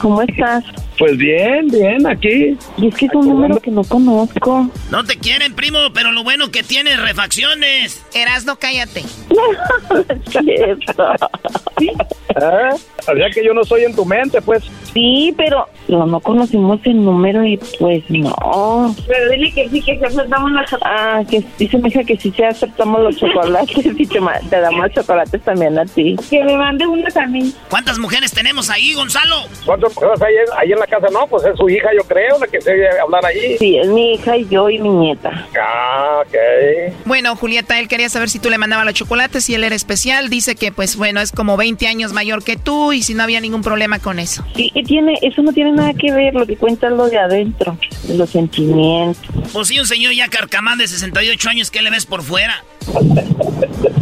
[0.00, 0.64] ¿Cómo estás?
[0.98, 2.56] Pues bien, bien, aquí.
[2.76, 4.68] Y es que es un número que no conozco.
[4.90, 8.04] No te quieren, primo, pero lo bueno que tienes refacciones.
[8.14, 9.04] Erasno, cállate.
[11.80, 12.70] ¿Eh?
[13.10, 14.64] O sea que yo no soy en tu mente, pues.
[14.92, 18.94] Sí, pero no, no conocimos el número y pues no.
[19.06, 20.88] Pero dile que sí, que sí aceptamos los chocolates.
[21.00, 24.20] Ah, que dice mi hija que sí, sí aceptamos los chocolates y te,
[24.50, 26.16] te damos chocolates también a ti.
[26.28, 27.52] Que me mande uno también.
[27.70, 29.36] ¿Cuántas mujeres tenemos ahí, Gonzalo?
[29.64, 31.08] ¿Cuántas mujeres hay en- ahí en la casa?
[31.12, 33.56] No, pues es su hija, yo creo, la que se hablar allí.
[33.58, 35.46] Sí, es mi hija y yo y mi nieta.
[35.60, 36.94] Ah, ok.
[37.04, 40.28] Bueno, Julieta, él quería saber si tú le mandabas los chocolates y él era especial.
[40.30, 43.40] Dice que, pues bueno, es como 20 años mayor que tú y si no había
[43.40, 44.44] ningún problema con eso.
[44.54, 47.18] Sí, que tiene, eso no tiene nada que ver, lo que cuenta es lo de
[47.18, 47.76] adentro,
[48.08, 49.22] los sentimientos.
[49.52, 52.64] Pues sí, un señor ya carcamán de 68 años, ¿qué le ves por fuera?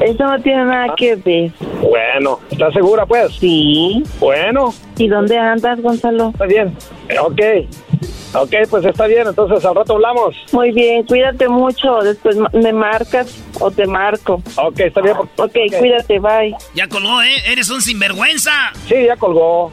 [0.00, 1.52] Eso no tiene nada que ver.
[1.80, 3.32] Bueno, ¿estás segura pues?
[3.38, 4.02] Sí.
[4.18, 4.72] Bueno.
[4.96, 6.30] ¿Y dónde andas, Gonzalo?
[6.30, 6.76] Está bien.
[7.20, 7.40] Ok.
[8.32, 10.36] Ok, pues está bien, entonces al rato hablamos.
[10.52, 11.98] Muy bien, cuídate mucho.
[12.00, 14.40] Después me marcas o te marco.
[14.56, 15.16] Ok, está bien.
[15.16, 15.68] Ok, okay.
[15.68, 16.54] cuídate, bye.
[16.74, 17.34] Ya colgó, ¿eh?
[17.46, 18.52] Eres un sinvergüenza.
[18.86, 19.72] Sí, ya colgó.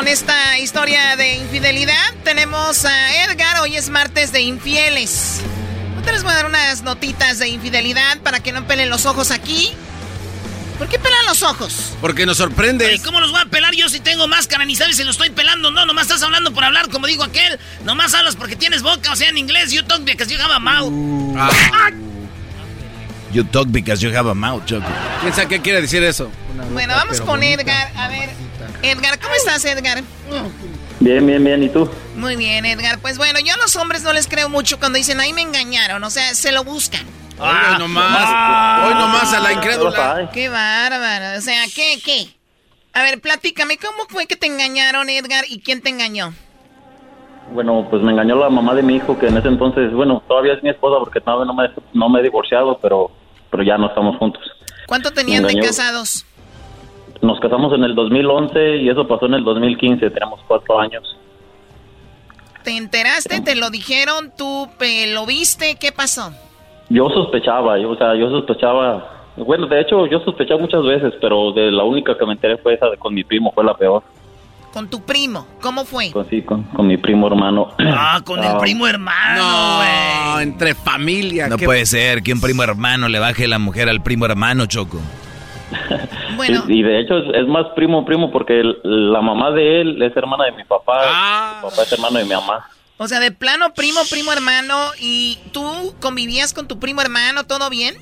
[0.00, 2.14] con esta historia de infidelidad.
[2.24, 5.42] Tenemos a Edgar, hoy es martes de infieles.
[5.94, 9.30] ¿No les voy a dar unas notitas de infidelidad para que no pelen los ojos
[9.30, 9.70] aquí?
[10.78, 11.92] ¿Por qué pelan los ojos?
[12.00, 12.94] Porque nos sorprende.
[12.94, 15.28] ¿Y cómo los voy a pelar yo si tengo máscara ni sabes si lo estoy
[15.28, 15.70] pelando?
[15.70, 17.60] No, nomás estás hablando por hablar, como digo aquel.
[17.84, 20.58] Nomás hablas porque tienes boca, o sea, en inglés, you talk because you have a
[20.58, 20.90] mouth.
[21.36, 21.90] Ah.
[23.34, 24.88] You talk because you have a mouth, Choco.
[25.20, 26.30] Piensa qué quiere decir eso.
[26.72, 27.92] bueno, vamos con Edgar.
[27.94, 28.30] A ver,
[28.82, 30.02] Edgar, ¿cómo estás, Edgar?
[31.00, 31.62] Bien, bien, bien.
[31.62, 31.88] ¿Y tú?
[32.16, 32.98] Muy bien, Edgar.
[33.00, 36.02] Pues bueno, yo a los hombres no les creo mucho cuando dicen, ahí me engañaron.
[36.04, 37.06] O sea, se lo buscan.
[37.38, 38.86] Ah, hoy nomás.
[38.86, 40.30] hoy nomás a la incrédula.
[40.32, 41.38] Qué bárbaro.
[41.38, 42.28] O sea, ¿qué, qué?
[42.92, 45.44] A ver, platícame, ¿cómo fue que te engañaron, Edgar?
[45.48, 46.34] ¿Y quién te engañó?
[47.52, 50.54] Bueno, pues me engañó la mamá de mi hijo, que en ese entonces, bueno, todavía
[50.54, 53.10] es mi esposa porque todavía no me, no me he divorciado, pero,
[53.50, 54.42] pero ya no estamos juntos.
[54.86, 56.26] ¿Cuánto tenían de casados?
[57.22, 61.16] Nos casamos en el 2011 y eso pasó en el 2015, tenemos cuatro años.
[62.64, 63.40] ¿Te enteraste?
[63.40, 64.32] ¿Te lo dijeron?
[64.36, 64.68] ¿Tú
[65.14, 65.76] lo viste?
[65.80, 66.32] ¿Qué pasó?
[66.88, 71.52] Yo sospechaba, yo, o sea, yo sospechaba, bueno, de hecho yo sospechaba muchas veces, pero
[71.52, 74.02] de la única que me enteré fue esa de con mi primo, fue la peor.
[74.72, 75.46] ¿Con tu primo?
[75.60, 76.12] ¿Cómo fue?
[76.12, 77.68] Con, sí, con, mi primo hermano.
[77.78, 78.58] Ah, con el ah.
[78.58, 81.48] primo hermano, No, entre familia.
[81.48, 84.98] No puede ser que un primo hermano le baje la mujer al primo hermano, Choco.
[86.36, 86.64] Bueno.
[86.68, 90.52] Y, de hecho es, más primo, primo, porque la mamá de él es hermana de
[90.52, 91.02] mi papá.
[91.04, 91.60] Ah.
[91.62, 92.66] Mi papá es hermano de mi mamá.
[92.96, 94.74] O sea, de plano primo, primo hermano.
[94.98, 97.44] ¿Y tú convivías con tu primo hermano?
[97.44, 97.96] ¿Todo bien?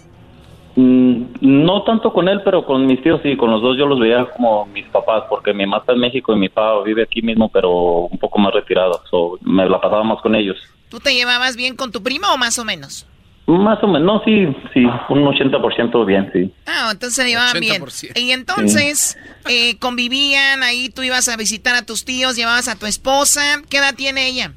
[0.76, 3.98] Mm, no tanto con él, pero con mis tíos sí, con los dos yo los
[3.98, 7.20] veía como mis papás, porque mi mamá está en México y mi papá vive aquí
[7.22, 7.70] mismo, pero
[8.10, 9.00] un poco más retirado.
[9.10, 10.56] So, me la pasaba más con ellos.
[10.88, 13.06] ¿Tú te llevabas bien con tu primo o más o menos?
[13.48, 16.52] Más o menos, no, sí, sí, un 80% bien, sí.
[16.66, 17.82] Ah, entonces se llevaban bien.
[18.14, 19.16] Y entonces
[19.48, 23.40] eh, convivían, ahí tú ibas a visitar a tus tíos, llevabas a tu esposa.
[23.70, 24.52] ¿Qué edad tiene ella?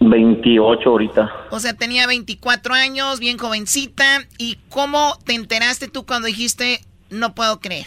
[0.00, 1.32] 28 ahorita.
[1.50, 4.20] O sea, tenía 24 años, bien jovencita.
[4.36, 7.86] ¿Y cómo te enteraste tú cuando dijiste, no puedo creer?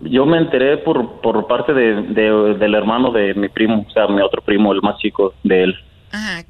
[0.00, 1.94] Yo me enteré por, por parte de,
[2.58, 5.74] del hermano de mi primo, o sea, mi otro primo, el más chico de él.
[6.10, 6.42] Ajá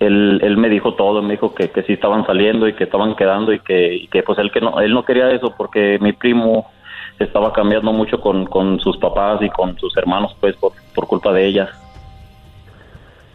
[0.00, 3.14] él, él me dijo todo, me dijo que, que sí estaban saliendo y que estaban
[3.16, 6.70] quedando y que, que pues él que no, él no quería eso porque mi primo
[7.18, 11.32] estaba cambiando mucho con, con sus papás y con sus hermanos pues por, por culpa
[11.32, 11.70] de ella.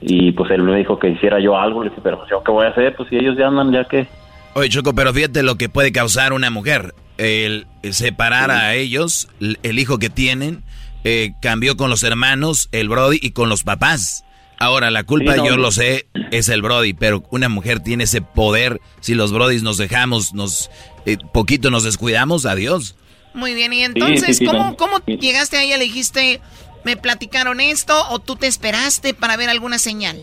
[0.01, 2.65] Y pues él me dijo que hiciera yo algo, le dije, pero yo qué voy
[2.65, 4.07] a hacer, pues si ellos ya andan, ya que...
[4.53, 9.79] Oye Choco, pero fíjate lo que puede causar una mujer, el, separar a ellos, el,
[9.79, 10.63] hijo que tienen,
[11.03, 14.25] eh, cambió con los hermanos, el Brody y con los papás.
[14.61, 18.79] Ahora, la culpa, yo lo sé, es el Brody, pero una mujer tiene ese poder.
[18.99, 20.69] Si los Brodys nos dejamos, nos
[21.07, 22.95] eh, poquito nos descuidamos, adiós.
[23.33, 25.69] Muy bien, y entonces, ¿cómo, ¿cómo llegaste ahí?
[25.69, 26.41] ¿Le dijiste,
[26.85, 30.17] me platicaron esto o tú te esperaste para ver alguna señal?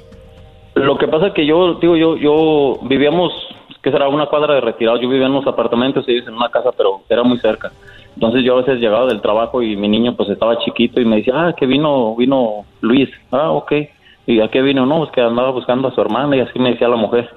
[0.77, 3.33] Lo que pasa es que yo, digo, yo, yo vivíamos,
[3.83, 6.49] que será una cuadra de retirado, yo vivía en unos apartamentos y ellos en una
[6.49, 7.73] casa, pero era muy cerca.
[8.15, 11.17] Entonces yo a veces llegaba del trabajo y mi niño pues estaba chiquito y me
[11.17, 13.09] decía, ah, que vino, vino Luis.
[13.33, 13.73] Ah, ok
[14.29, 14.85] ¿Y a qué vino?
[14.85, 17.31] No, pues que andaba buscando a su hermana y así me decía la mujer.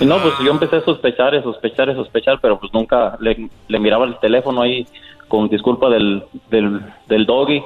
[0.00, 3.50] Y no, pues yo empecé a sospechar y sospechar y sospechar, pero pues nunca le,
[3.78, 4.86] miraba el teléfono ahí
[5.28, 7.62] con disculpa del, del, doggy.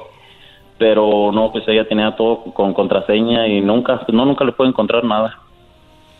[0.77, 5.05] Pero no, pues ella tenía todo con contraseña y nunca, no, nunca le pude encontrar
[5.05, 5.39] nada.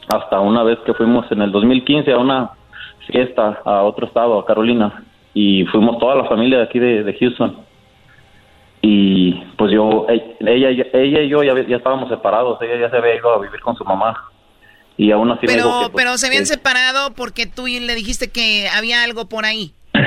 [0.08, 2.52] Hasta una vez que fuimos en el 2015 a una
[3.08, 7.67] fiesta a otro estado, a Carolina, y fuimos toda la familia de aquí de Houston
[8.82, 13.34] y pues yo, ella, ella y yo ya, estábamos separados, ella ya se había ido
[13.34, 14.30] a vivir con su mamá.
[14.98, 18.32] Y aún así pero, me que, pues, Pero se habían separado porque tú le dijiste
[18.32, 19.74] que había algo por ahí.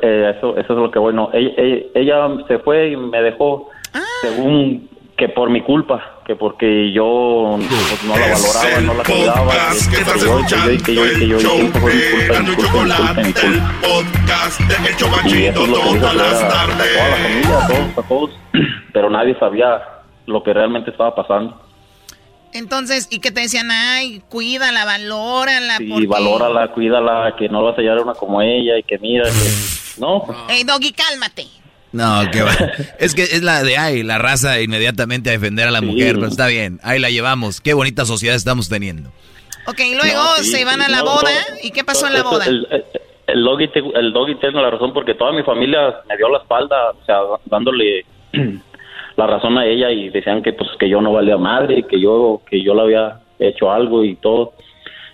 [0.00, 1.30] Eh, eso, eso es lo que bueno.
[1.32, 1.50] Ella,
[1.94, 4.00] ella, se fue y me dejó, ah.
[4.20, 6.11] según que por mi culpa.
[6.24, 9.54] Que porque yo pues, no la valoraba, no la cuidaba,
[9.90, 12.54] que, que, yo, que yo, que yo, que yo, que yo, fue mi culpa, mi
[12.54, 13.92] culpa, mi culpa, mi culpa.
[15.26, 18.30] Y eso es lo que hizo a toda la familia, a todos, a todos,
[18.92, 19.82] pero nadie sabía
[20.26, 21.60] lo que realmente estaba pasando.
[22.52, 23.70] Entonces, ¿y qué te decían?
[23.70, 25.78] Ay, cuídala, valórala.
[25.78, 26.06] Sí, porque...
[26.06, 29.30] valórala, cuídala, que no vas a hallar una como ella y que mira, que...
[29.98, 30.24] No.
[30.48, 31.46] Ey, Doggy, cálmate.
[31.92, 32.52] No, que va.
[32.98, 36.26] Es que es la de ay, la raza inmediatamente a defender a la mujer, pero
[36.26, 37.60] está bien, ahí la llevamos.
[37.60, 39.10] Qué bonita sociedad estamos teniendo.
[39.66, 41.30] Ok, y luego se van a la boda.
[41.62, 42.46] ¿Y qué pasó en la boda?
[42.46, 42.84] El, el,
[43.26, 46.90] el, doggy, el doggy tiene la razón porque toda mi familia me dio la espalda,
[46.90, 48.04] o sea, dándole
[49.16, 52.40] la razón a ella y decían que pues que yo no valía madre, que yo
[52.48, 54.54] que yo le había hecho algo y todo.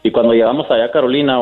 [0.02, 1.38] Y cuando llegamos allá a Carolina,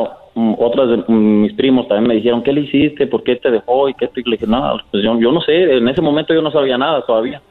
[0.57, 3.07] otras de mm, mis primos también me dijeron, ¿qué le hiciste?
[3.07, 3.89] ¿Por qué te dejó?
[3.89, 6.51] Y que le dije, no, pues yo, yo no sé, en ese momento yo no
[6.51, 7.41] sabía nada todavía.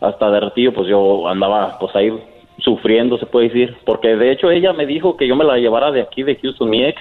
[0.00, 2.10] Hasta derretido, pues yo andaba pues ahí
[2.58, 3.76] sufriendo, se puede decir.
[3.84, 6.70] Porque de hecho ella me dijo que yo me la llevara de aquí, de Houston,
[6.70, 7.00] mi ex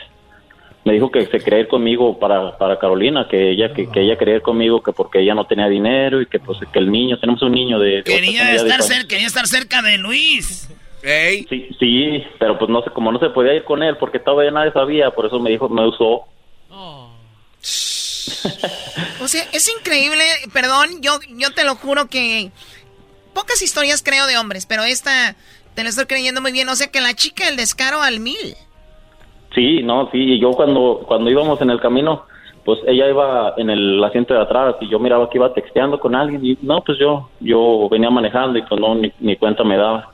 [0.86, 4.18] me dijo que se quería ir conmigo para, para Carolina, que ella que, que, ella
[4.18, 7.20] quería ir conmigo que porque ella no tenía dinero y que pues que el niño,
[7.20, 8.02] tenemos un niño de...
[8.04, 10.70] quería, estar cerca, quería estar cerca de Luis.
[11.02, 14.52] Sí, sí, pero pues no sé, como no se podía ir con él porque todavía
[14.52, 16.26] nadie sabía, por eso me dijo, me usó.
[16.70, 17.12] Oh.
[19.22, 20.24] o sea, es increíble,
[20.54, 22.52] perdón, yo, yo te lo juro que
[23.34, 25.36] pocas historias creo de hombres, pero esta
[25.76, 28.56] te la estoy creyendo muy bien, o sea que la chica el descaro al mil.
[29.56, 32.26] Sí, no, sí, y yo cuando, cuando íbamos en el camino,
[32.66, 36.16] pues ella iba en el asiento de atrás y yo miraba que iba texteando con
[36.16, 40.12] alguien y no, pues yo, yo venía manejando y pues no, ni, cuenta me daba.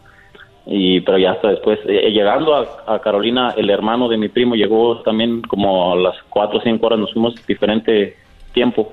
[0.67, 5.01] Y, pero ya hasta después, eh, llegando a, Carolina, el hermano de mi primo llegó
[5.01, 8.17] también como a las cuatro o cinco horas, nos fuimos diferente
[8.51, 8.91] tiempo.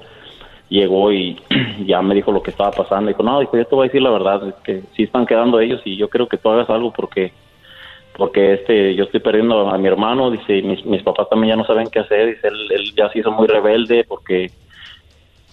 [0.68, 1.39] Llegó y
[1.87, 3.09] ya me dijo lo que estaba pasando.
[3.09, 5.61] Dijo, no, dijo, yo te voy a decir la verdad, es que sí están quedando
[5.61, 7.33] ellos y yo creo que tú hagas algo porque
[8.14, 11.66] porque este yo estoy perdiendo a mi hermano, dice, mis, mis papás también ya no
[11.66, 14.51] saben qué hacer, dice, él, ya se hizo muy rebelde porque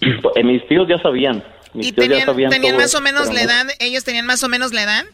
[0.00, 1.42] eh, mis tíos ya sabían.
[1.72, 3.66] Mis ¿Y tenían, tenían más o menos la edad?
[3.78, 5.04] ¿Ellos tenían más o menos la edad?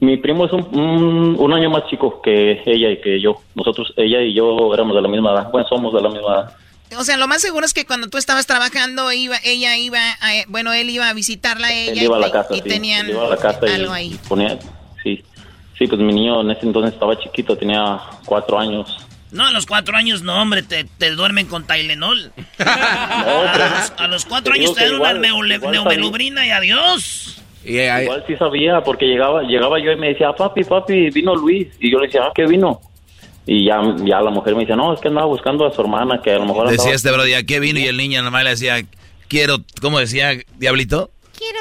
[0.00, 3.42] Mi primo es un, un, año más chico que ella y que yo.
[3.54, 5.50] Nosotros, ella y yo éramos de la misma edad.
[5.50, 6.56] Bueno, somos de la misma edad.
[6.98, 10.30] O sea, lo más seguro es que cuando tú estabas trabajando, iba, ella iba, a,
[10.48, 12.02] bueno, él iba a visitarla a ella.
[12.02, 14.18] iba a la casa, y tenían algo ahí.
[14.26, 14.58] Ponía,
[15.02, 15.22] sí.
[15.78, 18.98] Sí, pues mi niño en ese entonces estaba chiquito, tenía cuatro años.
[19.30, 22.32] No, a los cuatro años no, hombre, te, te duermen con Tylenol.
[22.58, 27.39] no, a, los, cuatro años te dan una neumelubrina y adiós.
[27.64, 31.68] Igual sí sabía, porque llegaba llegaba yo y me decía, papi, papi, vino Luis.
[31.78, 32.80] Y yo le decía, ah, ¿qué vino?
[33.46, 36.20] Y ya, ya la mujer me decía, no, es que andaba buscando a su hermana,
[36.22, 36.70] que a lo mejor...
[36.70, 37.78] Decía este bro, ¿qué vino?
[37.78, 38.76] Y el niño nomás le decía,
[39.28, 41.10] quiero, ¿cómo decía, Diablito?
[41.36, 41.60] Quiero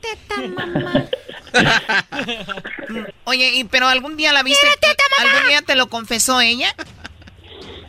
[0.00, 1.04] teta, mamá.
[3.24, 4.66] Oye, ¿y, pero algún día la viste?
[4.66, 6.74] ¿Algún día te lo confesó ella?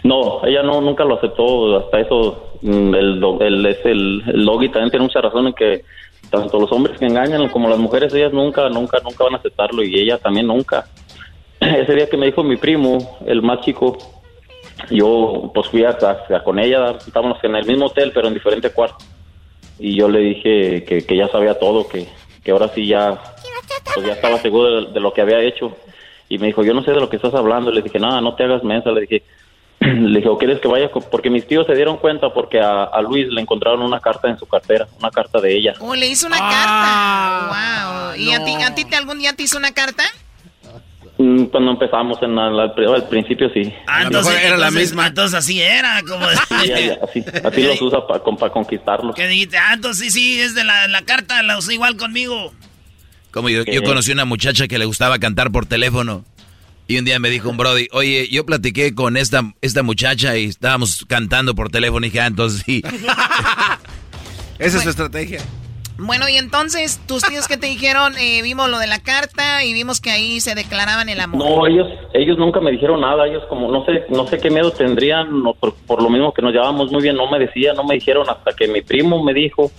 [0.03, 1.79] No, ella no nunca lo aceptó.
[1.79, 5.83] Hasta eso, mm, el, el, el, el Logi también tiene mucha razón en que
[6.35, 9.83] tanto los hombres que engañan como las mujeres, ellas nunca, nunca, nunca van a aceptarlo
[9.83, 10.85] y ella también nunca.
[11.59, 13.97] Ese día que me dijo mi primo, el más chico,
[14.91, 15.97] yo pues fui a,
[16.43, 19.03] con ella, estábamos en el mismo hotel pero en diferente cuarto.
[19.77, 22.07] Y yo le dije que, ya sabía todo, que,
[22.43, 23.19] que ahora sí ya
[23.93, 25.75] pues ya estaba seguro de, lo que había hecho.
[26.27, 27.71] Y me dijo, yo no sé de lo que estás hablando.
[27.71, 28.91] Le dije, nada, no te hagas mensa.
[28.91, 29.23] Le dije,
[29.79, 30.89] le dije, ¿o quieres que vaya?
[30.89, 34.45] Porque mis tíos se dieron cuenta porque a, Luis le encontraron una carta en su
[34.45, 35.73] cartera, una carta de ella.
[35.79, 38.15] Oh, le hizo una ah, carta.
[38.15, 38.21] Wow.
[38.21, 40.03] ¿Y a ti, a ti te, algún día te hizo una carta?
[41.17, 42.73] Mm, cuando empezamos en al,
[43.09, 43.73] principio sí.
[43.87, 45.07] Ah, entonces era la misma.
[45.07, 46.91] Entonces así era, como así,
[47.43, 49.15] así los usa para conquistarlos.
[49.15, 52.53] Que dijiste, ah, entonces sí, sí, es de la, la carta, la usé igual conmigo.
[53.31, 56.23] Como yo, yo conocí una muchacha que le gustaba cantar por teléfono.
[56.87, 60.45] Y un día me dijo un Brody, oye, yo platiqué con esta, esta muchacha y
[60.45, 62.05] estábamos cantando por teléfono.
[62.05, 62.83] Y dije, ah, entonces sí.
[64.59, 65.39] Esa es su estrategia.
[65.97, 69.73] Bueno, y entonces, tus tíos que te dijeron, eh, vimos lo de la carta y
[69.73, 71.39] vimos que ahí se declaraban el amor.
[71.39, 73.25] No, ellos, ellos nunca me dijeron nada.
[73.27, 76.51] Ellos como no sé, no sé qué miedo tendrían, por, por, lo mismo que nos
[76.51, 79.71] llevábamos muy bien, no me decían, no me dijeron hasta que mi primo me dijo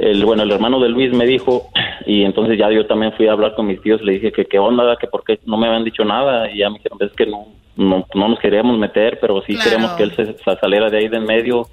[0.00, 1.68] el bueno el hermano de Luis me dijo
[2.06, 4.58] y entonces ya yo también fui a hablar con mis tíos le dije que qué
[4.58, 6.50] onda que por qué no me habían dicho nada.
[6.50, 10.04] Y ya me dijeron es que no no, nos queríamos meter pero sí queríamos que
[10.04, 11.68] él se, saliera de ahí de en medio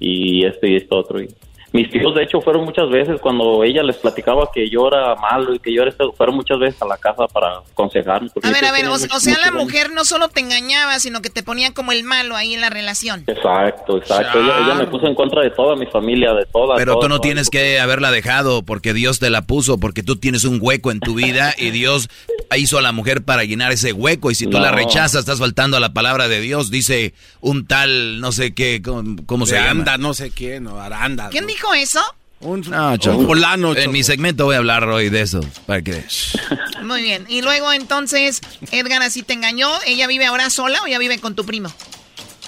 [0.00, 1.28] y esto y esto otro y
[1.74, 5.52] mis tíos, de hecho, fueron muchas veces cuando ella les platicaba que yo era malo
[5.56, 8.30] y que yo era esto, fueron muchas veces a la casa para aconsejarme.
[8.44, 11.42] A ver, a ver, o, sea, la mujer no solo te engañaba, sino que te
[11.42, 13.24] ponía como el malo ahí en la relación.
[13.26, 14.38] Exacto, exacto.
[14.38, 16.76] Ella, me puso en contra de toda mi familia, de toda.
[16.76, 20.44] Pero tú no tienes que haberla dejado porque Dios te la puso, porque tú tienes
[20.44, 22.08] un hueco en tu vida y Dios
[22.56, 25.76] hizo a la mujer para llenar ese hueco y si tú la rechazas estás faltando
[25.76, 26.70] a la palabra de Dios.
[26.70, 29.96] Dice un tal, no sé qué, ¿cómo, se llama?
[29.98, 31.30] no sé quién, o Aranda.
[31.30, 32.00] ¿Quién dijo eso?
[32.40, 35.40] Un, no, En mi segmento voy a hablar hoy de eso.
[35.66, 36.04] ¿Para qué?
[36.82, 37.24] Muy bien.
[37.28, 39.68] Y luego entonces, Edgar así te engañó.
[39.86, 41.70] ¿Ella vive ahora sola o ya vive con tu primo?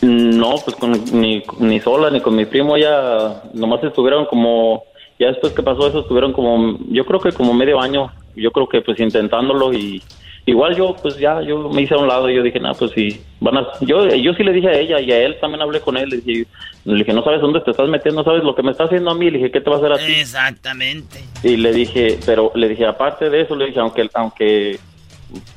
[0.02, 0.76] No, pues
[1.12, 2.76] ni, ni sola ni con mi primo.
[2.76, 4.84] Ya nomás estuvieron como.
[5.18, 6.78] Ya después que pasó eso, estuvieron como.
[6.90, 8.12] Yo creo que como medio año.
[8.34, 10.02] Yo creo que pues intentándolo y
[10.44, 12.92] igual yo pues ya yo me hice a un lado y yo dije, "No, pues
[12.94, 15.80] sí, van a yo yo sí le dije a ella y a él también hablé
[15.80, 16.46] con él, le dije,
[16.86, 19.10] le dije, "No sabes dónde te estás metiendo, no sabes lo que me está haciendo
[19.10, 21.24] a mí." Le dije, "¿Qué te va a hacer a ti?" Exactamente.
[21.42, 24.78] Y le dije, pero le dije, aparte de eso, le dije, aunque aunque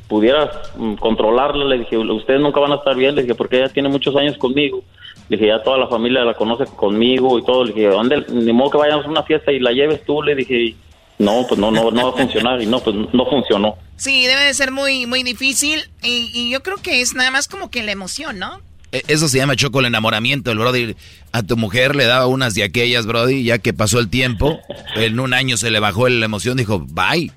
[0.07, 3.69] pudieras mm, controlarla, le dije, ustedes nunca van a estar bien, le dije, porque ella
[3.69, 4.83] tiene muchos años conmigo.
[5.29, 7.63] Le dije, ya toda la familia la conoce conmigo y todo.
[7.63, 8.25] Le dije, ¿dónde?
[8.29, 10.23] Ni modo que vayamos a una fiesta y la lleves tú.
[10.23, 10.75] Le dije,
[11.19, 12.59] no, pues no, no, no va a funcionar.
[12.61, 13.77] Y no, pues no funcionó.
[13.95, 15.87] Sí, debe de ser muy, muy difícil.
[16.01, 18.61] Y, yo creo que es nada más como que la emoción, ¿no?
[18.91, 20.51] E, eso se llama choco el enamoramiento.
[20.51, 20.95] El Brody
[21.31, 24.59] a tu mujer le daba unas de aquellas, Brody, ya que pasó el tiempo,
[24.95, 27.31] en un año se le bajó la emoción, dijo, bye.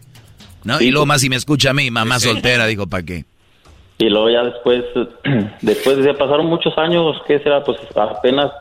[0.65, 0.81] ¿No?
[0.81, 3.25] y luego más si me escucha a mí, mamá soltera, dijo, ¿para qué?
[3.99, 4.85] Y luego ya después,
[5.63, 7.65] después de pasaron muchos años, ¿qué será?
[7.65, 8.53] Pues apenas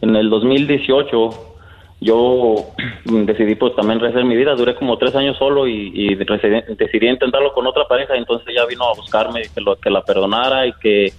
[0.00, 1.54] en el 2018
[2.00, 2.56] yo
[3.04, 7.66] decidí pues también rehacer mi vida, duré como tres años solo y, decidí, intentarlo con
[7.66, 11.12] otra pareja, entonces ella vino a buscarme que, lo, que la perdonara y que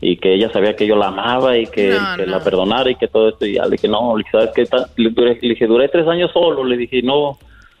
[0.00, 3.30] y que ella sabía que yo la amaba y que, la perdonara y que todo
[3.30, 5.02] esto y ya le dije no, le dije, ¿sabes qué?
[5.02, 7.38] Le, duré, le dije, duré tres años solo, le dije, no,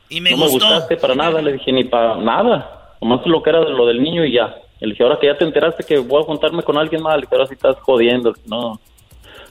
[0.08, 3.50] ¿Y me no me gustaste para nada, le dije, ni para nada, nomás lo que
[3.50, 4.54] era de lo del niño y ya.
[4.80, 7.22] Le dije, ahora que ya te enteraste que voy a juntarme con alguien más, le
[7.22, 8.80] dije, ahora sí estás jodiendo, no,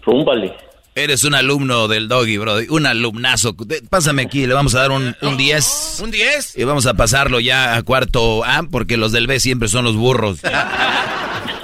[0.03, 0.53] rúmbale.
[0.95, 2.55] Eres un alumno del doggy, bro.
[2.70, 3.55] Un alumnazo.
[3.88, 5.99] Pásame aquí, le vamos a dar un 10.
[6.03, 6.57] ¿Un 10?
[6.57, 9.95] Y vamos a pasarlo ya a cuarto A, porque los del B siempre son los
[9.95, 10.39] burros.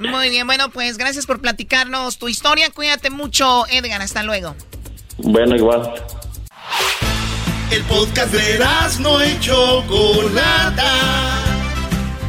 [0.00, 2.70] Muy bien, bueno, pues gracias por platicarnos tu historia.
[2.70, 4.02] Cuídate mucho, Edgar.
[4.02, 4.56] Hasta luego.
[5.18, 5.92] Bueno, igual.
[7.70, 8.58] El podcast de
[9.00, 11.40] no hecho Chocolata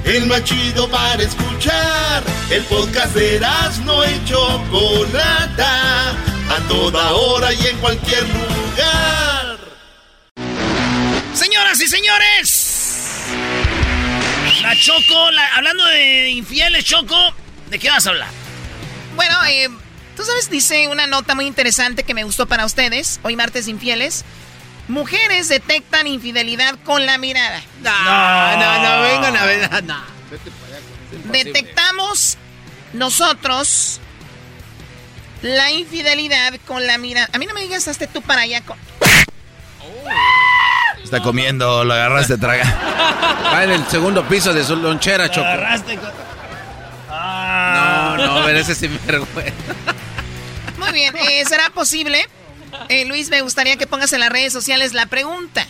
[0.06, 2.24] el más chido para escuchar.
[2.50, 3.40] El podcast de
[3.86, 9.58] no y Chocolata, a toda hora y en cualquier lugar.
[11.34, 13.28] Señoras y señores,
[14.62, 17.34] la Choco, hablando de infieles, Choco,
[17.72, 18.30] ¿de qué vas a hablar?
[19.16, 19.70] Bueno, eh,
[20.16, 24.24] tú sabes, dice una nota muy interesante que me gustó para ustedes, hoy martes infieles.
[24.88, 27.62] Mujeres detectan infidelidad con la mirada.
[27.82, 29.84] No, no, no, vengan a ver.
[29.84, 30.04] No.
[31.32, 32.38] Detectamos
[32.92, 34.02] nosotros
[35.42, 37.30] la infidelidad con la mirada.
[37.32, 38.78] A mí no me digas, hazte tú para allá con.
[41.02, 42.66] Está comiendo, lo agarraste, traga.
[43.54, 45.48] Va en el segundo piso de su lonchera, Choco.
[45.48, 46.31] agarraste con...
[47.32, 49.76] No, no, merece sin vergüenza.
[50.78, 52.28] Muy bien, eh, ¿será posible?
[52.90, 55.66] Eh, Luis, me gustaría que pongas en las redes sociales la pregunta.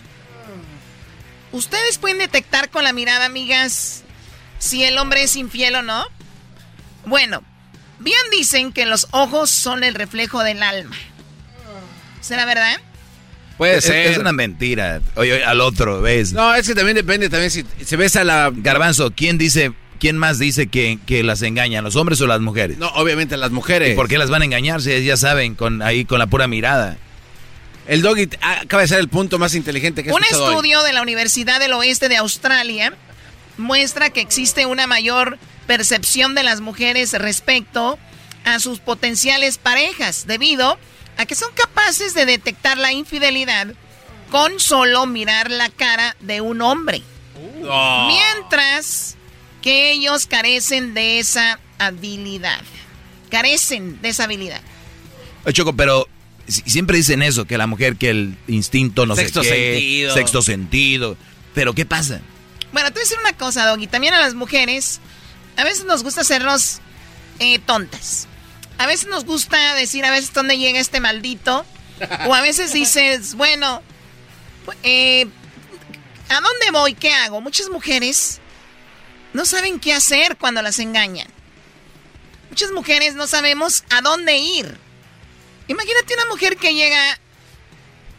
[1.51, 4.03] ¿Ustedes pueden detectar con la mirada, amigas,
[4.59, 6.05] si el hombre es infiel o no?
[7.05, 7.43] Bueno,
[7.99, 10.95] bien dicen que los ojos son el reflejo del alma.
[12.21, 12.79] ¿Será verdad?
[13.57, 14.07] Puede ser.
[14.07, 15.01] Es una mentira.
[15.15, 16.31] Oye, al otro, ¿ves?
[16.31, 18.51] No, es que también depende, también si se ves a la...
[18.53, 22.79] Garbanzo, ¿quién dice, quién más dice que, que, las engañan, los hombres o las mujeres?
[22.79, 23.93] No, obviamente las mujeres.
[23.93, 26.47] ¿Y por qué las van a engañar si ya saben, con, ahí con la pura
[26.47, 26.97] mirada?
[27.87, 31.03] El doggy acaba de ser el punto más inteligente que he Un estudio de la
[31.03, 32.93] Universidad del Oeste de Australia
[33.57, 35.37] muestra que existe una mayor
[35.67, 37.99] percepción de las mujeres respecto
[38.43, 40.79] a sus potenciales parejas, debido
[41.17, 43.67] a que son capaces de detectar la infidelidad
[44.31, 47.03] con solo mirar la cara de un hombre.
[47.69, 48.07] Oh.
[48.07, 49.15] Mientras
[49.61, 52.61] que ellos carecen de esa habilidad.
[53.29, 54.61] Carecen de esa habilidad.
[55.53, 56.07] Choco, pero
[56.47, 60.13] siempre dicen eso, que la mujer, que el instinto no sexto sé qué, sentido.
[60.13, 61.17] sexto sentido.
[61.53, 62.21] Pero ¿qué pasa?
[62.71, 63.87] Bueno, te voy a decir una cosa, Doggy.
[63.87, 64.99] También a las mujeres,
[65.57, 66.79] a veces nos gusta hacernos
[67.39, 68.27] eh, tontas.
[68.77, 71.65] A veces nos gusta decir a veces dónde llega este maldito.
[72.27, 73.81] o a veces dices, bueno,
[74.83, 75.27] eh,
[76.29, 76.93] ¿a dónde voy?
[76.93, 77.41] ¿Qué hago?
[77.41, 78.39] Muchas mujeres
[79.33, 81.27] no saben qué hacer cuando las engañan.
[82.49, 84.77] Muchas mujeres no sabemos a dónde ir.
[85.67, 87.17] Imagínate una mujer que llega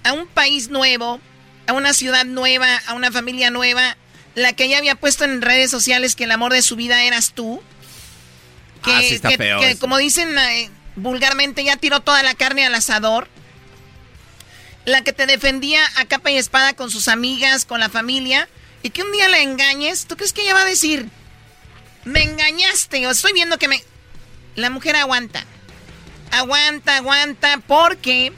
[0.05, 1.20] a un país nuevo,
[1.66, 3.97] a una ciudad nueva, a una familia nueva,
[4.34, 7.32] la que ella había puesto en redes sociales que el amor de su vida eras
[7.34, 7.62] tú.
[8.82, 12.64] Que, ah, sí está feo que como dicen eh, vulgarmente, ya tiró toda la carne
[12.64, 13.28] al asador.
[14.84, 18.48] La que te defendía a capa y espada con sus amigas, con la familia,
[18.82, 21.09] y que un día la engañes, ¿tú crees que ella va a decir?
[22.04, 23.82] Me engañaste, o estoy viendo que me...
[24.56, 25.44] La mujer aguanta.
[26.30, 28.32] Aguanta, aguanta, porque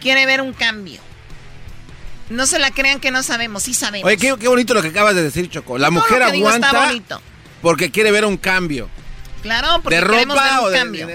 [0.00, 1.00] quiere ver un cambio.
[2.30, 4.06] No se la crean que no sabemos, sí sabemos.
[4.06, 5.78] Oye, qué, bonito lo que acabas de decir, Choco.
[5.78, 6.92] La mujer aguanta
[7.60, 8.88] porque quiere ver un cambio.
[9.42, 11.08] Claro, porque de queremos ver un cambio.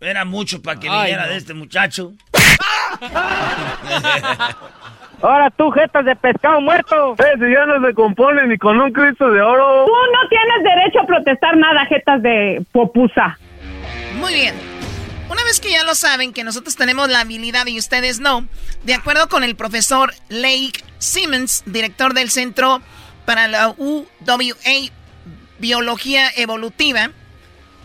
[0.00, 2.12] Era mucho para que viniera de este muchacho.
[5.20, 7.14] Ahora tú, jetas de pescado muerto.
[7.18, 9.84] Eh, si ya no se compone ni con un Cristo de oro.
[9.86, 13.38] Tú no tienes derecho a protestar nada, jetas de popusa.
[14.18, 14.54] Muy bien.
[15.28, 18.46] Una vez que ya lo saben, que nosotros tenemos la habilidad y ustedes no,
[18.84, 22.80] de acuerdo con el profesor Lake Simmons, director del Centro
[23.26, 24.54] para la UWA
[25.58, 27.10] Biología Evolutiva,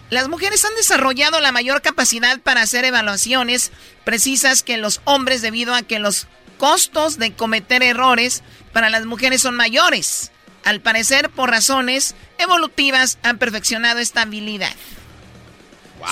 [0.10, 3.72] las mujeres han desarrollado la mayor capacidad para hacer evaluaciones
[4.04, 6.28] precisas que los hombres debido a que los
[6.64, 8.42] costos de cometer errores
[8.72, 10.32] para las mujeres son mayores.
[10.64, 14.74] Al parecer, por razones evolutivas, han perfeccionado esta habilidad.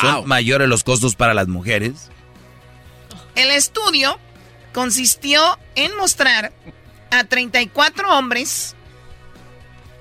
[0.02, 2.10] ¿Son mayores los costos para las mujeres?
[3.36, 4.20] El estudio
[4.74, 6.52] consistió en mostrar
[7.12, 8.76] a 34 hombres,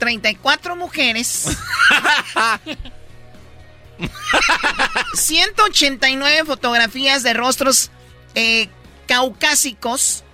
[0.01, 1.47] 34 mujeres,
[5.15, 7.93] 189 fotografías de rostros
[8.35, 8.69] eh,
[9.07, 10.25] caucásicos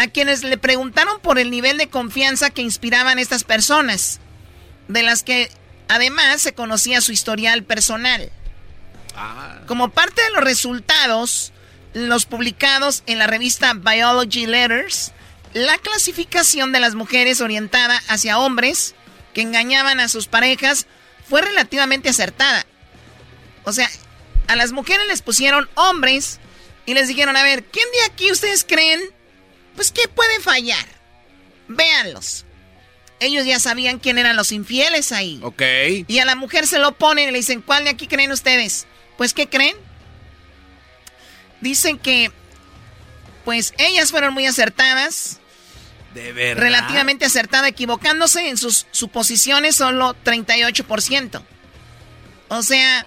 [0.00, 4.18] a quienes le preguntaron por el nivel de confianza que inspiraban estas personas,
[4.88, 5.50] de las que
[5.88, 8.32] además se conocía su historial personal.
[9.14, 9.58] Ah.
[9.66, 11.52] Como parte de los resultados,
[11.92, 15.12] los publicados en la revista Biology Letters,
[15.52, 18.94] la clasificación de las mujeres orientada hacia hombres
[19.34, 20.86] que engañaban a sus parejas
[21.28, 22.64] fue relativamente acertada.
[23.64, 23.90] O sea,
[24.46, 26.40] a las mujeres les pusieron hombres
[26.86, 28.98] y les dijeron, a ver, ¿quién de aquí ustedes creen?
[29.80, 30.84] Pues que puede fallar.
[31.66, 32.44] Véanlos.
[33.18, 35.40] Ellos ya sabían quién eran los infieles ahí.
[35.42, 35.62] Ok.
[36.06, 38.86] Y a la mujer se lo ponen y le dicen, ¿cuál de aquí creen ustedes?
[39.16, 39.74] Pues, ¿qué creen?
[41.62, 42.30] Dicen que,
[43.46, 45.40] pues, ellas fueron muy acertadas.
[46.12, 46.62] De verdad.
[46.62, 51.42] Relativamente acertada, equivocándose en sus suposiciones solo 38%.
[52.48, 53.06] O sea,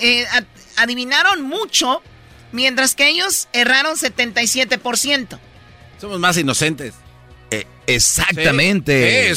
[0.00, 0.26] eh,
[0.74, 2.02] adivinaron mucho,
[2.50, 5.38] mientras que ellos erraron 77%.
[6.00, 6.94] Somos más inocentes.
[7.50, 9.32] Eh, exactamente.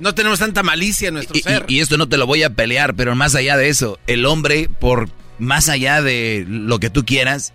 [0.00, 1.64] no tenemos tanta malicia en nuestro ser.
[1.68, 4.68] Y, esto no te lo voy a pelear, pero más allá de eso, el hombre,
[4.80, 5.08] por
[5.38, 7.52] más allá de lo que tú quieras,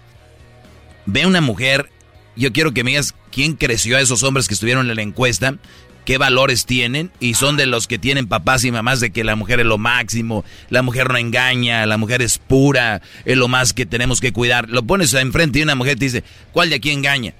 [1.05, 1.89] ve a una mujer.
[2.35, 5.55] Yo quiero que me digas quién creció a esos hombres que estuvieron en la encuesta
[6.05, 9.35] qué valores tienen y son de los que tienen papás y mamás de que la
[9.35, 13.73] mujer es lo máximo, la mujer no engaña, la mujer es pura, es lo más
[13.73, 14.69] que tenemos que cuidar.
[14.69, 17.35] Lo pones enfrente y una mujer te dice, ¿cuál de aquí engaña?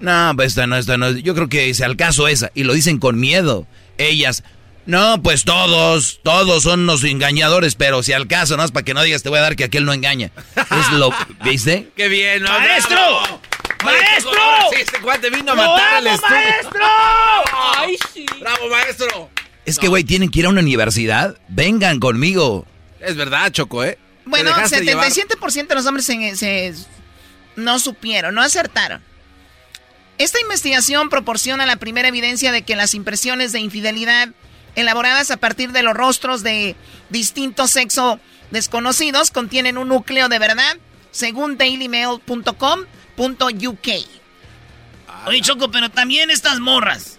[0.00, 1.10] No, pues esta no, esta no.
[1.10, 2.50] Yo creo que se al caso esa.
[2.54, 3.66] Y lo dicen con miedo.
[3.98, 4.42] Ellas,
[4.86, 8.94] no, pues todos, todos son los engañadores, pero si al caso, no es para que
[8.94, 10.30] no digas, te voy a dar que aquel no engaña.
[10.56, 11.12] Es lo,
[11.44, 11.90] ¿viste?
[11.96, 12.42] ¡Qué bien!
[12.42, 12.98] ¡Maestro!
[13.84, 14.32] ¡Maestro!
[14.72, 16.80] Sí, este cuate vino a matar maestro!
[17.76, 18.26] ¡Ay, sí!
[18.40, 19.30] ¡Bravo, maestro!
[19.66, 21.36] Es que, güey, tienen que ir a una universidad.
[21.48, 22.66] Vengan conmigo.
[22.98, 23.98] Es verdad, Choco, ¿eh?
[24.24, 26.74] Bueno, 77% de los hombres se,
[27.56, 29.02] no supieron, no acertaron.
[30.20, 34.28] Esta investigación proporciona la primera evidencia de que las impresiones de infidelidad
[34.74, 36.76] elaboradas a partir de los rostros de
[37.08, 38.20] distintos sexo
[38.50, 40.76] desconocidos contienen un núcleo de verdad,
[41.10, 42.80] según dailymail.com
[43.16, 43.88] .uk.
[45.26, 47.16] Oye, Choco, pero también estas morras.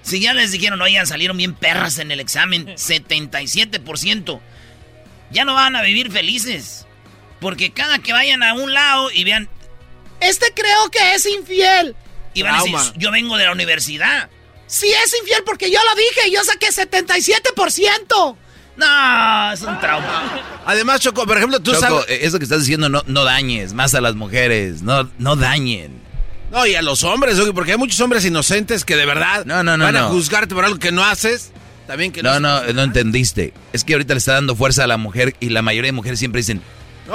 [0.00, 4.40] Si ya les dijeron, oigan, salieron bien perras en el examen, 77%.
[5.30, 6.86] Ya no van a vivir felices.
[7.42, 9.50] Porque cada que vayan a un lado y vean...
[10.20, 11.94] Este creo que es infiel.
[12.34, 14.30] Y van a decir, yo vengo de la universidad.
[14.66, 18.36] Sí es infiel porque yo lo dije, yo saqué 77%.
[18.74, 20.40] No, es un trauma.
[20.64, 22.06] Además, Choco, por ejemplo, tú Choco, sabes...
[22.08, 26.00] eso que estás diciendo, no, no dañes más a las mujeres, no, no dañen.
[26.50, 29.76] No, y a los hombres, porque hay muchos hombres inocentes que de verdad no, no,
[29.76, 31.50] no, van a juzgarte por algo que no haces.
[31.86, 33.52] También que no, no, no, no entendiste.
[33.72, 36.18] Es que ahorita le está dando fuerza a la mujer y la mayoría de mujeres
[36.18, 36.62] siempre dicen,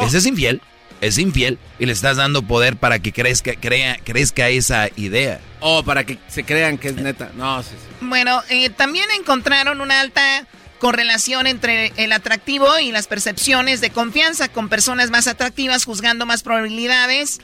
[0.02, 0.62] ese es infiel,
[1.02, 1.58] es infiel.
[1.80, 5.40] Y le estás dando poder para que crezca, crea, crezca esa idea.
[5.60, 7.32] O para que se crean que es neta.
[7.36, 8.06] No, sí, sí.
[8.06, 10.48] Bueno, eh, también encontraron una alta
[10.80, 16.44] correlación entre el atractivo y las percepciones de confianza con personas más atractivas juzgando más
[16.44, 17.40] probabilidades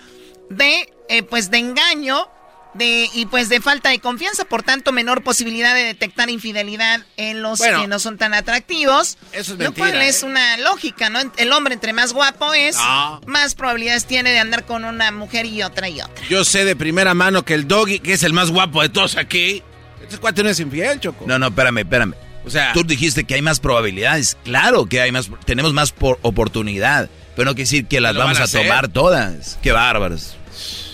[0.50, 2.28] de, eh, pues, de engaño
[2.74, 7.41] de, y pues de falta de confianza, por tanto menor posibilidad de detectar infidelidad en
[7.41, 9.18] los que no son tan atractivos.
[9.32, 10.26] Eso es lo cual es ¿eh?
[10.26, 11.20] una lógica, ¿no?
[11.38, 12.78] El hombre entre más guapo es,
[13.26, 16.28] más probabilidades tiene de andar con una mujer y otra y otra.
[16.30, 19.18] Yo sé de primera mano que el doggy, que es el más guapo de todos
[19.18, 19.64] aquí,
[20.02, 21.26] este cuate no es infiel, Choco.
[21.28, 22.14] No, no, espérame, espérame.
[22.45, 24.38] O sea, tú dijiste que hay más probabilidades.
[24.44, 28.40] Claro que hay más, tenemos más por oportunidad, pero no quiere decir que las vamos
[28.40, 29.58] a, tomar todas.
[29.62, 30.36] Qué bárbaros.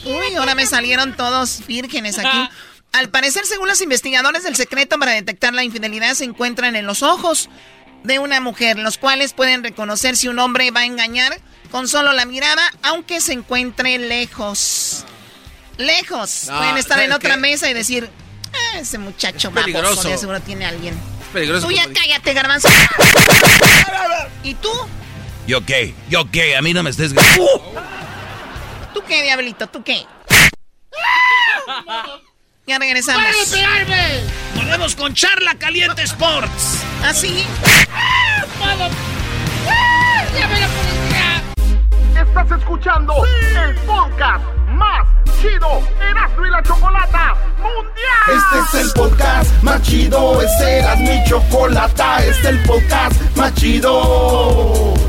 [0.05, 2.49] Uy, ahora me salieron todos vírgenes aquí.
[2.91, 7.03] Al parecer, según los investigadores, el secreto para detectar la infidelidad se encuentran en los
[7.03, 7.49] ojos
[8.03, 11.39] de una mujer, los cuales pueden reconocer si un hombre va a engañar
[11.71, 15.05] con solo la mirada, aunque se encuentre lejos.
[15.77, 16.45] Lejos.
[16.47, 18.09] pueden estar en otra mesa y decir,
[18.53, 20.95] ah, ese muchacho baboso, seguro tiene alguien.
[21.31, 21.67] peligroso.
[21.67, 22.69] Tú ya cállate, garbanzo.
[24.43, 24.71] ¿Y tú?
[25.47, 25.93] ¿Yo qué?
[26.09, 26.55] ¿Yo qué?
[26.57, 27.13] A mí no me estés...
[28.93, 29.67] ¿Tú qué, diablito?
[29.67, 30.05] ¿Tú qué?
[32.67, 33.23] ya regresamos.
[34.55, 36.83] Volvemos con Charla Caliente Sports.
[37.03, 37.45] ¿Así?
[42.15, 45.07] Estás escuchando el podcast más
[45.41, 47.89] chido Erasmo y la Chocolata Mundial.
[48.27, 53.53] Este es el podcast más chido, este era mi chocolata, este es el podcast más
[53.55, 55.08] chido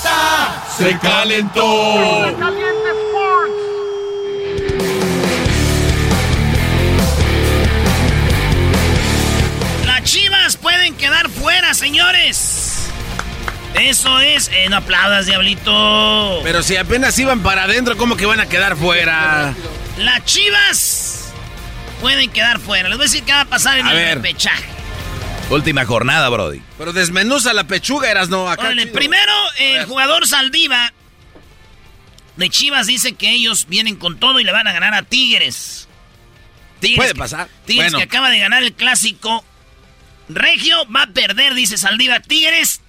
[0.77, 2.25] Se calentó.
[9.85, 12.87] Las chivas pueden quedar fuera, señores.
[13.75, 16.41] Eso es, eh, no aplaudas, diablito.
[16.43, 19.53] Pero si apenas iban para adentro, ¿cómo que van a quedar fuera?
[19.97, 21.31] Las chivas
[22.01, 22.89] pueden quedar fuera.
[22.89, 24.80] Les voy a decir qué va a pasar en el pechaje.
[25.51, 26.61] Última jornada, Brody.
[26.77, 28.71] Pero desmenuza la pechuga, eras no acá.
[28.93, 30.93] primero, el jugador Saldiva
[32.37, 35.87] de Chivas dice que ellos vienen con todo y le van a ganar a Tigres.
[36.95, 37.49] Puede pasar.
[37.65, 39.45] Tigres que acaba de ganar el clásico.
[40.29, 42.21] Regio va a perder, dice Saldiva.
[42.21, 42.81] Tigres,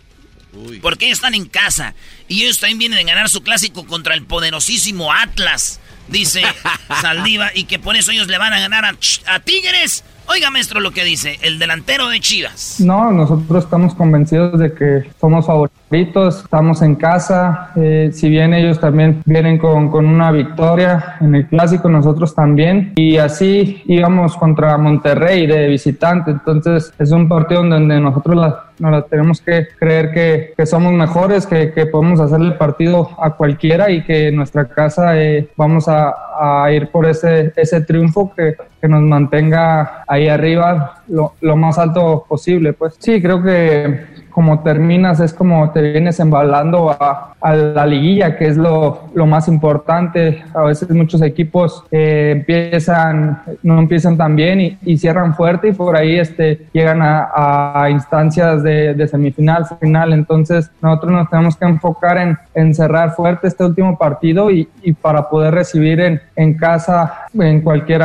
[0.80, 1.94] porque ellos están en casa.
[2.28, 6.42] Y ellos también vienen a ganar su clásico contra el poderosísimo Atlas, dice
[7.00, 7.50] Saldiva.
[7.54, 8.84] Y que por eso ellos le van a ganar
[9.26, 10.04] a Tigres.
[10.28, 12.76] Oiga, maestro, lo que dice el delantero de Chivas.
[12.80, 17.70] No, nosotros estamos convencidos de que somos favoritos, estamos en casa.
[17.76, 22.92] Eh, si bien ellos también vienen con, con, una victoria en el clásico, nosotros también.
[22.96, 26.30] Y así íbamos contra Monterrey de visitante.
[26.30, 30.10] Entonces es un partido donde nosotros la, nos tenemos que creer
[30.56, 34.68] que, somos mejores, que, que, podemos hacer el partido a cualquiera y que en nuestra
[34.68, 40.28] casa eh, vamos a, a, ir por ese, ese triunfo que, que nos mantenga ahí
[40.28, 42.72] arriba lo, lo, más alto posible.
[42.72, 48.36] Pues sí, creo que como terminas es como te vienes embalando a, a la liguilla,
[48.36, 50.44] que es lo, lo, más importante.
[50.54, 55.72] A veces muchos equipos eh, empiezan, no empiezan tan bien y, y, cierran fuerte y
[55.72, 60.12] por ahí este, llegan a, a instancias de, de, semifinal, final.
[60.12, 64.92] Entonces nosotros nos tenemos que enfocar en, en cerrar fuerte este último partido y, y
[64.92, 68.02] para poder recibir en, en casa en cualquier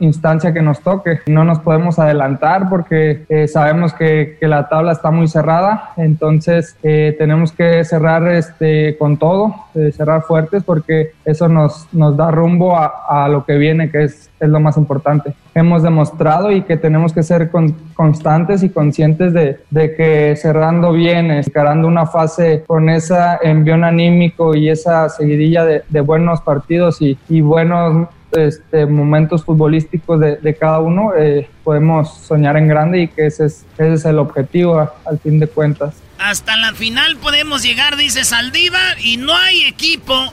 [0.00, 1.20] instancia que nos toque.
[1.26, 5.65] No nos podemos adelantar porque eh, sabemos que, que, la tabla está muy cerrada,
[5.96, 12.16] entonces eh, tenemos que cerrar este, con todo, eh, cerrar fuertes porque eso nos, nos
[12.16, 15.34] da rumbo a, a lo que viene, que es, es, lo más importante.
[15.54, 20.92] Hemos demostrado y que tenemos que ser con, constantes y conscientes de, de, que cerrando
[20.92, 27.00] bien, encarando una fase con ese envión anímico y esa seguidilla de, de buenos partidos
[27.00, 33.02] y, y buenos este, momentos futbolísticos de, de cada uno, eh, podemos soñar en grande
[33.02, 35.94] y que ese es, ese es el objetivo a, al fin de cuentas.
[36.18, 40.32] Hasta la final podemos llegar, dice Saldívar, y no hay equipo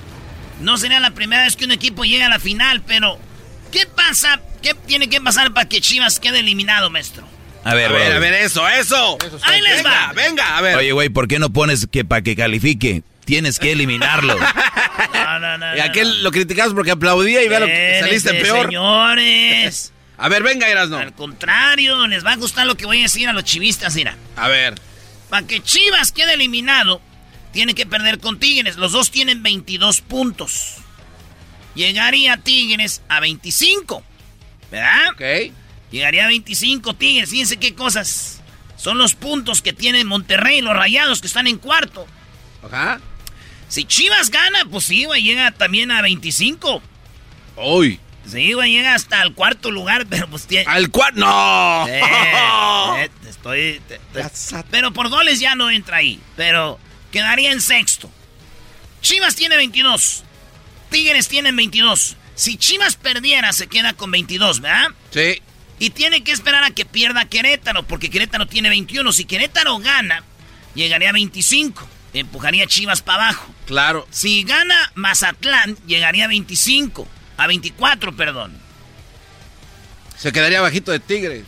[0.61, 3.17] No sería la primera vez que un equipo llega a la final, pero
[3.71, 4.39] ¿qué pasa?
[4.61, 7.25] ¿Qué tiene que pasar para que Chivas quede eliminado, maestro?
[7.65, 9.17] A ver, a ver, a ver, eso, eso.
[9.43, 10.13] Ahí les venga, va.
[10.13, 10.77] Venga, a ver.
[10.77, 13.03] Oye, güey, ¿por qué no pones que para que califique?
[13.25, 14.37] Tienes que eliminarlo.
[15.13, 15.75] No, no, no.
[15.75, 18.67] y aquel lo criticamos porque aplaudía y vea lo que saliste peor.
[18.67, 19.91] Señores.
[20.17, 20.97] A ver, venga, Erasno.
[20.97, 24.15] Al contrario, les va a gustar lo que voy a decir a los chivistas, mira.
[24.35, 24.75] A ver.
[25.29, 27.01] Para que Chivas quede eliminado,
[27.51, 28.77] tiene que perder con Tigres.
[28.77, 30.75] Los dos tienen 22 puntos.
[31.75, 34.03] Llegaría Tigres a 25.
[34.71, 35.09] ¿Verdad?
[35.13, 35.53] Ok.
[35.91, 37.31] Llegaría a 25 Tigres.
[37.31, 38.41] Fíjense qué cosas.
[38.77, 42.05] Son los puntos que tienen Monterrey, los rayados que están en cuarto.
[42.63, 42.99] Ajá.
[43.73, 46.79] Si Chivas gana, pues sí, güey, llega también a 25.
[47.55, 47.99] Uy.
[48.29, 50.69] Sí, güey, llega hasta el cuarto lugar, pero pues tiene...
[50.69, 51.19] ¡Al cuarto!
[51.19, 51.87] ¡No!
[51.87, 52.01] Eh,
[53.05, 53.81] eh, estoy...
[53.87, 56.19] te- te- pero por goles ya no entra ahí.
[56.35, 56.79] Pero
[57.11, 58.11] quedaría en sexto.
[59.01, 60.23] Chivas tiene 22.
[60.91, 62.15] Tigres tienen 22.
[62.35, 64.89] Si Chivas perdiera, se queda con 22, ¿verdad?
[65.09, 65.41] Sí.
[65.79, 69.11] Y tiene que esperar a que pierda Querétaro, porque Querétaro tiene 21.
[69.13, 70.23] Si Querétaro gana,
[70.75, 71.87] llegaría a 25.
[72.13, 73.53] Empujaría a Chivas para abajo.
[73.65, 74.07] Claro.
[74.11, 77.07] Si gana Mazatlán, llegaría a 25.
[77.37, 78.53] A 24, perdón.
[80.17, 81.43] Se quedaría bajito de Tigres.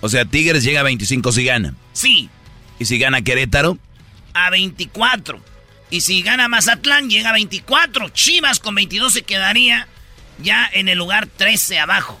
[0.00, 1.74] O sea, Tigres llega a 25 si gana.
[1.92, 2.28] Sí,
[2.78, 3.78] Y si gana Querétaro,
[4.34, 5.40] a 24.
[5.90, 8.08] Y si gana Mazatlán, llega a 24.
[8.10, 9.88] Chivas con 22 se quedaría
[10.38, 12.20] ya en el lugar 13 abajo.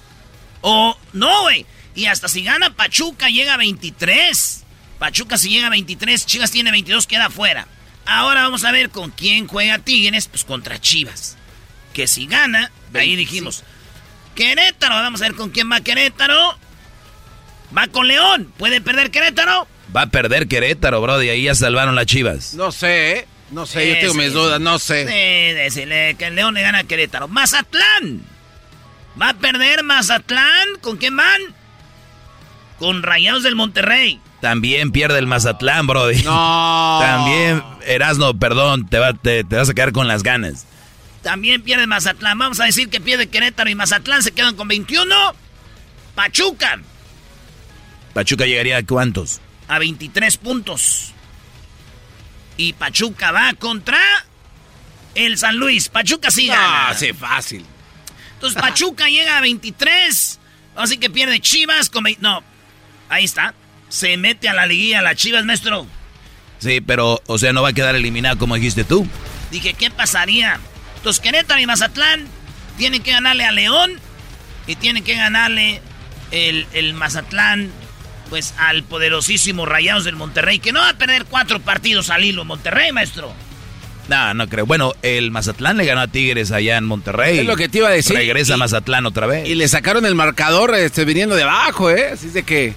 [0.62, 1.66] O, no, güey.
[1.94, 4.63] Y hasta si gana Pachuca, llega a 23.
[5.04, 7.68] Pachuca si llega a 23, Chivas tiene 22, queda fuera.
[8.06, 11.36] Ahora vamos a ver con quién juega Tigres, pues contra Chivas.
[11.92, 13.64] Que si gana, ahí dijimos.
[14.34, 16.58] Querétaro, vamos a ver con quién va Querétaro.
[17.76, 18.50] Va con León.
[18.56, 19.68] ¿Puede perder Querétaro?
[19.94, 21.22] va a perder Querétaro, bro.
[21.22, 22.54] Y ahí ya salvaron las chivas.
[22.54, 23.28] No sé, ¿eh?
[23.50, 25.02] No sé, yo tengo sí, mis dudas, no sé.
[25.06, 27.28] Sí, decirle que el León le gana a Querétaro.
[27.28, 28.22] Mazatlán.
[29.20, 30.78] Va a perder Mazatlán.
[30.80, 31.42] ¿Con quién van?
[32.78, 34.18] Con Rayados del Monterrey.
[34.44, 36.12] También pierde el Mazatlán, bro.
[36.22, 36.98] No.
[37.02, 40.66] También, Erasno, perdón, te, va- te- te vas a quedar con las ganas.
[41.22, 42.36] También pierde Mazatlán.
[42.36, 45.14] Vamos a decir que pierde Querétaro y Mazatlán se quedan con 21.
[46.14, 46.78] Pachuca
[48.12, 49.40] Pachuca llegaría a cuántos?
[49.66, 51.12] a 23 puntos.
[52.58, 53.98] Y Pachuca va contra
[55.14, 55.88] el San Luis.
[55.88, 56.88] Pachuca sí gana.
[56.90, 57.64] Ah, sí, fácil.
[58.34, 60.38] Entonces Pachuca llega a 23.
[60.76, 62.04] Así que pierde Chivas con...
[62.20, 62.42] No,
[63.08, 63.54] ahí está.
[63.94, 65.86] Se mete a la liguilla la Chivas, maestro.
[66.58, 69.06] Sí, pero, o sea, no va a quedar eliminado como dijiste tú.
[69.52, 70.58] Dije, ¿qué pasaría?
[70.96, 72.26] Entonces Querétaro y Mazatlán
[72.76, 73.92] tienen que ganarle a León
[74.66, 75.80] y tienen que ganarle
[76.32, 77.70] el, el Mazatlán,
[78.30, 82.44] pues al poderosísimo Rayados del Monterrey, que no va a perder cuatro partidos al hilo
[82.44, 83.32] Monterrey, maestro.
[84.08, 84.66] No, no creo.
[84.66, 87.38] Bueno, el Mazatlán le ganó a Tigres allá en Monterrey.
[87.38, 88.16] Es lo que te iba a decir.
[88.16, 89.48] Regresa Y- a Mazatlán otra vez.
[89.48, 92.10] Y le sacaron el marcador este, viniendo de abajo, ¿eh?
[92.12, 92.74] Así de que...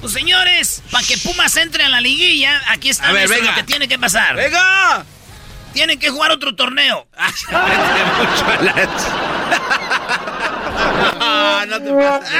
[0.00, 3.50] Pues señores, para que Pumas entre a la liguilla, aquí está A ver, venga.
[3.50, 4.36] lo que tiene que pasar.
[4.36, 5.04] ¡Venga!
[5.72, 7.06] Tienen que jugar otro torneo.
[11.20, 12.30] Ah, no te pases.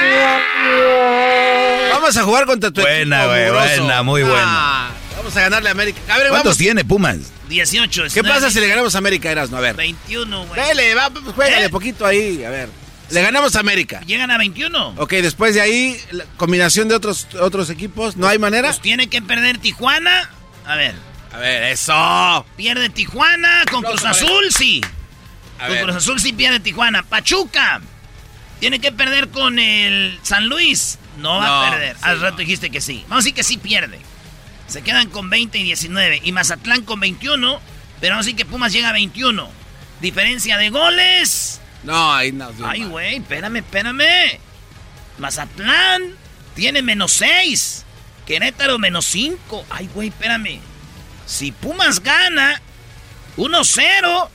[1.91, 4.43] Vamos a jugar contra tu Buena, equipo buena, muy buena.
[4.45, 5.99] Ah, vamos a ganarle a América.
[6.09, 6.57] A ver, ¿Cuántos vamos.
[6.57, 7.17] tiene Pumas?
[7.49, 8.05] 18.
[8.13, 9.57] ¿Qué pasa si le ganamos a América, Erasmo?
[9.57, 9.75] A ver.
[9.75, 10.61] 21, güey.
[10.67, 11.69] Dele, va, juégale ¿Eh?
[11.69, 12.43] poquito ahí.
[12.43, 12.69] A ver.
[13.11, 14.01] Le ganamos a América.
[14.05, 14.95] Llegan a 21.
[14.97, 18.15] Ok, después de ahí, la combinación de otros, otros equipos.
[18.17, 18.69] ¿No hay manera?
[18.69, 20.29] Pues tiene que perder Tijuana.
[20.65, 20.93] A ver.
[21.31, 22.45] A ver, eso.
[22.55, 24.81] Pierde Tijuana con Cruz Azul, sí.
[25.59, 25.83] A con ver.
[25.85, 27.03] Cruz Azul sí pierde Tijuana.
[27.03, 27.81] Pachuca.
[28.59, 30.99] Tiene que perder con el San Luis.
[31.17, 31.95] No va No, a perder.
[31.95, 33.03] sí, Al rato dijiste que sí.
[33.07, 33.99] Vamos a decir que sí pierde.
[34.67, 36.21] Se quedan con 20 y 19.
[36.23, 37.59] Y Mazatlán con 21.
[37.99, 39.49] Pero vamos a decir que Pumas llega a 21.
[40.01, 41.59] Diferencia de goles.
[41.83, 42.51] No, ahí no.
[42.65, 44.39] Ay, güey, espérame, espérame.
[45.17, 46.15] Mazatlán
[46.55, 47.85] tiene menos 6.
[48.25, 49.65] Querétaro menos 5.
[49.69, 50.59] Ay, güey, espérame.
[51.25, 52.61] Si Pumas gana
[53.37, 54.29] 1-0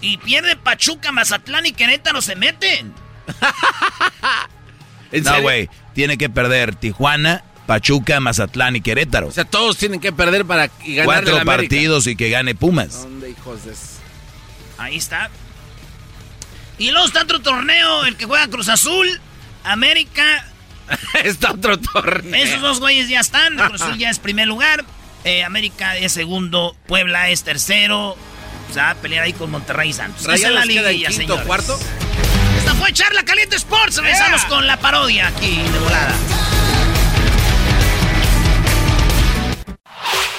[0.00, 2.92] y pierde Pachuca, Mazatlán y Querétaro se meten.
[5.12, 5.70] ¿En No, güey.
[5.94, 9.28] Tiene que perder Tijuana, Pachuca, Mazatlán y Querétaro.
[9.28, 13.02] O sea, todos tienen que perder para ganar Cuatro la partidos y que gane Pumas.
[13.02, 13.93] ¿Dónde, hijos de...
[14.78, 15.30] Ahí está.
[16.78, 19.20] Y luego está otro torneo, el que juega Cruz Azul,
[19.62, 20.44] América.
[21.24, 22.34] Está otro torneo.
[22.34, 23.56] Esos dos güeyes ya están.
[23.68, 24.84] Cruz Azul ya es primer lugar.
[25.24, 26.76] eh, América es segundo.
[26.86, 28.10] Puebla es tercero.
[28.10, 30.22] O sea, va a pelear ahí con Monterrey y Santos.
[30.22, 31.46] Esa es la queda en liguilla, quinto, señores.
[31.46, 31.78] cuarto.
[32.58, 33.96] Esta fue Charla Caliente Sports.
[33.96, 36.14] Regresamos con la parodia aquí de volada.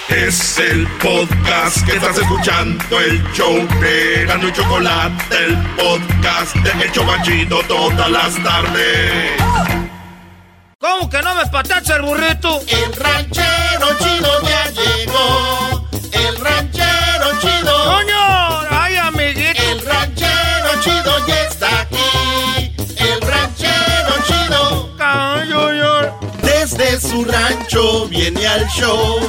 [0.09, 6.85] Es el podcast que estás escuchando, el show de Gano y Chocolate, el podcast de
[6.85, 9.31] Hecho Banchito todas las tardes.
[10.77, 12.61] ¿Cómo que no me patacha el burrito?
[12.67, 15.87] El ranchero chido ya llegó.
[16.11, 17.85] El ranchero chido.
[17.85, 18.61] ¡Coño!
[18.69, 19.61] ¡Ay, amiguito!
[19.61, 22.75] El ranchero chido ya está aquí.
[22.97, 24.95] El ranchero chido.
[26.43, 29.19] Desde su rancho viene al show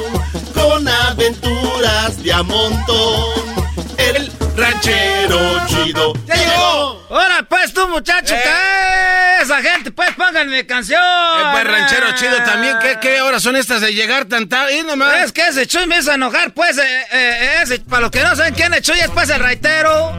[0.68, 3.56] con aventuras de a montón.
[3.98, 7.06] El ranchero chido ¡Ya llegó!
[7.10, 8.40] Ahora pues tú, muchacho, Eh.
[8.42, 9.42] ¿qué?
[9.42, 11.00] Esa gente, pues pónganme canción.
[11.00, 12.76] Eh, pues, ranchero chido también.
[12.80, 14.78] ¿Qué, ¿Qué horas son estas de llegar tan tarde?
[14.78, 15.24] Y nomás.
[15.24, 18.34] Es que ese Chuy me hizo enojar, pues, eh, eh, ese, para los que no
[18.34, 20.14] saben quién es Chuy, es pues el raitero.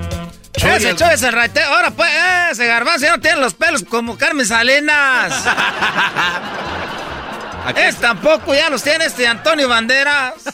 [0.57, 1.67] Chuy, ese el- Chuy es el raitero.
[1.67, 5.33] Ahora pues, eh, ese garbanzo ya no tiene los pelos como Carmen Salinas.
[7.75, 10.33] es tampoco, ya los tiene este Antonio Banderas.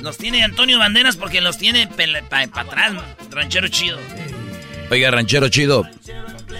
[0.00, 2.92] Los tiene Antonio Banderas porque los tiene para atrás,
[3.30, 3.98] ranchero chido.
[4.88, 5.84] Oiga, ranchero chido,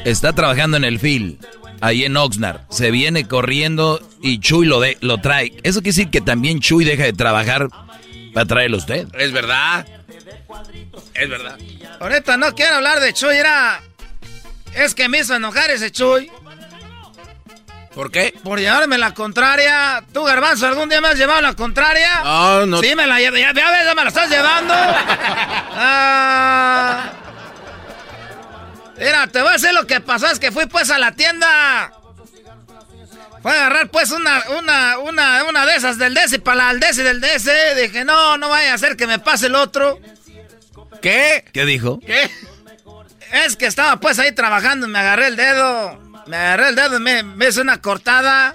[0.05, 1.39] está trabajando en el FIL,
[1.81, 2.63] ahí en Oxnard.
[2.71, 5.53] Se viene corriendo y Chuy lo, de, lo trae.
[5.63, 7.69] Eso quiere decir que también Chuy deja de trabajar
[8.35, 9.07] para traerlo a usted.
[9.17, 9.87] Es verdad.
[11.15, 11.57] Es verdad.
[12.01, 13.81] Ahorita no quiero hablar de Chuy, era...
[14.75, 16.31] Es que me hizo enojar ese Chuy.
[17.97, 18.35] ¿Por qué?
[18.45, 20.05] Por llevarme la contraria.
[20.13, 22.21] ¿Tú, Garbanzo, algún día me has llevado la contraria?
[22.23, 22.83] No, no.
[22.83, 23.39] Sí, me la llevo.
[23.39, 24.75] Ya, ya ves, ya me la estás llevando.
[25.79, 27.13] Ah.
[28.99, 30.27] Mira, te voy a decir lo que pasó.
[30.27, 31.93] Es que fui pues a la tienda.
[33.43, 36.97] Fue a agarrar pues una, una, una, una de esas del DS para la DS
[36.97, 37.51] del DS.
[37.81, 39.99] Dije, no, no vaya a hacer que me pase el otro.
[41.01, 41.45] ¿Qué?
[41.53, 42.01] ¿Qué dijo?
[42.01, 42.31] ¿Qué?
[43.45, 46.06] Es que estaba pues ahí trabajando y me agarré el dedo.
[46.27, 48.55] Me agarré el dedo y me, me hice una cortada.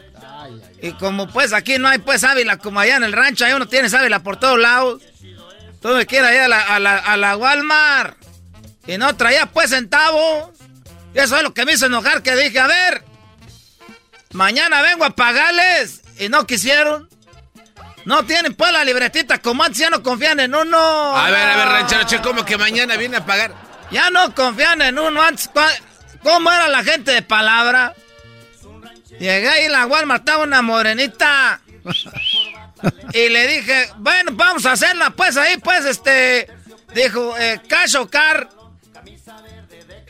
[0.82, 3.68] Y como pues aquí no hay pues ávila como allá en el rancho, ahí uno
[3.68, 5.02] tiene ávila por todos lados.
[5.82, 8.18] Tuve que ir ahí a la, a la, a la Walmart.
[8.88, 10.50] Y no traía pues centavos.
[11.14, 13.04] Y eso es lo que me hizo enojar, que dije, a ver,
[14.34, 16.02] mañana vengo a pagarles.
[16.20, 17.10] Y no quisieron.
[18.06, 20.78] No tienen pues la libretita, como antes ya no confían en uno.
[21.16, 23.54] A ver, a ver, ranchero chido, como que mañana viene a pagar.
[23.92, 25.50] Ya no confían en uno antes.
[26.24, 27.96] ¿Cómo era la gente de palabra?
[29.20, 31.62] Llegué ahí en la Walmart, estaba una morenita.
[33.14, 36.48] Y le dije, bueno, vamos a hacerla, pues ahí, pues, este.
[36.94, 38.50] Dijo, eh, cash o car.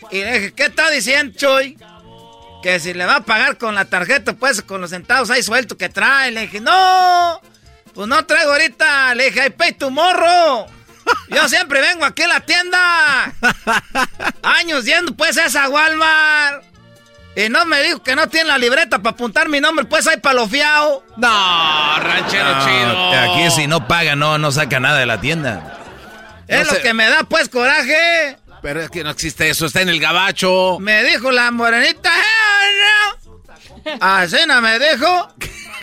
[0.09, 1.77] Y le dije, ¿qué está diciendo, Choy?
[2.63, 5.77] Que si le va a pagar con la tarjeta, pues, con los centavos ahí suelto
[5.77, 6.31] que trae.
[6.31, 7.41] Le dije, no,
[7.93, 9.15] pues no traigo ahorita.
[9.15, 10.67] Le dije, I pay tu morro.
[11.29, 13.33] Yo siempre vengo aquí a la tienda.
[14.43, 16.63] Años yendo pues a esa Walmart.
[17.35, 20.17] Y no me dijo que no tiene la libreta para apuntar mi nombre, pues ahí
[20.17, 21.01] para lo fiao.
[21.15, 23.11] No, ranchero No, chido.
[23.33, 25.77] Aquí si no paga, no, no saca nada de la tienda.
[26.47, 26.81] Es No lo sé.
[26.81, 28.37] que me da pues coraje.
[28.61, 30.77] Pero es que no existe eso, está en el gabacho.
[30.79, 32.09] Me dijo la morenita.
[32.09, 33.21] "Eh,
[33.85, 33.97] no".
[34.01, 35.33] Así no me dijo.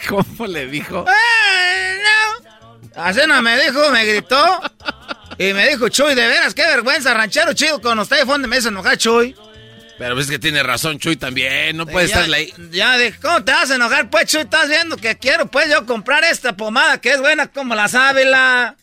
[0.08, 1.04] ¿Cómo le dijo?
[1.08, 3.02] "Eh, no".
[3.02, 4.60] Así no me dijo, me gritó.
[5.38, 8.18] Y me dijo, Chuy, de veras, qué vergüenza, ranchero chido con usted.
[8.24, 9.36] Fue donde me hizo enojar, Chuy.
[9.96, 11.76] Pero es que tiene razón, Chuy, también.
[11.76, 12.52] No puede estar ahí.
[12.70, 14.42] Ya dije, ¿cómo te vas a enojar, pues, Chuy?
[14.42, 18.76] Estás viendo que quiero, pues, yo comprar esta pomada que es buena como la sábila.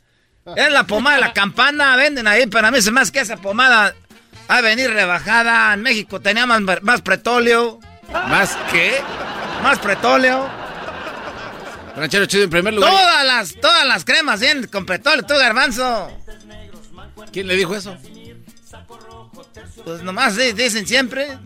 [0.56, 3.38] Es la pomada de la campana, venden ahí, pero a mí se hace que esa
[3.38, 3.96] pomada
[4.50, 5.74] va a venir rebajada.
[5.74, 7.80] En México tenía más, más pretóleo.
[8.12, 9.02] ¿Más qué?
[9.64, 10.48] Más pretóleo.
[11.96, 12.92] Ranchero chido, en primer lugar.
[12.92, 16.12] Todas las, todas las cremas vienen con pretóleo, tú, garbanzo.
[17.32, 17.96] ¿Quién le dijo eso?
[19.84, 21.38] Pues nomás di- dicen siempre.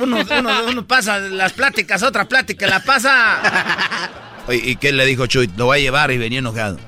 [0.00, 4.10] Uno, uno- uno pasa las pláticas, otra plática la pasa.
[4.46, 5.50] Oye, ¿y qué le dijo Chuy?
[5.56, 6.78] Lo va a llevar y venía enojado.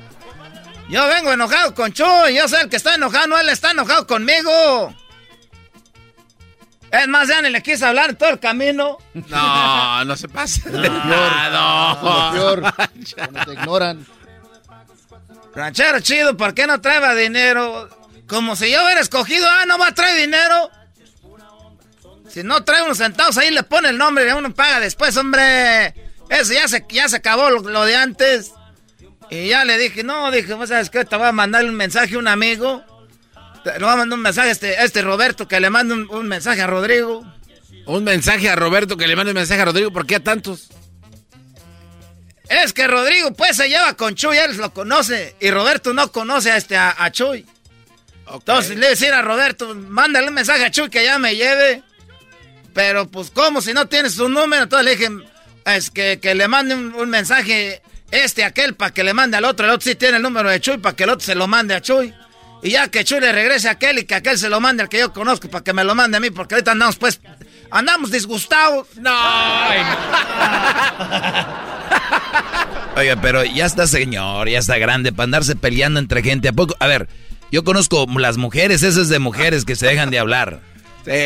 [0.90, 4.06] Yo vengo enojado con Chuy, yo soy el que está enojado, no él está enojado
[4.06, 4.94] conmigo.
[7.00, 8.98] Es más, ya ni le quise hablar en todo el camino.
[9.14, 10.62] No, no se pasa.
[10.70, 10.80] No.
[10.80, 11.98] no.
[12.02, 12.74] Lo peor,
[13.14, 14.06] cuando te ignoran.
[15.54, 17.88] Ranchero chido, ¿por qué no traeba dinero?
[18.26, 20.70] Como si yo hubiera escogido, ah, no va a traer dinero.
[22.28, 25.94] Si no trae unos centavos, ahí le pone el nombre y uno paga después, hombre.
[26.28, 28.52] Eso ya se, ya se acabó lo, lo de antes.
[29.30, 31.04] Y ya le dije, no, dije, ¿vos sabes qué?
[31.04, 32.84] Te voy a mandar un mensaje a un amigo.
[33.72, 36.08] Le voy a mandar un mensaje a este, a este Roberto, que le mande un,
[36.10, 37.24] un mensaje a Rodrigo.
[37.86, 39.92] Un mensaje a Roberto que le mande un mensaje a Rodrigo.
[39.92, 40.68] ¿Por qué a tantos?
[42.48, 45.34] Es que Rodrigo, pues, se lleva con Chuy, él lo conoce.
[45.40, 47.44] Y Roberto no conoce a, este, a, a Chuy.
[48.32, 51.34] Entonces le voy a decir a Roberto, mándale un mensaje a Chuy que ya me
[51.34, 51.82] lleve.
[52.72, 53.60] Pero, pues, ¿cómo?
[53.60, 54.64] Si no tienes su número.
[54.64, 55.10] Entonces le dije,
[55.64, 59.44] es que, que le mande un, un mensaje este, aquel, para que le mande al
[59.44, 59.66] otro.
[59.66, 61.74] El otro sí tiene el número de Chuy, para que el otro se lo mande
[61.74, 62.14] a Chuy.
[62.62, 64.88] Y ya que Chuy le regrese a aquel y que aquel se lo mande al
[64.88, 67.20] que yo conozco, para que me lo mande a mí, porque ahorita andamos, pues,
[67.70, 68.88] andamos disgustados.
[68.96, 69.12] No.
[72.96, 76.48] Oiga, pero ya está señor, ya está grande para andarse peleando entre gente.
[76.48, 76.74] ¿A poco?
[76.80, 77.08] A ver,
[77.52, 80.60] yo conozco las mujeres, esas de mujeres que se dejan de hablar.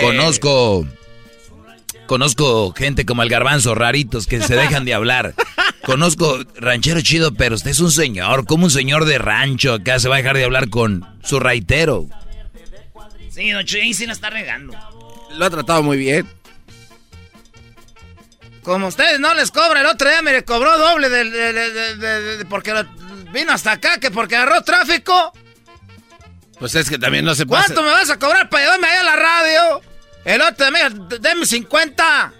[0.03, 0.87] Conozco.
[2.07, 5.35] Conozco gente como el garbanzo, raritos, que se dejan de hablar.
[5.85, 10.09] Conozco ranchero chido, pero usted es un señor, como un señor de rancho acá se
[10.09, 12.07] va a dejar de hablar con su raitero.
[13.31, 14.77] Sí, don Chuy, sí la está regando.
[15.37, 16.29] Lo ha tratado muy bien.
[18.63, 22.75] Como ustedes no les cobra, el otro día me le cobró doble de, porque
[23.33, 25.33] vino hasta acá, que porque agarró tráfico.
[26.59, 27.63] Pues es que también no se puede.
[27.63, 29.83] ¿Cuánto me vas a cobrar para llevarme allá a la radio?
[30.27, 30.91] El otro día,
[31.21, 32.35] deme 50.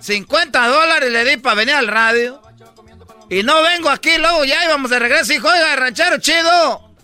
[0.00, 2.42] 50 dólares le di para venir al radio.
[3.28, 5.32] Y no vengo aquí, luego ya íbamos de regreso.
[5.32, 6.94] Y oiga, ranchero chido.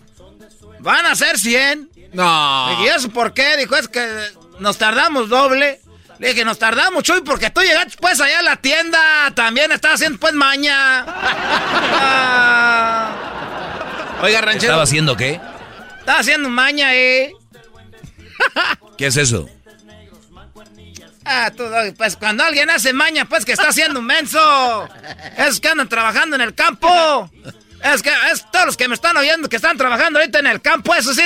[0.79, 1.89] Van a ser 100.
[2.13, 2.83] No.
[2.83, 3.57] ¿y eso por qué?
[3.57, 4.07] Dijo, es que
[4.59, 5.81] nos tardamos doble.
[6.19, 8.99] Le dije, nos tardamos, Chuy, porque tú llegaste pues allá a la tienda.
[9.35, 11.05] También estás haciendo pues maña.
[14.21, 14.71] Oiga, ranchero.
[14.71, 15.41] ¿Estaba haciendo qué?
[15.99, 17.33] Estaba haciendo maña, eh.
[18.97, 19.49] ¿Qué es eso?
[21.25, 21.63] Ah, tú,
[21.97, 24.89] pues cuando alguien hace maña, pues que está haciendo un menso.
[25.37, 27.29] Es que andan trabajando en el campo.
[27.83, 30.61] Es que es todos los que me están oyendo que están trabajando ahorita en el
[30.61, 31.23] campo, eso sí,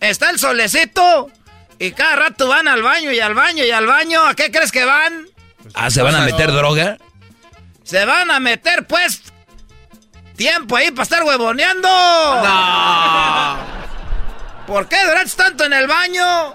[0.00, 1.30] Está el solecito
[1.78, 4.24] y cada rato van al baño y al baño y al baño.
[4.26, 5.26] ¿A qué crees que van?
[5.74, 6.96] Ah, ¿se van a meter droga?
[7.84, 9.22] Se van a meter, pues,
[10.36, 11.88] tiempo ahí para estar huevoneando.
[11.88, 13.58] No.
[14.66, 16.54] ¿Por qué duraste tanto en el baño?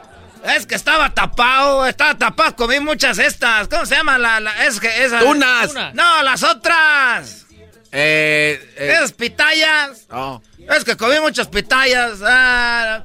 [0.53, 3.67] Es que estaba tapado, estaba tapado, comí muchas estas.
[3.67, 5.23] ¿Cómo se llama la, es que esas?
[5.23, 5.73] Tunas.
[5.93, 7.45] No, las otras.
[7.91, 8.93] Eh, eh.
[8.93, 10.05] Esas pitayas.
[10.11, 10.41] Oh.
[10.57, 12.19] Es que comí muchas pitayas.
[12.23, 13.03] Ah.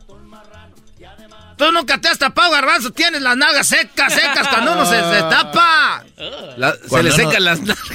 [1.57, 2.91] Tú nunca te has tapado, garbanzo.
[2.91, 6.05] Tienes las nalgas secas, secas cuando uno se, tapa.
[6.89, 7.89] se le secan las nalgas.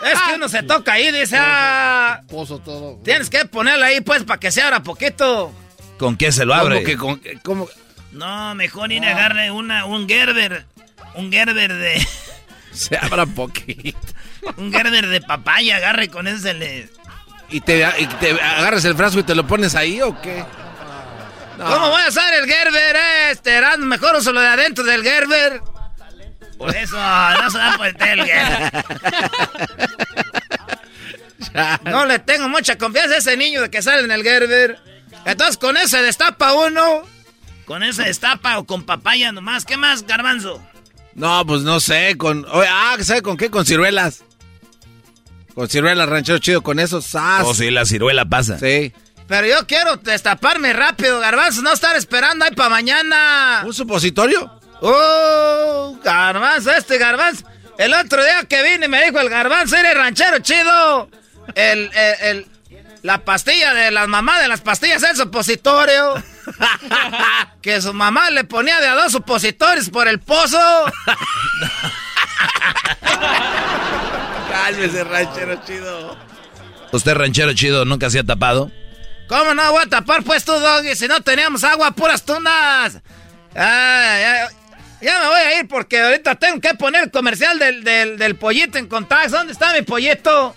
[0.00, 3.00] Es que uno se toca ahí, dice, ah, Pozo todo.
[3.02, 5.52] Tienes que ponerla ahí, pues, para que se abra poquito.
[5.98, 6.96] ¿Con qué se lo abre?
[6.96, 7.66] ¿Cómo que con,
[8.12, 10.64] No, mejor ir a agarre una, un Gerber.
[11.14, 12.06] Un Gerber de.
[12.72, 13.98] Se abra poquito.
[14.56, 16.88] un Gerber de papaya, agarre con ese le.
[17.50, 20.44] ¿Y te, ¿Y te agarras el frasco y te lo pones ahí o qué?
[21.56, 22.96] ¿Cómo voy a usar el Gerber?
[23.30, 25.60] Este, era mejor uso lo de adentro del Gerber.
[26.56, 28.84] Por eso no se da por el Gerber.
[31.84, 34.78] no le tengo mucha confianza a ese niño de que sale en el Gerber.
[35.28, 37.02] Entonces con ese destapa uno.
[37.66, 39.64] Con ese destapa o con papaya nomás.
[39.64, 40.62] ¿Qué más, garbanzo?
[41.14, 42.46] No, pues no sé, con...
[42.50, 43.50] Ah, ¿sabe con qué?
[43.50, 44.24] Con ciruelas.
[45.54, 47.42] Con ciruelas, ranchero chido, con esos sas.
[47.44, 48.58] Oh, sí, la ciruela pasa.
[48.58, 48.92] Sí.
[49.26, 53.62] Pero yo quiero destaparme rápido, garbanzo, no estar esperando ahí para mañana.
[53.66, 54.50] ¿Un supositorio?
[54.80, 55.98] ¡Oh!
[56.02, 57.44] Garbanzo, este garbanzo.
[57.76, 61.10] El otro día que vine me dijo el garbanzo, eres ranchero chido.
[61.54, 62.46] El, el, el
[63.02, 66.22] la pastilla de las mamás de las pastillas el supositorio.
[67.62, 70.58] que su mamá le ponía de a dos supositorios por el pozo.
[74.50, 76.16] Cálmese, ranchero chido.
[76.92, 78.70] ¿Usted, ranchero chido, nunca se ha tapado?
[79.28, 80.96] ¿Cómo no voy a tapar, pues tú, Doggy?
[80.96, 82.98] Si no teníamos agua, puras tunas.
[83.54, 84.48] ya,
[85.02, 88.86] me voy a ir porque ahorita tengo que poner el comercial del, del pollito en
[88.86, 89.36] contacto.
[89.36, 90.56] ¿Dónde está mi pollito?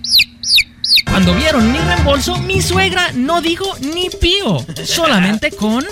[1.05, 5.85] cuando vieron mi reembolso, mi suegra no dijo ni pío, solamente con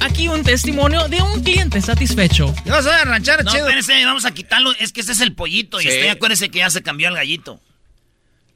[0.00, 2.54] Aquí un testimonio de un cliente satisfecho.
[2.64, 4.72] Yo soy ranchero no, espérese, vamos a quitarlo.
[4.78, 5.78] Es que ese es el pollito.
[5.80, 7.60] Y usted acuérdese que ya se cambió el gallito.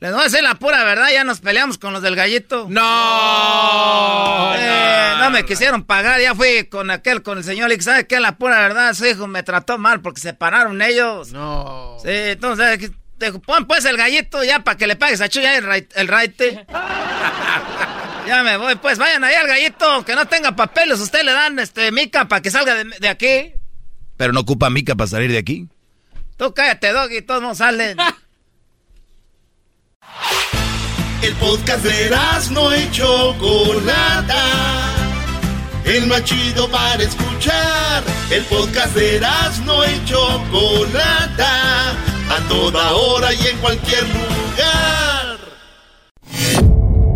[0.01, 2.67] Les voy a decir la pura verdad, ya nos peleamos con los del gallito.
[2.69, 8.07] No, eh, no, me quisieron pagar, ya fui con aquel, con el señor y ¿sabe
[8.07, 8.21] qué?
[8.21, 11.33] La pura verdad, su hijo me trató mal porque se pararon ellos.
[11.33, 11.97] No.
[12.03, 12.91] Sí, entonces,
[13.33, 16.67] pon pues el gallito ya para que le pagues a Chuya el, el raite.
[18.27, 21.59] Ya me voy, pues vayan ahí al gallito, que no tenga papeles, usted le dan
[21.59, 23.53] este mica para que salga de, aquí.
[24.17, 25.69] Pero no ocupa mica para salir de aquí.
[26.39, 27.99] Tú cállate, Doggy, todos no salen.
[31.23, 32.11] El podcast de
[32.51, 34.94] no y Chocolata.
[35.85, 38.03] El más chido para escuchar.
[38.31, 39.21] El podcast de
[39.65, 41.91] no y Chocolata.
[42.31, 45.37] A toda hora y en cualquier lugar.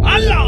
[0.05, 0.41] ¡Hala!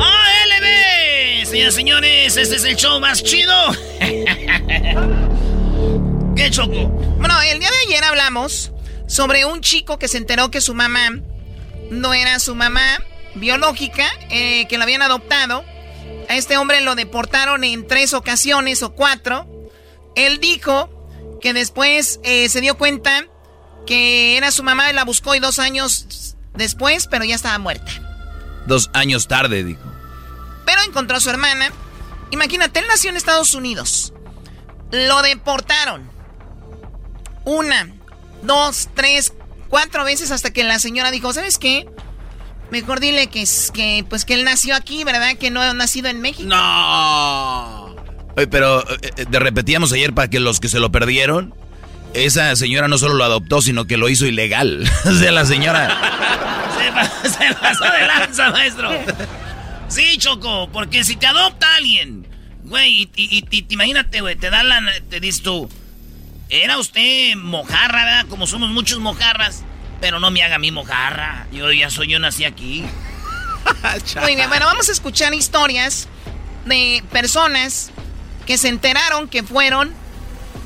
[0.00, 1.46] ¡ALB!
[1.46, 3.54] Señoras y señores, este es el show más chido.
[6.34, 6.88] ¿Qué choco?
[7.18, 8.72] Bueno, el día de ayer hablamos
[9.06, 11.10] sobre un chico que se enteró que su mamá
[11.90, 13.00] no era su mamá
[13.34, 15.62] biológica, eh, que lo habían adoptado.
[16.28, 19.46] A este hombre lo deportaron en tres ocasiones o cuatro.
[20.16, 20.90] Él dijo
[21.40, 23.26] que después eh, se dio cuenta
[23.86, 27.92] que era su mamá y la buscó y dos años después, pero ya estaba muerta.
[28.66, 29.82] Dos años tarde, dijo.
[30.64, 31.70] Pero encontró a su hermana.
[32.30, 34.12] Imagínate, él nació en Estados Unidos.
[34.90, 36.08] Lo deportaron.
[37.44, 37.92] Una,
[38.42, 39.34] dos, tres,
[39.68, 41.86] cuatro veces hasta que la señora dijo, ¿sabes qué?
[42.70, 45.36] Mejor dile que, que, pues que él nació aquí, ¿verdad?
[45.36, 46.48] Que no ha nacido en México.
[46.48, 47.94] No.
[48.50, 51.54] pero eh, eh, de repetíamos ayer para que los que se lo perdieron,
[52.14, 54.90] esa señora no solo lo adoptó, sino que lo hizo ilegal.
[55.04, 55.88] o sea, la señora...
[57.22, 58.90] se, pasó de lanza, maestro.
[59.88, 62.26] Sí, Choco, porque si te adopta alguien,
[62.64, 64.80] güey, y, y, imagínate, güey, te da la...
[65.08, 65.68] Te dices tú,
[66.48, 68.26] era usted mojarra, ¿verdad?
[68.28, 69.64] Como somos muchos mojarras.
[70.04, 71.46] Pero no me haga mi mojarra.
[71.50, 72.84] Yo ya soy, yo nací aquí.
[74.20, 76.08] Muy bien, bueno, vamos a escuchar historias
[76.66, 77.90] de personas
[78.44, 79.94] que se enteraron que fueron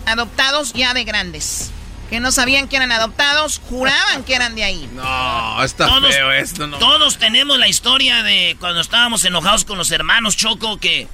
[0.06, 1.70] adoptados ya de grandes.
[2.10, 4.90] Que no sabían que eran adoptados, juraban que eran de ahí.
[4.93, 6.78] No, está feo esto, no.
[6.78, 11.06] Todos tenemos la historia de cuando estábamos enojados con los hermanos Choco que...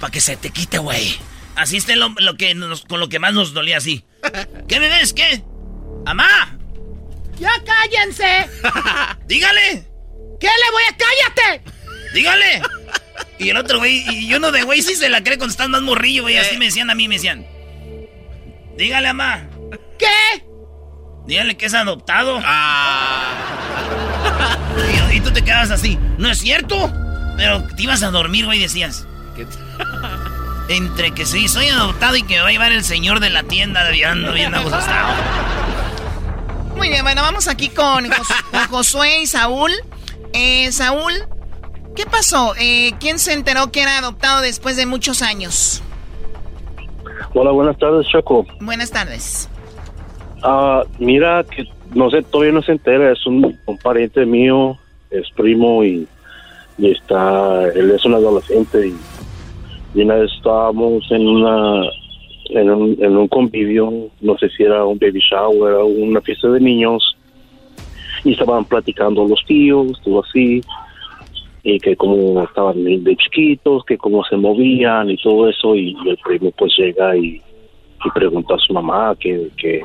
[0.00, 1.16] Para que se te quite, güey.
[1.54, 2.56] Así está lo, que
[2.88, 4.04] con lo que más nos dolía así.
[4.68, 5.12] ¿Qué me ves?
[5.12, 5.44] ¿Qué?
[6.04, 6.57] ¡Amá!
[7.38, 8.48] ¡Ya cállense!
[9.26, 9.84] ¡Dígale!
[10.40, 11.62] ¿Qué le voy a cállate?
[12.14, 12.62] ¡Dígale!
[13.38, 15.82] Y el otro güey, y uno de güey sí se la cree cuando están más
[15.82, 16.36] morrillo, güey.
[16.38, 17.46] Así me decían a mí, me decían.
[18.76, 19.48] Dígale, amá.
[19.98, 20.44] ¿Qué?
[21.26, 22.40] Dígale que es adoptado.
[22.44, 23.44] Ah.
[25.12, 25.98] Y, y, tú te quedabas así.
[26.18, 26.92] ¿No es cierto?
[27.36, 29.06] Pero te ibas a dormir, güey, decías.
[29.34, 29.44] ¿Qué
[30.68, 33.42] entre que sí, soy adoptado y que me va a llevar el señor de la
[33.42, 35.14] tienda de ando bien ajustado.
[36.78, 38.06] Muy bien, bueno, vamos aquí con,
[38.70, 39.70] Josué y Saúl.
[40.32, 41.12] Eh, Saúl,
[41.94, 42.54] ¿qué pasó?
[42.58, 45.82] Eh, ¿Quién se enteró que era adoptado después de muchos años?
[47.34, 48.46] Hola, buenas tardes, Choco.
[48.60, 49.50] Buenas tardes.
[50.42, 54.78] Ah, mira, que no sé, todavía no se entera, es un, pariente mío,
[55.10, 56.08] es primo y,
[56.78, 58.96] y, está, él es un adolescente y
[59.94, 61.82] y una vez estábamos en una
[62.50, 66.48] en un, en un convivio, no sé si era un baby shower o una fiesta
[66.48, 67.16] de niños,
[68.24, 70.60] y estaban platicando los tíos, todo así,
[71.62, 76.18] y que como estaban de chiquitos, que cómo se movían y todo eso, y, el
[76.24, 77.40] primo pues llega y,
[78.04, 79.82] y pregunta a su mamá que, que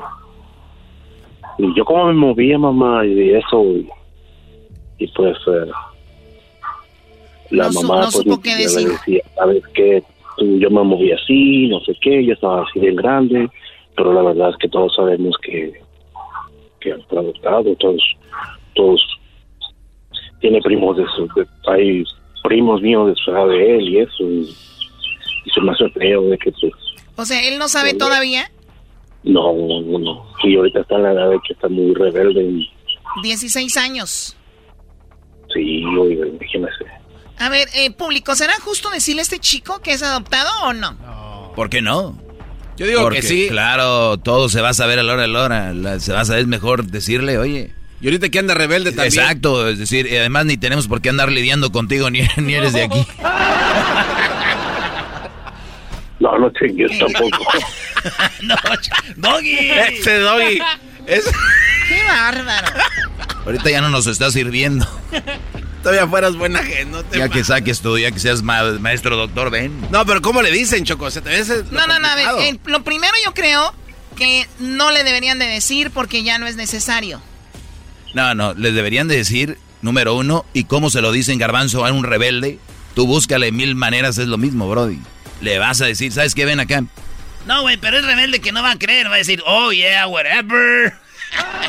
[1.58, 3.64] y yo cómo me movía mamá y eso,
[4.98, 5.38] y, pues...
[5.48, 5.72] Eh,
[7.52, 8.90] la mamá pues, decir.
[8.90, 10.04] decía, sabes que
[10.38, 13.50] yo me moví así, no sé qué, yo estaba así bien grande,
[13.96, 15.74] pero la verdad es que todos sabemos que
[16.84, 18.04] que han adoptado, todos,
[18.76, 19.02] todos
[20.42, 21.28] tiene primos de su,
[21.68, 22.04] hay
[22.44, 24.54] primos míos de su edad de él y eso, y,
[25.54, 26.74] se me hace feo de que pues,
[27.16, 28.50] O sea, ¿él no sabe todavía?
[29.24, 32.44] No, no, no, y ahorita está en la edad de que está muy rebelde.
[32.44, 32.70] Y...
[33.22, 34.38] 16 años.
[35.54, 36.86] Sí, oiga, imagínese.
[37.44, 41.52] A ver, eh, público, ¿será justo decirle a este chico que es adoptado o no?
[41.58, 42.18] ¿Por qué no?
[42.78, 43.48] Yo digo que sí.
[43.50, 46.00] Claro, todo se va a saber a la hora de la hora.
[46.00, 47.74] se va a saber, mejor decirle, oye.
[48.00, 49.08] Y ahorita que anda rebelde también.
[49.08, 52.84] Exacto, es decir, además ni tenemos por qué andar lidiando contigo ni, ni eres de
[52.84, 53.06] aquí.
[56.22, 57.44] No, no chingues tampoco.
[58.42, 58.56] no,
[59.18, 59.70] Doggy.
[59.70, 60.62] Ese Doggy.
[61.08, 61.26] Es...
[61.90, 62.68] Qué bárbaro.
[63.46, 64.88] Ahorita ya no nos está sirviendo.
[65.84, 66.86] Todavía fueras buena gente.
[66.86, 69.74] No ya que saques tú, ya que seas maestro doctor, ven.
[69.92, 71.12] No, pero ¿cómo le dicen, Choco?
[71.12, 71.38] ¿Se te
[71.72, 73.74] no, no, no, a ver, lo primero yo creo
[74.16, 77.22] que no le deberían de decir porque ya no es necesario.
[78.14, 81.92] No, no, le deberían de decir, número uno, y cómo se lo dicen Garbanzo a
[81.92, 82.60] un rebelde,
[82.96, 85.00] tú búscale mil maneras, es lo mismo, Brody.
[85.42, 86.46] Le vas a decir, ¿sabes qué?
[86.46, 86.82] Ven acá.
[87.46, 90.08] No, güey, pero es rebelde que no va a creer, va a decir, oh, yeah,
[90.08, 90.94] whatever.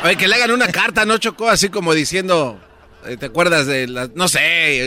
[0.03, 1.49] Oye, que le hagan una carta, ¿no, Choco?
[1.49, 2.61] Así como diciendo,
[3.19, 4.39] ¿Te acuerdas de las, no sé,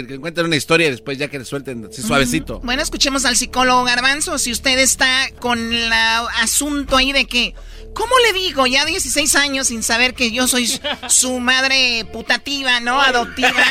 [0.06, 2.60] que encuentren una historia y después ya que le suelten así suavecito?
[2.60, 4.38] Bueno, escuchemos al psicólogo Garbanzo.
[4.38, 5.92] Si usted está con el
[6.40, 7.54] asunto ahí de que,
[7.94, 8.66] ¿cómo le digo?
[8.66, 10.68] Ya 16 años sin saber que yo soy
[11.08, 13.00] su madre putativa, ¿no?
[13.00, 13.64] Adoptiva.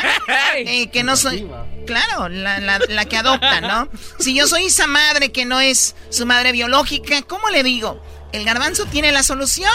[0.58, 1.48] Eh, que no soy.
[1.86, 3.90] Claro, la, la, que adopta, ¿no?
[4.20, 8.04] Si yo soy esa madre que no es su madre biológica, ¿cómo le digo?
[8.34, 9.72] El garbanzo tiene la solución.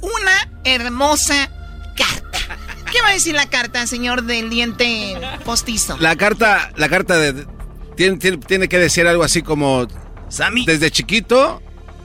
[0.00, 1.50] Una hermosa
[1.96, 2.58] carta.
[2.94, 5.96] ¿Qué va a decir la carta, señor del diente postizo?
[5.98, 7.44] La carta, la carta de,
[7.96, 9.88] tiene, tiene, que decir algo así como...
[10.28, 10.64] Sammy.
[10.64, 11.60] Desde chiquito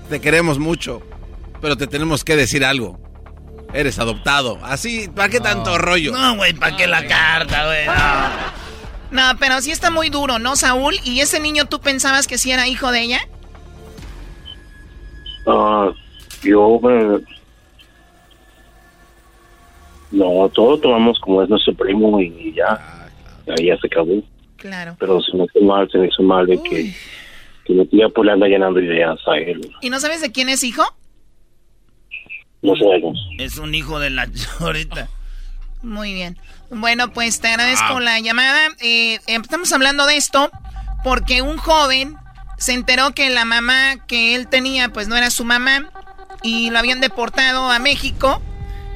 [0.09, 1.03] te queremos mucho,
[1.61, 2.99] pero te tenemos que decir algo.
[3.71, 4.57] Eres adoptado.
[4.63, 6.11] Así, ¿para qué tanto rollo?
[6.11, 7.85] No, güey, ¿para qué la carta, güey?
[9.11, 9.37] No.
[9.39, 10.95] pero sí está muy duro, ¿no, Saúl?
[11.03, 13.19] ¿Y ese niño tú pensabas que sí era hijo de ella?
[15.45, 15.91] Ah,
[16.41, 17.38] yo me
[20.11, 23.07] no, todo tomamos como es nuestro primo y ya,
[23.57, 24.21] ahí ya se acabó.
[24.57, 24.95] Claro.
[24.99, 26.93] Pero se me hizo mal, se me hizo mal de que,
[27.65, 29.61] que mi tía pues le anda llenando ideas a él.
[29.81, 30.83] ¿Y no sabes de quién es hijo?
[32.61, 33.17] No sabemos.
[33.37, 34.27] Es un hijo de la
[34.59, 35.07] ahorita.
[35.81, 36.37] Muy bien.
[36.71, 38.59] Bueno, pues te agradezco la llamada.
[38.81, 40.51] Eh, estamos hablando de esto
[41.03, 42.15] porque un joven
[42.57, 45.89] se enteró que la mamá que él tenía pues no era su mamá
[46.43, 48.41] y lo habían deportado a México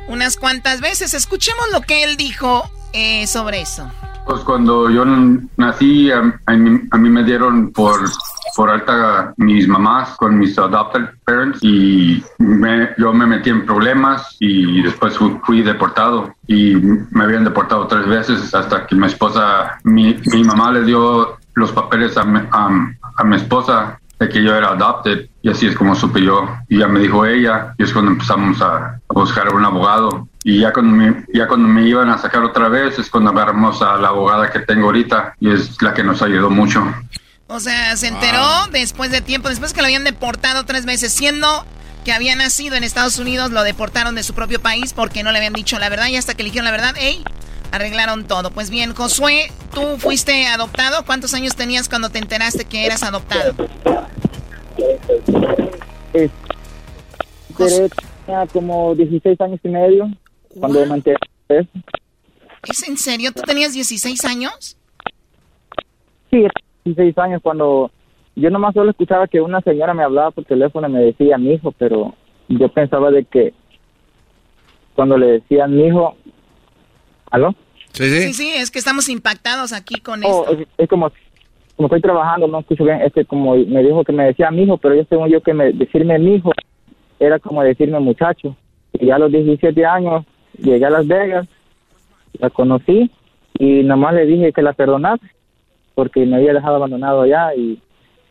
[0.08, 1.14] unas cuantas veces.
[1.14, 3.90] Escuchemos lo que él dijo eh, sobre eso.
[4.26, 5.04] Pues cuando yo
[5.58, 8.10] nací, a, mí, me dieron por,
[8.56, 12.24] por alta mis mamás con mis adopted parents y
[12.98, 18.54] yo me metí en problemas y después fui, deportado y me habían deportado tres veces
[18.54, 24.00] hasta que mi esposa, mi, mi mamá le dio los papeles a, a mi esposa
[24.20, 26.48] que yo era adopted y así es como supe yo.
[26.70, 30.28] Y ya me dijo ella y es cuando empezamos a, buscar a un abogado.
[30.44, 33.82] Y ya cuando, me, ya cuando me iban a sacar otra vez es cuando agarramos
[33.82, 36.84] a la abogada que tengo ahorita y es la que nos ayudó mucho.
[37.48, 41.66] O sea, se enteró después de tiempo, después que lo habían deportado tres veces, siendo
[42.04, 45.38] que había nacido en Estados Unidos, lo deportaron de su propio país porque no le
[45.38, 47.24] habían dicho la verdad y hasta que eligieron la verdad, ¡ey!
[47.74, 48.52] Arreglaron todo.
[48.52, 51.04] Pues bien, Josué, tú fuiste adoptado.
[51.08, 53.56] ¿Cuántos años tenías cuando te enteraste que eras adoptado?
[57.74, 60.08] tenía como 16 años y medio
[60.60, 61.18] cuando me enteré.
[61.50, 63.32] ¿Es en serio?
[63.36, 64.78] ¿Tú tenías 16 años?
[66.30, 66.46] Sí,
[66.86, 67.90] 16 años cuando
[68.36, 71.54] yo nomás solo escuchaba que una señora me hablaba por teléfono y me decía mi
[71.54, 72.14] hijo, pero
[72.50, 73.52] yo pensaba de que
[74.94, 76.16] cuando le decían mi hijo,
[77.32, 77.56] ¿aló?
[77.94, 78.34] Sí, sí.
[78.34, 80.66] Sí, es que estamos impactados aquí con oh, esto.
[80.78, 81.12] Es, como,
[81.76, 84.78] como estoy trabajando, no escucho bien, este como me dijo que me decía mi hijo,
[84.78, 86.52] pero yo según yo que me, decirme mi hijo
[87.20, 88.56] era como decirme muchacho.
[88.94, 90.26] Y ya a los 17 años
[90.58, 91.48] llegué a Las Vegas,
[92.40, 93.10] la conocí
[93.60, 95.26] y nomás le dije que la perdonase
[95.96, 97.80] porque me había dejado abandonado allá y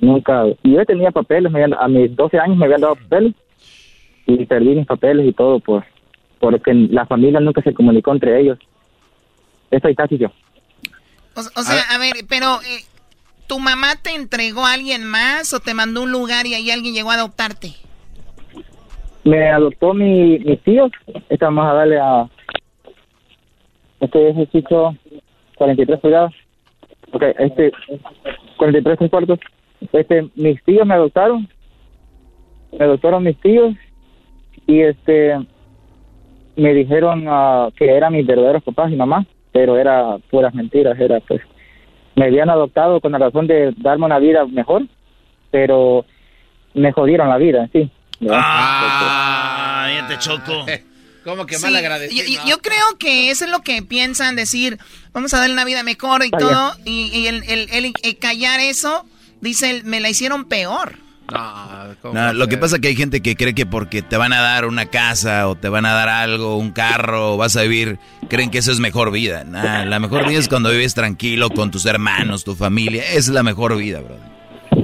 [0.01, 3.35] nunca, y yo tenía papeles, a mis 12 años me habían dado papeles
[4.27, 5.85] y perdí mis papeles y todo por
[6.41, 8.59] porque la familia nunca se comunicó entre ellos.
[9.73, 10.29] Eso y casi yo.
[11.35, 12.85] O, sea, a ver, pero eh,
[13.49, 16.93] ¿tu mamá te entregó a alguien más o te mandó un lugar y ahí alguien
[16.93, 17.73] llegó a adoptarte?
[19.25, 20.93] Me adoptó mi, mis tíos.
[21.31, 22.29] Esta vamos a darle a
[24.01, 24.95] este ejercicio
[25.57, 26.35] 43 pulgadas.
[27.13, 27.73] Ok, este
[28.59, 29.39] 43 cuartos.
[29.91, 31.49] Este, mis tíos me adoptaron.
[32.73, 33.75] Me adoptaron mis tíos
[34.67, 35.39] y este
[36.57, 41.21] me dijeron uh, que eran mis verdaderos papás y mamá pero era puras mentiras, era
[41.21, 41.43] pues
[42.17, 44.87] me habían adoptado con la razón de darme una vida mejor,
[45.51, 46.05] pero
[46.75, 47.91] me jodieron la vida, sí.
[48.31, 50.67] Ah, ya te choco.
[51.25, 52.43] ¿Cómo que mal agradecido?
[52.47, 54.79] Yo, creo que eso es lo que piensan decir,
[55.13, 59.07] vamos a darle una vida mejor y todo, y, el, el, callar eso,
[59.41, 60.97] dice, me la hicieron peor.
[62.13, 64.41] No, lo que pasa es que hay gente que cree que porque te van a
[64.41, 67.99] dar una casa o te van a dar algo, un carro, o vas a vivir,
[68.29, 69.45] creen que eso es mejor vida.
[69.45, 73.03] la mejor vida es cuando vives tranquilo con tus hermanos, tu familia.
[73.13, 74.33] Es la mejor vida, brother.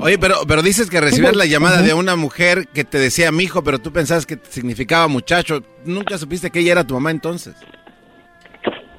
[0.01, 3.45] Oye, pero, pero dices que recibías la llamada de una mujer que te decía mi
[3.45, 5.61] hijo, pero tú pensabas que significaba muchacho.
[5.85, 7.57] ¿Nunca supiste que ella era tu mamá entonces?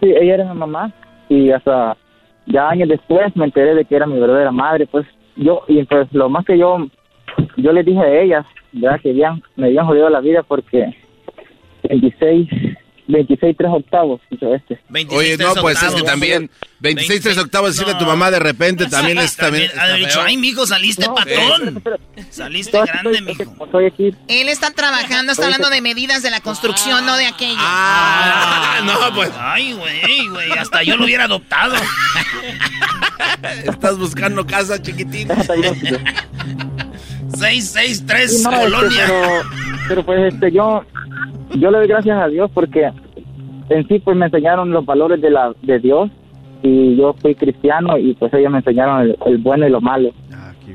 [0.01, 0.91] Sí, ella era mi mamá
[1.29, 1.95] y hasta
[2.47, 4.87] ya años después me enteré de que era mi verdadera madre.
[4.87, 5.05] Pues
[5.35, 6.77] yo, y pues lo más que yo
[7.57, 10.95] yo les dije a ellas, ya que ya me habían jodido la vida porque
[11.83, 12.49] 26
[13.09, 14.79] 26 3 octavos hizo este.
[15.09, 18.85] Oye, no, pues es que también 26 3 octavos decirle a tu mamá de repente
[18.85, 19.71] también es también.
[19.79, 21.83] Ha dicho, ay, mijo, saliste patón.
[22.29, 23.43] saliste grande, mijo.
[24.27, 27.57] Él está trabajando, está hablando de medidas de la construcción, no de aquello.
[27.57, 29.31] Ah, no, pues.
[29.39, 31.75] Ay, güey, güey, hasta yo lo hubiera adoptado.
[33.65, 35.29] Estás buscando casa, chiquitín.
[37.39, 39.01] 663 Sí, no, este, Colonia.
[39.07, 39.19] pero,
[39.87, 40.83] pero pues este yo
[41.55, 42.89] yo le doy gracias a Dios porque
[43.69, 46.09] en sí pues me enseñaron los valores de la de Dios
[46.61, 50.11] y yo fui cristiano y pues ellos me enseñaron el, el bueno y lo malo.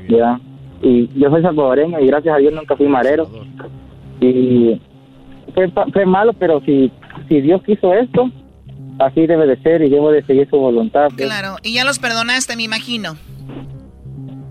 [0.09, 0.37] ¿verdad?
[0.81, 3.27] Y yo soy salvadoreño y gracias a Dios nunca fui marero.
[4.21, 4.79] Y
[5.53, 6.91] fue, fue malo, pero si
[7.29, 8.29] si Dios quiso esto,
[8.99, 11.07] así debe de ser y debo de seguir su voluntad.
[11.15, 11.25] pues.
[11.25, 13.15] Claro, y ya los perdonaste, me imagino.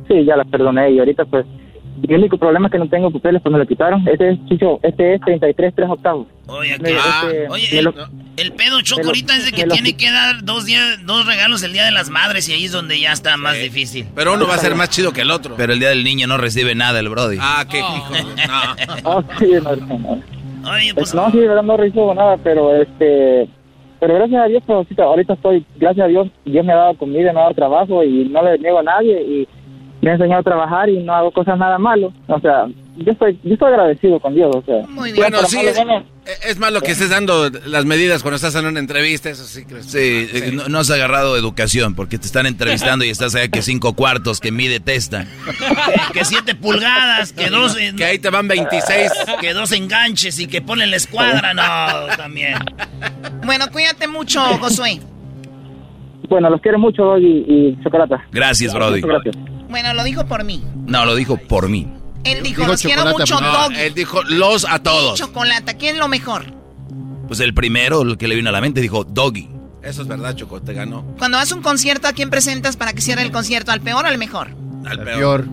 [0.09, 1.47] Sí, ya las perdoné y ahorita pues
[1.97, 4.07] mi único problema es que no tengo papeles, pues me lo quitaron.
[4.09, 6.27] Este es, Chicho, este es 33 3 octavos.
[6.47, 7.95] Oye, aquí- este, Oye, el, lo-
[8.37, 11.25] el pedo choco ahorita es de que me lo- tiene que dar dos, días, dos
[11.27, 14.07] regalos el Día de las Madres y ahí es donde ya está más difícil.
[14.15, 15.55] Pero uno va a ser más chido que el otro.
[15.57, 17.39] Pero el día del niño no recibe nada el Brody.
[17.41, 18.13] Ah, qué hijo.
[19.05, 20.23] Ah, sí, no, no, no.
[20.73, 23.49] Oye, pues, no, sí, de verdad no recibo nada, pero este,
[24.01, 26.95] pero gracias a Dios, pues, ahorita, ahorita estoy, gracias a Dios, Dios me ha dado
[26.97, 29.49] comida, me ha dado trabajo y no le niego a nadie y
[30.05, 32.13] me ha enseñado a trabajar y no hago cosas nada malo.
[32.29, 32.67] O sea,
[32.99, 34.85] yo estoy, yo estoy agradecido con Dios, o sea.
[34.91, 36.05] Bueno, para sí, malo, es, bueno,
[36.47, 39.65] es malo que estés dando las medidas cuando estás en una entrevista, eso sí.
[39.65, 39.83] creo.
[39.83, 43.63] Sí, eh, No, no has agarrado educación porque te están entrevistando y estás allá que
[43.63, 45.25] cinco cuartos, que mide testa.
[46.13, 47.75] que siete pulgadas, que dos...
[47.97, 49.11] Que ahí te van 26.
[49.41, 52.59] Que dos enganches y que ponen la escuadra, no, también.
[53.47, 55.01] Bueno, cuídate mucho, Josué.
[56.29, 58.23] Bueno, los quiero mucho Doggy y Chocolata.
[58.33, 59.01] Gracias, Brody.
[59.01, 59.54] Muchas gracias.
[59.75, 60.63] Bueno, lo dijo por mí.
[60.87, 61.89] No, lo dijo por mí.
[62.23, 63.75] Él dijo, los quiero mucho, No, Doggy.
[63.81, 65.19] él dijo los a todos.
[65.19, 66.45] Chocolata, ¿quién es lo mejor?
[67.27, 69.49] Pues el primero, el que le vino a la mente, dijo Doggy.
[69.83, 71.03] Eso es verdad, Choco, te ganó.
[71.19, 73.73] Cuando vas a un concierto, ¿a quién presentas para que cierre el concierto?
[73.73, 74.51] ¿Al peor o al mejor?
[74.87, 75.45] Al peor.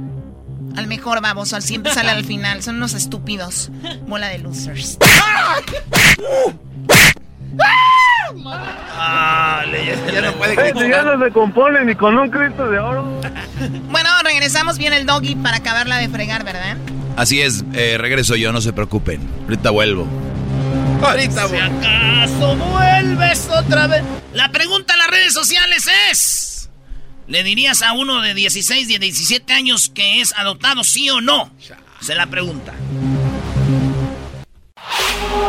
[0.75, 2.61] Al mejor, vamos, al siempre sale al final.
[2.61, 3.71] Son unos estúpidos.
[4.07, 4.99] Bola de losers.
[8.93, 9.63] Ah,
[10.11, 10.55] ya no puede
[10.89, 13.21] ya no se compone ni con un Cristo de oro.
[13.91, 16.77] Bueno, regresamos bien el doggy para acabarla de fregar, ¿verdad?
[17.15, 19.21] Así es, eh, regreso yo, no se preocupen.
[19.43, 20.07] Ahorita vuelvo.
[21.03, 24.03] Ahorita Si acaso vuelves otra vez.
[24.33, 26.69] La pregunta en las redes sociales es:
[27.27, 31.51] ¿Le dirías a uno de 16, de 17 años que es adoptado, sí o no?
[31.99, 32.73] Se la pregunta.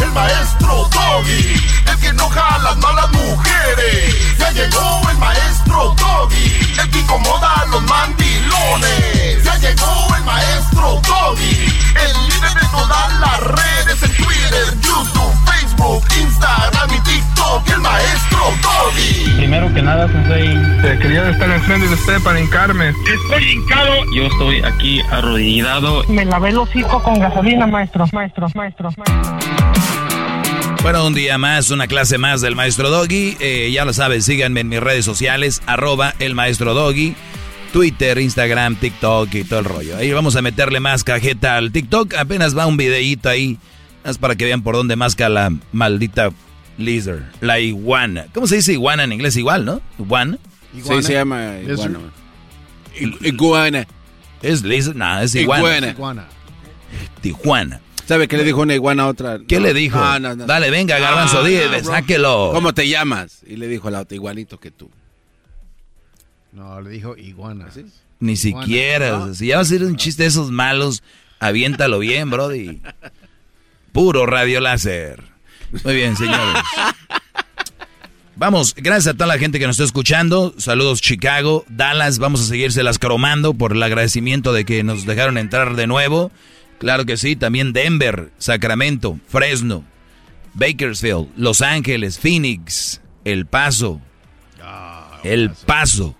[0.00, 4.38] el maestro Doggy, el que enoja a las malas mujeres.
[4.38, 9.44] Ya llegó el maestro Doggy, el que incomoda a los mandilones.
[9.44, 11.66] Ya llegó el maestro Doggy,
[12.04, 15.34] el líder de todas las redes en Twitter, YouTube,
[15.76, 17.68] Facebook, Instagram y TikTok.
[17.70, 19.36] El maestro Doggy.
[19.36, 22.90] Primero que nada, Sensei, te quería estar enfrente de usted para hincarme.
[22.90, 23.92] Estoy hincado.
[24.14, 26.04] Yo estoy aquí arrodillado.
[26.08, 29.38] Me lavé el hocico con gasolina, maestro, maestro, maestro, maestro.
[30.82, 33.36] Bueno, un día más, una clase más del Maestro Doggy.
[33.40, 37.16] Eh, ya lo saben, síganme en mis redes sociales, arroba el Maestro Doggy.
[37.72, 39.96] Twitter, Instagram, TikTok y todo el rollo.
[39.96, 42.14] Ahí vamos a meterle más cajeta al TikTok.
[42.14, 43.58] Apenas va un videíto ahí.
[44.06, 46.30] Es para que vean por dónde masca la maldita
[46.78, 47.22] lizard.
[47.40, 48.26] La iguana.
[48.32, 49.36] ¿Cómo se dice iguana en inglés?
[49.36, 49.80] Igual, ¿no?
[49.98, 50.38] Iguana.
[50.74, 51.98] Sí, se llama iguana.
[53.22, 53.86] Iguana.
[54.42, 54.94] ¿Es lizard?
[54.96, 55.88] No, es iguana.
[55.88, 56.28] Iguana.
[57.20, 57.80] Tijuana.
[58.06, 59.40] ¿Sabe qué le dijo una iguana a otra?
[59.48, 59.62] ¿Qué No.
[59.66, 59.98] le dijo?
[59.98, 60.46] No, no, no.
[60.46, 62.50] Dale, venga, garbanzo, Ah, dile, sáquelo.
[62.54, 63.42] ¿Cómo te llamas?
[63.46, 64.88] Y le dijo la otra, igualito que tú.
[66.52, 67.66] No, le dijo iguana.
[68.20, 69.34] Ni siquiera.
[69.34, 71.02] Si ya va a ser un chiste de esos malos,
[71.40, 72.80] aviéntalo bien, brody.
[73.96, 75.22] Puro radio láser.
[75.82, 76.62] Muy bien, señores.
[78.36, 80.52] Vamos, gracias a toda la gente que nos está escuchando.
[80.58, 82.18] Saludos Chicago, Dallas.
[82.18, 86.30] Vamos a seguírselas cromando por el agradecimiento de que nos dejaron entrar de nuevo.
[86.78, 89.82] Claro que sí, también Denver, Sacramento, Fresno,
[90.52, 94.02] Bakersfield, Los Ángeles, Phoenix, El Paso.
[95.24, 96.14] El Paso.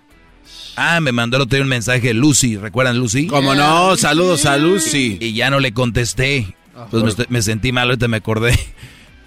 [0.77, 3.27] Ah, me mandó el otro día un mensaje Lucy, ¿recuerdan Lucy?
[3.27, 5.19] Como no, saludos a Lucy.
[5.21, 6.57] Y ya no le contesté.
[6.91, 8.59] Pues me, estoy- me sentí mal, ahorita me acordé.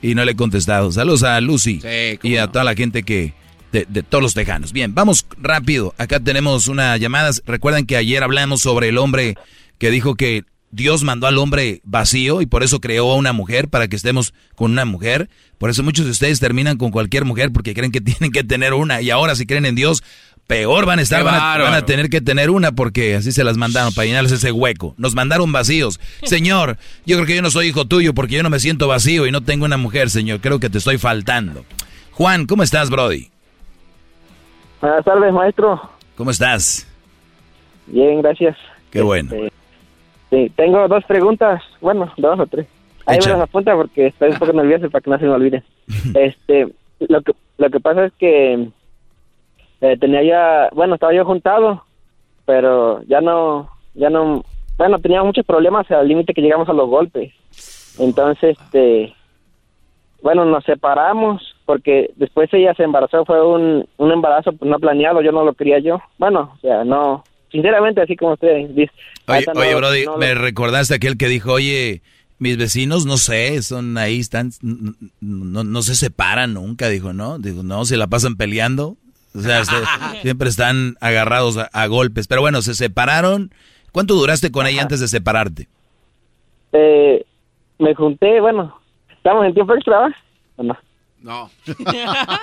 [0.02, 0.94] Y no le he contestado.
[0.94, 1.82] Saludos a Lucy.
[2.24, 3.34] y a toda la gente que...
[3.74, 4.72] De, de todos los tejanos.
[4.72, 5.94] Bien, vamos rápido.
[5.98, 7.30] Acá tenemos una llamada.
[7.46, 9.36] Recuerdan que ayer hablamos sobre el hombre
[9.78, 13.68] que dijo que Dios mandó al hombre vacío y por eso creó a una mujer
[13.68, 15.30] para que estemos con una mujer.
[15.58, 18.74] Por eso muchos de ustedes terminan con cualquier mujer porque creen que tienen que tener
[18.74, 19.02] una.
[19.02, 20.02] Y ahora si creen en Dios,
[20.50, 23.94] peor van a estar, van a, tener que tener una porque así se las mandaron
[23.94, 24.96] para llenarles ese hueco.
[24.98, 26.00] Nos mandaron vacíos.
[26.24, 29.28] Señor, yo creo que yo no soy hijo tuyo porque yo no me siento vacío
[29.28, 30.42] y no tengo una mujer, Señor.
[30.42, 31.66] Creo que te estoy faltando.
[32.14, 33.30] Juan, ¿cómo estás, Brody?
[34.82, 35.82] Buenas tardes, maestro.
[36.16, 36.88] ¿Cómo estás?
[37.86, 38.58] Bien, gracias.
[38.90, 39.32] Qué bueno.
[39.36, 39.52] Este,
[40.32, 41.62] sí, tengo dos preguntas.
[41.80, 42.66] Bueno, dos o tres.
[43.06, 45.64] Ahí me las apunta porque estoy un poco nervioso para que no se me olvide.
[46.16, 46.70] este,
[47.08, 48.70] lo que, lo que pasa es que
[49.82, 51.84] eh, tenía ya, bueno, estaba yo juntado,
[52.46, 54.44] pero ya no, ya no,
[54.78, 57.34] bueno, tenía muchos problemas al límite que llegamos a los golpes.
[58.00, 59.14] Entonces, este,
[60.22, 65.32] bueno, nos separamos porque después ella se embarazó, fue un, un embarazo no planeado, yo
[65.32, 66.02] no lo quería yo.
[66.18, 68.92] Bueno, o sea, no, sinceramente, así como usted dice.
[69.28, 72.02] Oye, oye Brody, me recordaste aquel que dijo, oye,
[72.40, 74.50] mis vecinos, no sé, son ahí, están,
[75.22, 77.38] no, no se separan nunca, dijo, ¿no?
[77.38, 78.98] Digo, no, se la pasan peleando.
[79.36, 79.64] O sea,
[80.22, 82.28] siempre están agarrados a, golpes.
[82.28, 83.52] Pero bueno, se separaron.
[83.92, 85.68] ¿Cuánto duraste con ella antes de separarte?
[86.74, 87.26] Eh,
[87.80, 88.80] me junté, bueno,
[89.10, 90.16] ¿estamos en tiempo extra?
[90.58, 90.78] ¿O no?
[91.22, 91.50] No.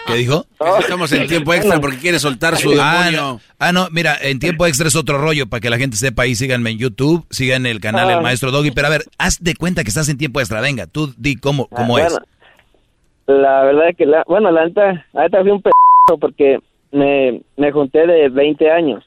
[0.06, 0.44] ¿Qué dijo?
[0.80, 3.40] Estamos en tiempo extra porque quiere soltar su ah, demonio.
[3.58, 3.88] Ah no.
[3.90, 6.34] mira, en tiempo extra es otro rollo para que la gente sepa ahí.
[6.34, 8.20] Síganme en YouTube, sigan el canal El ah.
[8.20, 8.72] Maestro Doggy.
[8.72, 10.60] Pero a ver, haz de cuenta que estás en tiempo extra.
[10.60, 12.18] Venga, tú di cómo, cómo ah, es.
[13.26, 15.70] La verdad es que, la, bueno, la neta, ahorita fui un p
[16.20, 16.60] porque
[16.96, 19.04] me, me junté de 20 años.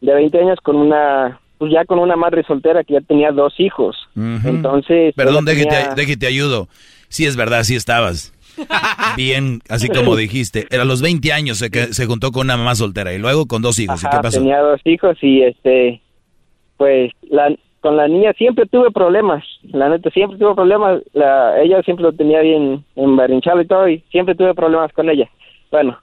[0.00, 3.54] De 20 años con una, pues ya con una madre soltera que ya tenía dos
[3.58, 3.96] hijos.
[4.14, 5.14] Entonces.
[5.14, 6.68] Perdón, déjate, te ayudo.
[7.08, 8.34] Sí, es verdad, sí estabas.
[9.16, 10.66] Bien, así como dijiste.
[10.70, 13.62] Era a los 20 años se, se juntó con una mamá soltera y luego con
[13.62, 14.02] dos hijos.
[14.02, 14.38] ¿Y qué pasó?
[14.38, 16.00] Tenía dos hijos y este,
[16.76, 19.44] pues la, con la niña siempre tuve problemas.
[19.62, 21.02] La neta, siempre tuve problemas.
[21.12, 25.28] La, ella siempre lo tenía bien embarinchado y todo y siempre tuve problemas con ella.
[25.70, 25.98] Bueno,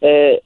[0.00, 0.42] eh,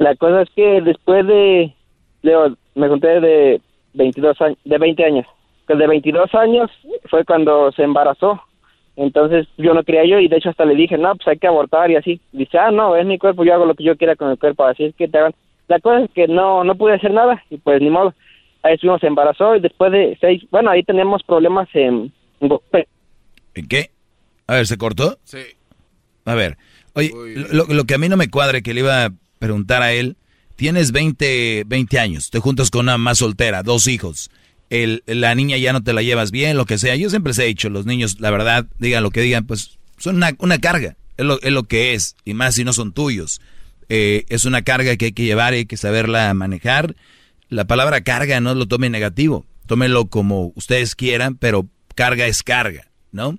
[0.00, 1.74] la cosa es que después de,
[2.22, 3.60] Leo, me conté de
[3.92, 5.26] 22 años, de 20 años.
[5.68, 6.70] Que de 22 años
[7.10, 8.40] fue cuando se embarazó.
[8.96, 11.46] Entonces yo no quería yo y de hecho hasta le dije, no, pues hay que
[11.46, 12.18] abortar y así.
[12.32, 14.64] Dice, ah, no, es mi cuerpo, yo hago lo que yo quiera con el cuerpo,
[14.64, 15.34] así es que te hagan.
[15.68, 18.14] La cosa es que no, no pude hacer nada y pues ni modo.
[18.62, 22.10] Ahí estuvimos, se embarazó y después de seis, bueno, ahí teníamos problemas en...
[22.40, 23.90] ¿En qué?
[24.46, 25.18] A ver, ¿se cortó?
[25.24, 25.40] Sí.
[26.24, 26.56] A ver,
[26.94, 27.10] Oye,
[27.52, 29.10] lo, que a mí no me cuadre que le iba a
[29.40, 30.16] preguntar a él,
[30.54, 34.30] tienes 20, 20 años, te juntas con una más soltera, dos hijos,
[34.68, 36.94] el, la niña ya no te la llevas bien, lo que sea.
[36.94, 40.16] Yo siempre se he dicho, los niños, la verdad, digan lo que digan, pues son
[40.16, 43.40] una, carga, es lo, es lo, que es, y más si no son tuyos.
[43.88, 46.94] Eh, es una carga que hay que llevar y hay que saberla manejar.
[47.48, 52.86] La palabra carga no lo tome negativo, tómelo como ustedes quieran, pero carga es carga,
[53.10, 53.38] ¿no?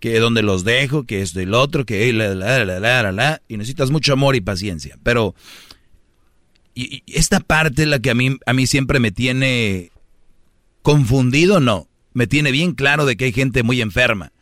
[0.00, 3.42] Que donde los dejo, que esto y lo otro, que la, la, la, la, la,
[3.48, 4.96] y necesitas mucho amor y paciencia.
[5.02, 5.34] Pero
[6.74, 9.90] y, esta parte es la que a mí, a mí siempre me tiene
[10.82, 14.32] confundido, no, me tiene bien claro de que hay gente muy enferma.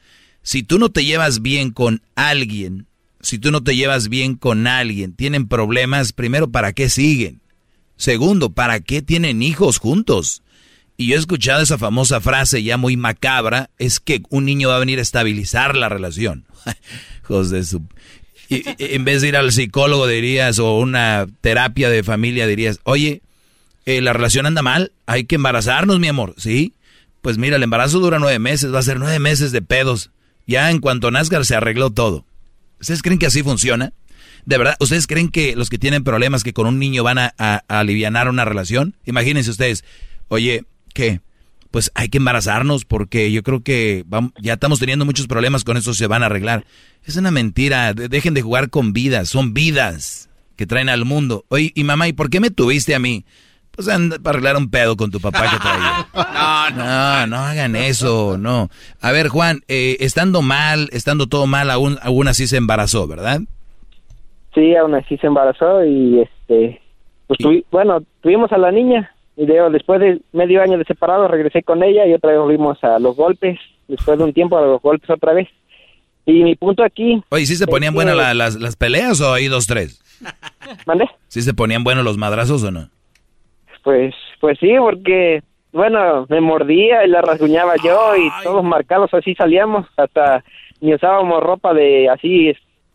[0.42, 2.86] Si tú no te llevas bien con alguien,
[3.20, 7.40] si tú no te llevas bien con alguien, tienen problemas, primero, ¿para qué siguen?
[7.96, 10.42] Segundo, ¿para qué tienen hijos juntos?
[10.96, 14.76] Y yo he escuchado esa famosa frase ya muy macabra, es que un niño va
[14.76, 16.46] a venir a estabilizar la relación.
[17.22, 17.62] José
[18.48, 23.22] en vez de ir al psicólogo dirías, o una terapia de familia dirías, oye,
[23.86, 26.74] eh, la relación anda mal, hay que embarazarnos, mi amor, ¿sí?
[27.22, 30.10] Pues mira, el embarazo dura nueve meses, va a ser nueve meses de pedos.
[30.46, 32.24] Ya en cuanto nazca se arregló todo.
[32.80, 33.92] ¿Ustedes creen que así funciona?
[34.44, 34.76] ¿De verdad?
[34.78, 37.80] ¿Ustedes creen que los que tienen problemas que con un niño van a, a, a
[37.80, 38.94] aliviar una relación?
[39.04, 39.82] Imagínense ustedes,
[40.28, 40.64] oye,
[40.96, 41.20] ¿qué?
[41.70, 44.04] Pues hay que embarazarnos porque yo creo que
[44.40, 46.64] ya estamos teniendo muchos problemas con eso, se van a arreglar.
[47.04, 51.44] Es una mentira, dejen de jugar con vidas, son vidas que traen al mundo.
[51.48, 53.26] Oye, y mamá, ¿y por qué me tuviste a mí?
[53.72, 56.06] Pues anda para arreglar un pedo con tu papá que traía.
[56.74, 58.70] no, no, no hagan eso, no.
[59.02, 63.40] A ver, Juan, eh, estando mal, estando todo mal, aún, aún así se embarazó, ¿verdad?
[64.54, 66.80] Sí, aún así se embarazó y este,
[67.26, 67.38] pues
[67.70, 72.06] bueno, tuvimos a la niña y después de medio año de separado regresé con ella
[72.06, 75.34] y otra vez volvimos a los golpes, después de un tiempo a los golpes otra
[75.34, 75.48] vez.
[76.24, 77.22] Y mi punto aquí...
[77.28, 80.02] Oye, ¿sí se ponían buenas las, las peleas o ahí dos, tres?
[80.86, 81.08] ¿Mande?
[81.28, 82.88] ¿Sí se ponían buenos los madrazos o no?
[83.84, 89.34] Pues, pues sí, porque, bueno, me mordía y la rasguñaba yo y todos marcados así
[89.34, 90.42] salíamos, hasta
[90.80, 92.52] ni usábamos ropa de así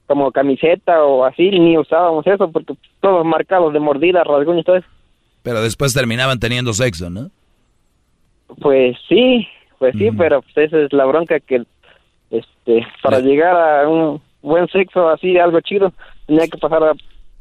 [0.08, 4.76] como camiseta o así, ni usábamos eso porque todos marcados de mordida, rasguños y todo
[4.78, 4.88] eso.
[5.44, 7.30] Pero después terminaban teniendo sexo, ¿no?
[8.60, 9.48] Pues sí,
[9.80, 11.64] pues sí, pero pues esa es la bronca que,
[12.30, 15.94] este, para llegar a un buen sexo así, algo chido,
[16.28, 16.94] tenía que pasar a-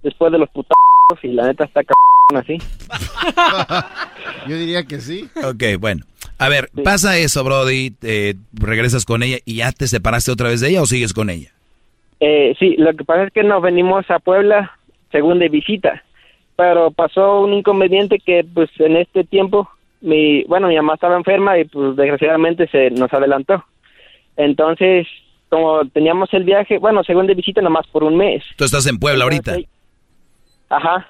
[0.03, 0.77] después de los putazos
[1.23, 2.59] y la neta está cabrón así.
[4.49, 5.29] Yo diría que sí.
[5.45, 6.05] Ok, bueno.
[6.39, 10.61] A ver, pasa eso, Brody, eh, regresas con ella y ya te separaste otra vez
[10.61, 11.51] de ella o sigues con ella.
[12.21, 14.73] Eh, sí, lo que pasa es que nos venimos a Puebla
[15.13, 16.03] según de visita,
[16.61, 19.67] pero pasó un inconveniente que pues en este tiempo
[20.03, 23.65] mi, bueno, mi mamá estaba enferma y pues desgraciadamente se nos adelantó.
[24.37, 25.07] Entonces,
[25.49, 28.45] como teníamos el viaje, bueno, según de visita nomás por un mes.
[28.59, 29.57] Tú estás en Puebla ahorita.
[30.69, 31.09] Ajá.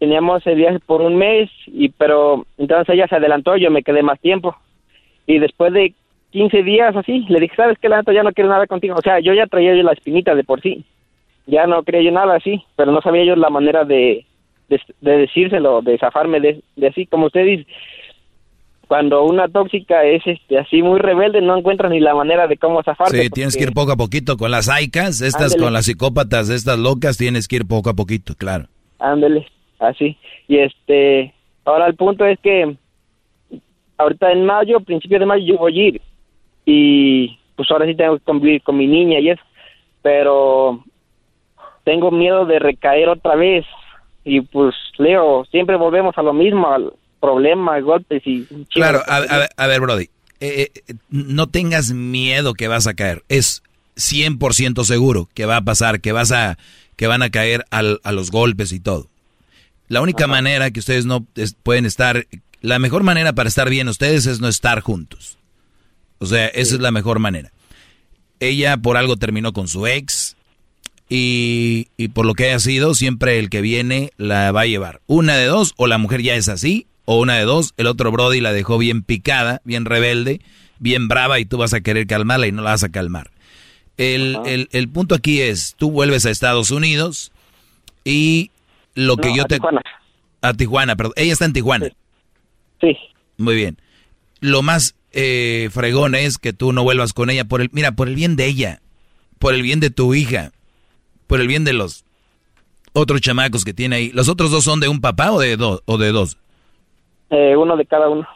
[0.00, 4.02] Teníamos el viaje por un mes, y pero entonces ella se adelantó, yo me quedé
[4.02, 4.56] más tiempo.
[5.28, 5.94] Y después de
[6.32, 7.88] 15 días así, le dije, ¿sabes qué?
[7.88, 8.96] La neta ya no quiero nada contigo.
[8.98, 10.84] O sea, yo ya traía yo la espinita de por sí.
[11.46, 14.26] Ya no quería yo nada así, pero no sabía yo la manera de,
[14.68, 17.06] de, de decírselo, de zafarme de, de así.
[17.06, 17.66] Como usted dice,
[18.88, 22.82] cuando una tóxica es este así muy rebelde, no encuentra ni la manera de cómo
[22.82, 23.22] zafarse.
[23.22, 26.78] Sí, tienes que ir poco a poquito con las aicas, estas con las psicópatas, estas
[26.78, 28.66] locas, tienes que ir poco a poquito, claro.
[28.98, 29.46] Ándele,
[29.78, 30.16] así.
[30.48, 31.32] Y este,
[31.64, 32.76] ahora el punto es que
[33.98, 36.00] ahorita en mayo, principio de mayo, yo voy a ir.
[36.64, 39.42] Y pues ahora sí tengo que convivir con mi niña y eso.
[40.02, 40.84] Pero
[41.86, 43.64] tengo miedo de recaer otra vez.
[44.24, 48.44] Y pues, Leo, siempre volvemos a lo mismo, al problema, golpes y...
[48.74, 50.10] Claro, a, a- a ver, Brody,
[50.40, 53.22] eh, eh, no tengas miedo que vas a caer.
[53.28, 53.62] Es
[53.96, 56.58] 100% seguro que va a pasar, que vas a,
[56.96, 59.06] que van a caer al- a los golpes y todo.
[59.88, 62.26] La única manera que ustedes no es- pueden estar,
[62.60, 65.38] la mejor manera para estar bien ustedes es no estar juntos.
[66.18, 67.52] O sea, esa es la mejor manera.
[68.40, 70.35] Ella por algo terminó con su ex
[71.08, 75.00] y, y por lo que haya sido, siempre el que viene la va a llevar.
[75.06, 78.10] Una de dos, o la mujer ya es así, o una de dos, el otro
[78.10, 80.40] Brody la dejó bien picada, bien rebelde,
[80.78, 83.30] bien brava y tú vas a querer calmarla y no la vas a calmar.
[83.96, 87.32] El, el, el punto aquí es, tú vuelves a Estados Unidos
[88.04, 88.50] y
[88.94, 89.54] lo que No, yo a te...
[89.56, 89.82] Tijuana.
[90.42, 91.14] A Tijuana, perdón.
[91.16, 91.88] Ella está en Tijuana.
[92.80, 92.96] Sí.
[93.38, 93.78] Muy bien.
[94.40, 97.70] Lo más eh, fregón es que tú no vuelvas con ella por el...
[97.72, 98.80] Mira, por el bien de ella,
[99.38, 100.52] por el bien de tu hija,
[101.26, 102.04] por el bien de los
[102.92, 104.10] otros chamacos que tiene ahí.
[104.12, 105.82] ¿Los otros dos son de un papá o de dos?
[105.86, 106.36] O de dos?
[107.30, 108.26] Eh, uno de cada uno.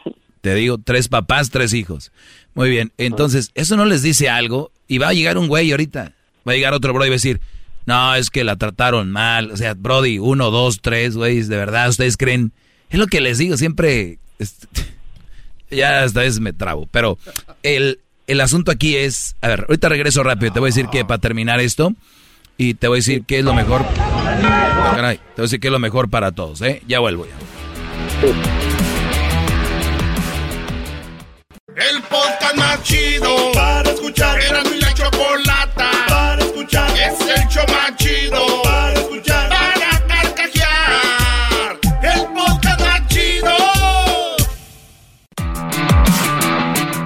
[0.41, 2.11] Te digo, tres papás, tres hijos.
[2.53, 6.13] Muy bien, entonces, eso no les dice algo y va a llegar un güey ahorita.
[6.47, 7.39] Va a llegar otro Brody y va a decir,
[7.85, 9.51] no, es que la trataron mal.
[9.51, 12.51] O sea, Brody, uno, dos, tres, güeyes, de verdad, ustedes creen.
[12.89, 14.17] Es lo que les digo, siempre.
[14.39, 14.67] es-
[15.71, 16.87] ya hasta vez me trabo.
[16.91, 17.17] Pero
[17.63, 19.35] el, el asunto aquí es.
[19.41, 20.51] A ver, ahorita regreso rápido.
[20.51, 21.93] Te voy a decir que para terminar esto.
[22.63, 23.83] Y te voy a decir qué es lo mejor.
[23.97, 26.83] Ah, caray, te voy a decir qué es lo mejor para todos, ¿eh?
[26.87, 27.33] Ya vuelvo ya.
[31.75, 34.39] El podcast más chido para escuchar.
[34.39, 36.91] Era mi la chocolata para escuchar.
[36.91, 39.49] Es el show más chido para escuchar.
[39.49, 41.79] Para carcajear.
[42.03, 43.55] El podcast más chido.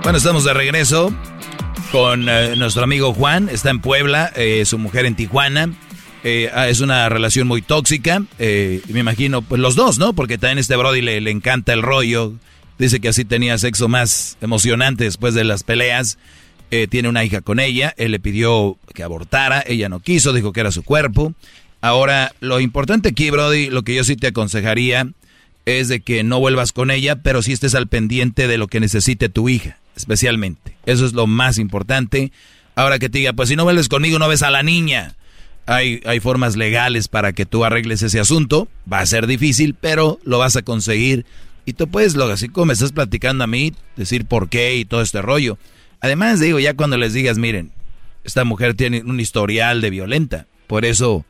[0.04, 1.14] Bueno, estamos de regreso
[1.96, 3.48] con eh, nuestro amigo Juan.
[3.48, 5.74] Está en Puebla, eh, su mujer en Tijuana.
[6.26, 8.22] Eh, ah, es una relación muy tóxica.
[8.38, 10.12] eh, me imagino, pues los dos, ¿no?
[10.12, 12.34] Porque también este Brody le, le encanta el rollo.
[12.78, 16.18] Dice que así tenía sexo más emocionante después de las peleas.
[16.70, 17.94] Eh, tiene una hija con ella.
[17.96, 19.64] Él le pidió que abortara.
[19.66, 21.34] Ella no quiso, dijo que era su cuerpo.
[21.80, 25.08] Ahora, lo importante aquí, Brody, lo que yo sí te aconsejaría
[25.64, 28.82] es de que no vuelvas con ella, pero sí estés al pendiente de lo que
[28.82, 30.78] necesite tu hija, especialmente.
[30.86, 32.32] Eso es lo más importante.
[32.76, 35.16] Ahora que te diga, pues si no vuelves conmigo, no ves a la niña.
[35.66, 38.68] Hay, hay formas legales para que tú arregles ese asunto.
[38.92, 41.26] Va a ser difícil, pero lo vas a conseguir.
[41.66, 44.86] Y tú puedes, lo, así como me estás platicando a mí, decir por qué y
[44.86, 45.58] todo este rollo.
[46.00, 47.72] Además, digo, ya cuando les digas, miren,
[48.24, 50.46] esta mujer tiene un historial de violenta.
[50.68, 51.26] Por eso,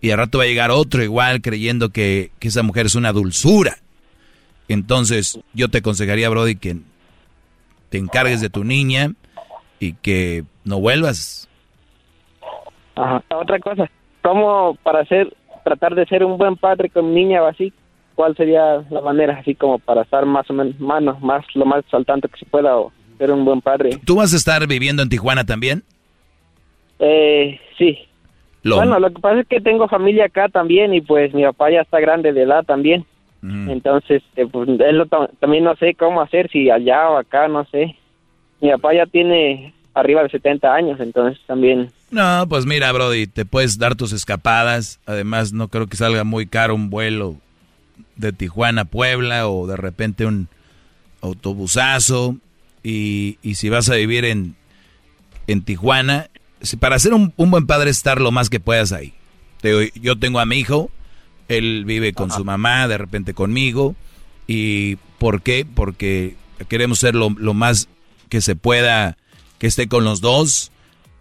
[0.00, 3.12] y al rato va a llegar otro igual creyendo que, que esa mujer es una
[3.12, 3.78] dulzura.
[4.68, 6.76] Entonces, yo te aconsejaría, Brody, que
[7.90, 9.12] te encargues de tu niña
[9.78, 11.48] y que no vuelvas.
[12.96, 13.22] Ajá.
[13.34, 13.90] Otra cosa,
[14.22, 15.34] ¿cómo para ser,
[15.64, 17.72] tratar de ser un buen padre con mi niña o así?
[18.14, 21.84] ¿Cuál sería la manera así como para estar más o menos, mano, más, lo más
[21.90, 23.98] saltante que se pueda o ser un buen padre?
[24.04, 25.82] ¿Tú vas a estar viviendo en Tijuana también?
[26.98, 27.98] Eh, sí.
[28.62, 31.70] Lo- Bueno, lo que pasa es que tengo familia acá también y pues mi papá
[31.70, 33.06] ya está grande de edad también.
[33.42, 34.22] Entonces,
[34.52, 37.96] pues él lo ta- también no sé cómo hacer, si allá o acá, no sé.
[38.60, 41.90] Mi papá ya tiene arriba de 70 años, entonces también...
[42.10, 45.00] No, pues mira, Brody, te puedes dar tus escapadas.
[45.06, 47.36] Además, no creo que salga muy caro un vuelo
[48.16, 50.48] de Tijuana a Puebla o de repente un,
[51.22, 52.36] autobusazo,
[52.82, 54.54] y, y si vas a vivir en,
[55.46, 56.28] en Tijuana,
[56.78, 59.12] para ser un, buen padre estar lo más que puedas ahí.
[60.00, 60.90] Yo tengo a mi hijo,
[61.50, 63.96] él vive con su mamá, de repente conmigo.
[64.46, 65.66] ¿Y por qué?
[65.66, 66.36] Porque
[66.68, 67.88] queremos ser lo, más
[68.28, 69.16] que se pueda,
[69.58, 70.70] que esté con los dos.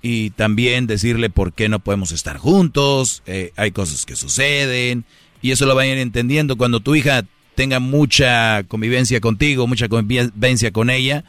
[0.01, 3.23] Y también decirle por qué no podemos estar juntos.
[3.26, 5.03] Eh, hay cosas que suceden.
[5.41, 6.57] Y eso lo vayan entendiendo.
[6.57, 7.26] Cuando tu hija
[7.56, 11.26] tenga mucha convivencia contigo, mucha convivencia con ella,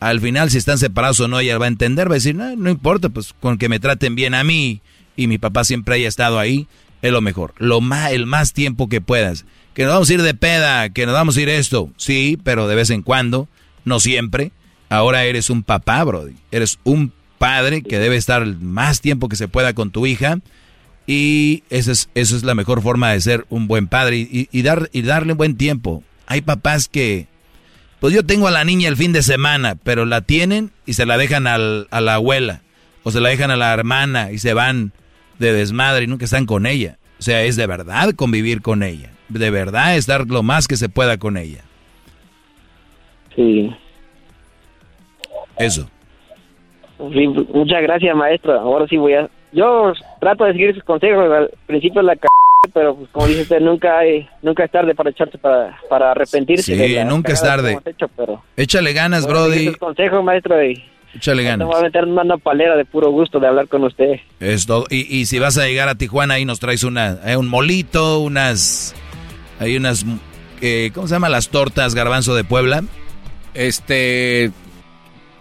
[0.00, 2.56] al final si están separados o no, ella va a entender, va a decir, no,
[2.56, 4.80] no importa, pues con que me traten bien a mí
[5.16, 6.66] y mi papá siempre haya estado ahí,
[7.04, 7.52] es lo mejor.
[7.58, 9.44] Lo más, el más tiempo que puedas.
[9.74, 11.90] Que nos vamos a ir de peda, que nos vamos a ir esto.
[11.98, 13.46] Sí, pero de vez en cuando,
[13.84, 14.52] no siempre.
[14.88, 16.32] Ahora eres un papá, Brody.
[16.50, 20.38] Eres un padre que debe estar el más tiempo que se pueda con tu hija.
[21.06, 24.88] Y esa es, es la mejor forma de ser un buen padre y, y, dar,
[24.90, 26.02] y darle buen tiempo.
[26.26, 27.26] Hay papás que
[28.00, 31.04] pues yo tengo a la niña el fin de semana, pero la tienen y se
[31.04, 32.62] la dejan al, a la abuela.
[33.02, 34.92] O se la dejan a la hermana y se van
[35.46, 36.96] de desmadre y nunca están con ella.
[37.18, 39.10] O sea, es de verdad convivir con ella.
[39.28, 41.62] De verdad estar lo más que se pueda con ella.
[43.34, 43.74] Sí.
[45.58, 45.88] Eso.
[46.98, 48.58] muchas gracias, maestro.
[48.58, 49.28] Ahora sí voy a...
[49.52, 51.30] Yo trato de seguir sus consejos.
[51.30, 52.16] Al principio la
[52.72, 56.76] pero pues, como dice usted, nunca, hay, nunca es tarde para echarte para, para arrepentirse.
[56.76, 57.78] Sí, nunca es tarde.
[58.56, 59.74] Échale ganas, Brody.
[59.74, 60.56] consejo, maestro.
[61.14, 61.66] Échale ganas.
[61.66, 64.20] No voy a meter una palera de puro gusto de hablar con usted.
[64.40, 64.86] Es todo.
[64.90, 68.20] Y, y si vas a llegar a Tijuana, ahí nos traes una, eh, un molito,
[68.20, 68.94] unas...
[69.60, 70.04] Hay unas...
[70.60, 71.28] Eh, ¿Cómo se llama?
[71.28, 72.82] Las tortas garbanzo de Puebla.
[73.54, 74.50] Este...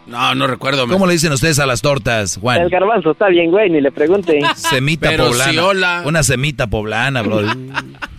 [0.05, 0.87] No, no recuerdo.
[0.87, 2.61] ¿Cómo le dicen ustedes a las tortas, Juan?
[2.61, 4.41] El garbanzo está bien, güey, ni le pregunte.
[4.55, 6.03] Semita poblana.
[6.05, 7.41] Una semita poblana, bro.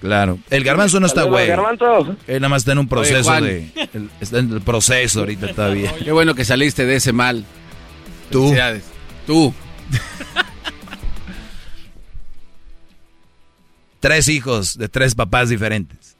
[0.00, 0.38] claro.
[0.50, 1.44] El garbanzo no está güey.
[1.44, 2.16] El garbanzo.
[2.26, 3.70] Él nada más está en un proceso de...
[4.20, 5.94] está en el proceso ahorita todavía.
[6.04, 7.44] Qué bueno que saliste de ese mal.
[8.30, 8.54] Tú.
[9.26, 9.54] Tú.
[14.00, 16.16] tres hijos de tres papás diferentes.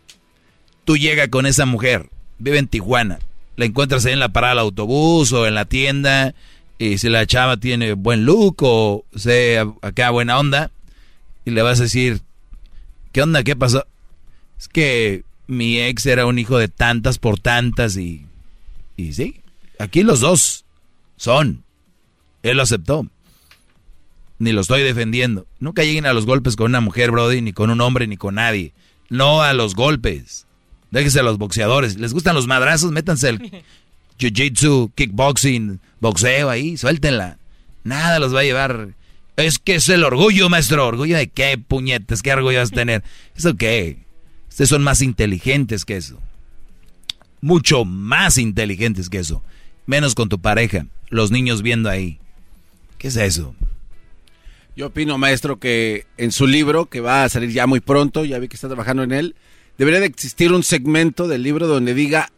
[0.84, 2.08] Tú llegas con esa mujer,
[2.38, 3.18] vive en Tijuana,
[3.56, 6.34] la encuentras ahí en la parada del autobús o en la tienda
[6.78, 10.70] y si la chava tiene buen look o sea acá buena onda
[11.44, 12.20] y le vas a decir,
[13.12, 13.42] ¿qué onda?
[13.42, 13.86] ¿Qué pasó?
[14.58, 18.26] Es que mi ex era un hijo de tantas por tantas y,
[18.96, 19.40] y sí,
[19.78, 20.64] aquí los dos
[21.16, 21.64] son.
[22.42, 23.06] Él lo aceptó.
[24.38, 25.46] Ni lo estoy defendiendo.
[25.58, 28.36] Nunca lleguen a los golpes con una mujer, Brody, ni con un hombre, ni con
[28.36, 28.72] nadie.
[29.10, 30.46] No a los golpes.
[30.90, 31.98] Déjense a los boxeadores.
[31.98, 32.90] ¿Les gustan los madrazos?
[32.90, 33.40] Métanse el
[34.18, 37.38] jiu-jitsu, kickboxing, boxeo ahí, suéltenla.
[37.84, 38.94] Nada los va a llevar.
[39.40, 40.86] Es que es el orgullo, maestro.
[40.86, 42.22] ¿Orgullo de qué, puñetes?
[42.22, 43.02] ¿Qué orgullo vas a tener?
[43.36, 43.98] ¿Eso qué?
[44.48, 46.20] Ustedes son más inteligentes que eso.
[47.40, 49.42] Mucho más inteligentes que eso.
[49.86, 50.86] Menos con tu pareja.
[51.08, 52.18] Los niños viendo ahí.
[52.98, 53.54] ¿Qué es eso?
[54.76, 58.38] Yo opino, maestro, que en su libro, que va a salir ya muy pronto, ya
[58.38, 59.34] vi que está trabajando en él,
[59.78, 62.30] debería de existir un segmento del libro donde diga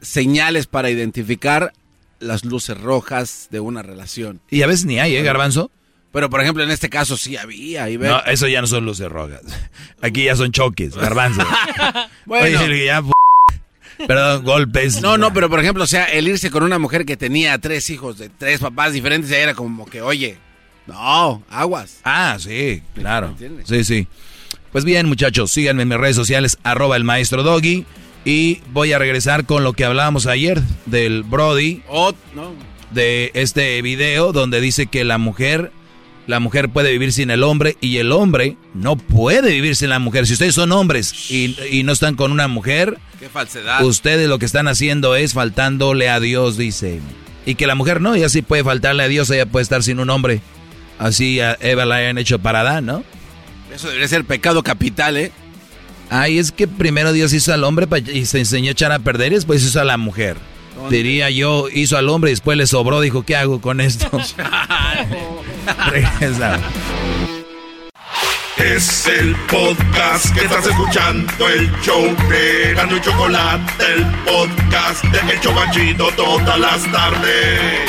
[0.00, 1.72] señales para identificar
[2.20, 4.40] las luces rojas de una relación.
[4.50, 5.70] Y a veces ni hay, ¿eh, Garbanzo?
[6.18, 7.88] Pero, por ejemplo, en este caso sí había.
[7.88, 9.42] Y No, eso ya no son luces rojas.
[10.02, 11.46] Aquí ya son choques, Garbanzo.
[12.26, 12.66] bueno.
[12.74, 13.04] ya,
[14.04, 15.00] Perdón, golpes.
[15.00, 17.88] No, no, pero por ejemplo, o sea, el irse con una mujer que tenía tres
[17.90, 20.38] hijos de tres papás diferentes, ya era como que, oye,
[20.88, 22.00] no, aguas.
[22.02, 23.36] Ah, sí, claro.
[23.64, 24.08] Sí, sí.
[24.72, 27.86] Pues bien, muchachos, síganme en mis redes sociales, arroba el maestro Doggy.
[28.24, 31.84] Y voy a regresar con lo que hablábamos ayer del Brody.
[31.86, 32.54] Oh, no.
[32.90, 35.70] De este video donde dice que la mujer,
[36.28, 39.98] la mujer puede vivir sin el hombre y el hombre no puede vivir sin la
[39.98, 40.26] mujer.
[40.26, 43.82] Si ustedes son hombres y, y no están con una mujer, qué falsedad.
[43.82, 47.00] Ustedes lo que están haciendo es faltándole a Dios, dice.
[47.46, 50.00] Y que la mujer no, ella sí puede faltarle a Dios, ella puede estar sin
[50.00, 50.42] un hombre.
[50.98, 53.04] Así a Eva la hayan hecho para Adán, ¿no?
[53.74, 55.32] Eso debería ser pecado capital, ¿eh?
[56.10, 59.32] Ay, es que primero Dios hizo al hombre y se enseñó a echar a perder
[59.32, 60.36] y después hizo a la mujer.
[60.90, 64.10] Diría yo, hizo al hombre y después le sobró, dijo, ¿qué hago con esto?
[68.58, 75.32] es el podcast que estás escuchando, el show de Gano y Chocolate, el podcast de
[75.32, 77.80] El Chocachito todas las tardes.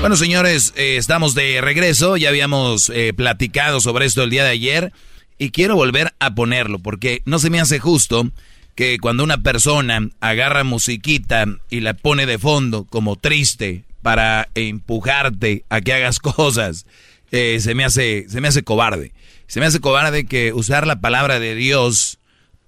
[0.00, 2.16] Bueno, señores, eh, estamos de regreso.
[2.16, 4.92] Ya habíamos eh, platicado sobre esto el día de ayer
[5.36, 8.30] y quiero volver a ponerlo porque no se me hace justo
[8.74, 15.64] que cuando una persona agarra musiquita y la pone de fondo como triste para empujarte
[15.68, 16.86] a que hagas cosas,
[17.30, 19.12] eh, se me hace se me hace cobarde.
[19.46, 22.18] Se me hace cobarde que usar la palabra de Dios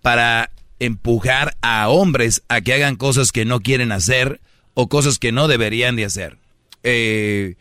[0.01, 0.51] para
[0.81, 4.41] empujar a hombres a que hagan cosas que no quieren hacer
[4.75, 6.39] o cosas que no deberían de hacer.
[6.83, 7.55] Eh,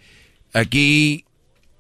[0.53, 1.26] aquí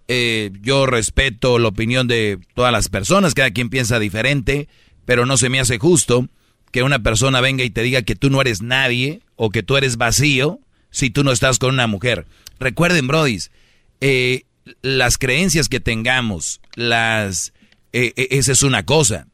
[0.07, 4.67] eh, yo respeto la opinión de todas las personas, cada quien piensa diferente,
[5.05, 6.29] pero no se me hace justo
[6.71, 9.77] que una persona venga y te diga que tú no eres nadie o que tú
[9.77, 12.25] eres vacío si tú no estás con una mujer.
[12.59, 13.51] Recuerden, brodis,
[13.99, 14.43] eh,
[14.81, 17.53] las creencias que tengamos, las,
[17.93, 19.27] eh, eh, esa es una cosa,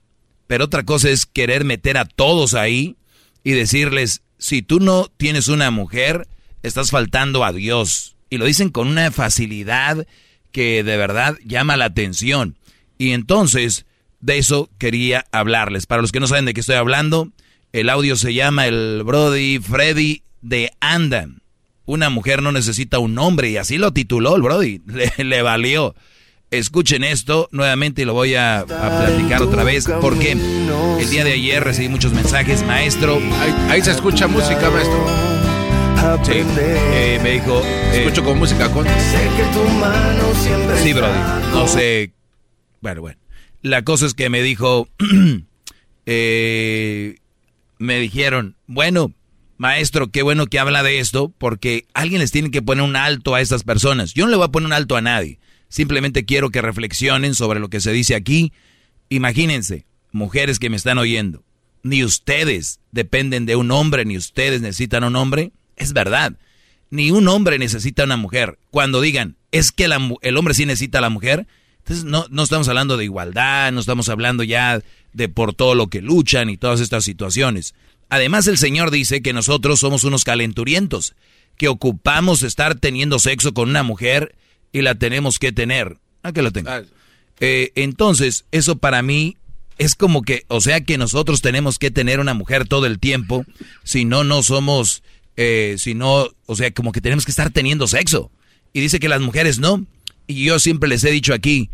[0.47, 2.95] pero otra cosa es querer meter a todos ahí
[3.43, 6.27] y decirles, si tú no tienes una mujer,
[6.63, 8.15] estás faltando a Dios.
[8.29, 10.05] Y lo dicen con una facilidad
[10.51, 12.57] que de verdad llama la atención.
[12.97, 13.85] Y entonces,
[14.19, 15.85] de eso quería hablarles.
[15.85, 17.29] Para los que no saben de qué estoy hablando,
[17.73, 21.27] el audio se llama el Brody Freddy de Anda.
[21.85, 24.81] Una mujer no necesita un hombre y así lo tituló el Brody.
[25.17, 25.95] Le, valió.
[26.49, 31.61] Escuchen esto nuevamente y lo voy a, platicar otra vez porque el día de ayer
[31.63, 33.19] recibí muchos mensajes, maestro.
[33.69, 35.05] Ahí, se escucha música, maestro.
[36.23, 37.61] Sí, eh, me dijo.
[37.65, 38.85] Eh, Escucho con música con.
[40.81, 41.19] Sí, Brody.
[41.51, 42.13] No sé.
[42.81, 43.19] Bueno, bueno.
[43.67, 44.87] La cosa es que me dijo,
[46.05, 47.17] eh,
[47.79, 49.13] me dijeron, bueno,
[49.57, 53.35] maestro, qué bueno que habla de esto, porque alguien les tiene que poner un alto
[53.35, 54.13] a estas personas.
[54.13, 55.39] Yo no le voy a poner un alto a nadie.
[55.67, 58.53] Simplemente quiero que reflexionen sobre lo que se dice aquí.
[59.09, 61.43] Imagínense, mujeres que me están oyendo,
[61.83, 65.51] ni ustedes dependen de un hombre, ni ustedes necesitan un hombre.
[65.75, 66.37] Es verdad,
[66.89, 68.57] ni un hombre necesita una mujer.
[68.71, 69.89] Cuando digan, es que
[70.21, 71.47] el hombre sí necesita a la mujer,
[71.87, 74.81] entonces no, no estamos hablando de igualdad, no estamos hablando ya
[75.13, 77.75] de por todo lo que luchan y todas estas situaciones.
[78.09, 81.15] Además el Señor dice que nosotros somos unos calenturientos,
[81.55, 84.35] que ocupamos estar teniendo sexo con una mujer
[84.73, 85.97] y la tenemos que tener.
[86.23, 86.69] ¿A qué lo tengo?
[87.39, 89.37] Eh, entonces, eso para mí
[89.77, 93.45] es como que, o sea que nosotros tenemos que tener una mujer todo el tiempo,
[93.85, 95.03] si no, no somos,
[95.37, 98.29] eh, si no, o sea, como que tenemos que estar teniendo sexo.
[98.73, 99.85] Y dice que las mujeres no.
[100.27, 101.69] Y yo siempre les he dicho aquí,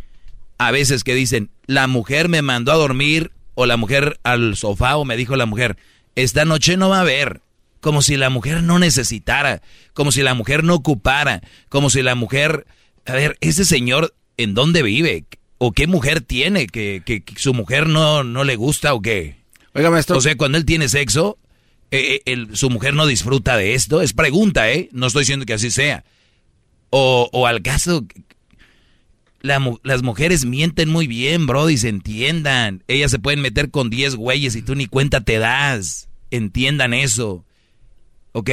[0.57, 4.95] a veces que dicen, la mujer me mandó a dormir o la mujer al sofá
[4.97, 5.77] o me dijo la mujer,
[6.15, 7.41] esta noche no va a haber.
[7.81, 9.61] Como si la mujer no necesitara,
[9.93, 12.65] como si la mujer no ocupara, como si la mujer...
[13.05, 15.25] A ver, ese señor, ¿en dónde vive?
[15.57, 16.67] ¿O qué mujer tiene?
[16.67, 19.35] ¿Que, que, su mujer no, no le gusta o qué?
[19.73, 20.17] Oiga, maestro.
[20.17, 21.37] O sea, cuando él tiene sexo,
[21.91, 24.01] eh, eh, su mujer no disfruta de esto.
[24.01, 24.87] Es pregunta, ¿eh?
[24.93, 26.05] No estoy diciendo que así sea.
[26.89, 28.05] O, o al caso,
[29.43, 32.81] las mujeres mienten muy bien, bro, y se entiendan.
[32.87, 36.07] Ellas se pueden meter con 10 güeyes y tú ni cuenta te das.
[36.31, 37.43] Entiendan eso.
[38.31, 38.49] ¿Ok?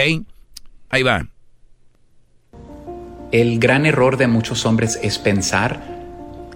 [0.90, 1.28] Ahí va.
[3.30, 5.80] El gran error de muchos hombres es pensar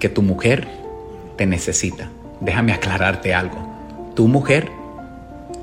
[0.00, 0.66] que tu mujer
[1.38, 2.10] te necesita.
[2.40, 4.12] Déjame aclararte algo.
[4.16, 4.68] Tu mujer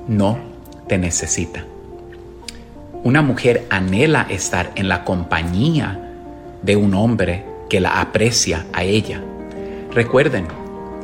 [0.07, 0.39] no
[0.87, 1.65] te necesita.
[3.03, 5.99] Una mujer anhela estar en la compañía
[6.61, 9.23] de un hombre que la aprecia a ella.
[9.93, 10.45] Recuerden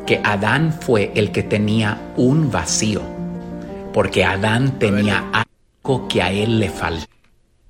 [0.05, 3.01] que Adán fue el que tenía un vacío,
[3.93, 7.07] porque Adán tenía algo que a él le faltaba.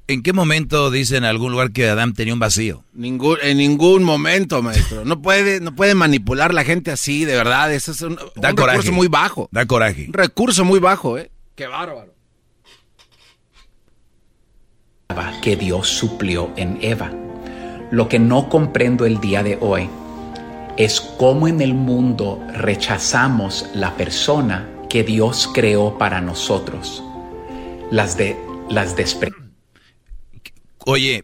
[0.07, 2.85] ¿En qué momento dice en algún lugar que Adán tenía un vacío?
[2.91, 5.05] Ningún, en ningún momento, maestro.
[5.05, 7.71] No puede, no puede manipular la gente así, de verdad.
[7.71, 9.47] Eso es un, recurso muy bajo.
[9.51, 10.05] Da coraje.
[10.07, 11.29] Un recurso muy bajo, ¿eh?
[11.53, 12.15] Qué bárbaro.
[15.43, 17.11] Que Dios suplió en Eva.
[17.91, 19.89] Lo que no comprendo el día de hoy
[20.77, 27.03] es cómo en el mundo rechazamos la persona que Dios creó para nosotros.
[27.89, 28.37] Las de
[28.69, 28.95] las
[30.85, 31.23] Oye,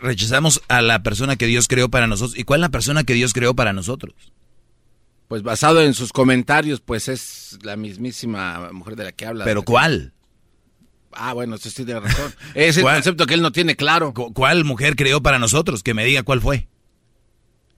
[0.00, 2.38] rechazamos a la persona que Dios creó para nosotros.
[2.38, 4.14] ¿Y cuál es la persona que Dios creó para nosotros?
[5.28, 9.44] Pues basado en sus comentarios, pues es la mismísima mujer de la que habla.
[9.44, 10.12] ¿Pero cuál?
[11.12, 12.34] Ah, bueno, eso sí tiene razón.
[12.54, 14.14] Es el concepto que él no tiene claro.
[14.14, 15.82] ¿Cuál mujer creó para nosotros?
[15.82, 16.68] Que me diga cuál fue.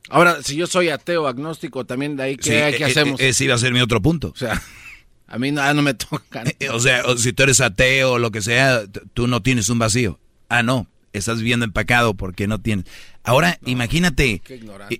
[0.08, 3.20] Ahora, si yo soy ateo, agnóstico, también de ahí, ¿qué, eh, hacemos?
[3.20, 4.32] Eh, ese iba a ser mi otro punto.
[4.34, 4.60] O sea,
[5.26, 6.44] a mí nada no me toca.
[6.72, 8.82] O sea, si tú eres ateo o lo que sea,
[9.14, 10.18] tú no tienes un vacío.
[10.48, 12.84] Ah, no, estás viviendo en pecado porque no tienes.
[13.24, 14.42] Ahora, imagínate,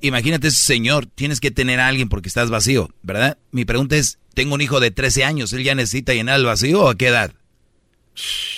[0.01, 3.37] imagínate ese señor, tienes que tener a alguien porque estás vacío, ¿verdad?
[3.51, 6.83] Mi pregunta es, tengo un hijo de 13 años, ¿él ya necesita llenar el vacío
[6.83, 7.35] o a qué edad?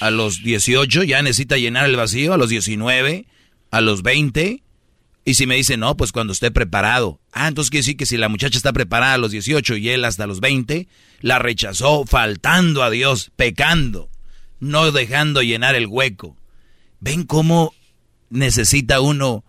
[0.00, 3.26] A los 18 ya necesita llenar el vacío, a los 19,
[3.70, 4.62] a los 20.
[5.24, 7.20] Y si me dice, no, pues cuando esté preparado.
[7.32, 10.04] Ah, entonces quiere decir que si la muchacha está preparada a los 18 y él
[10.04, 10.86] hasta los 20,
[11.20, 14.10] la rechazó faltando a Dios, pecando,
[14.60, 16.36] no dejando llenar el hueco.
[17.00, 17.74] ¿Ven cómo
[18.30, 19.44] necesita uno?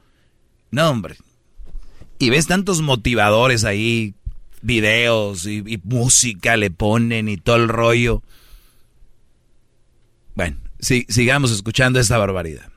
[0.71, 1.17] No, hombre.
[2.19, 4.13] Y ves tantos motivadores ahí
[4.61, 8.23] videos y, música le ponen y todo el rollo.
[10.35, 12.69] Bueno, sí, sigamos escuchando esta barbaridad.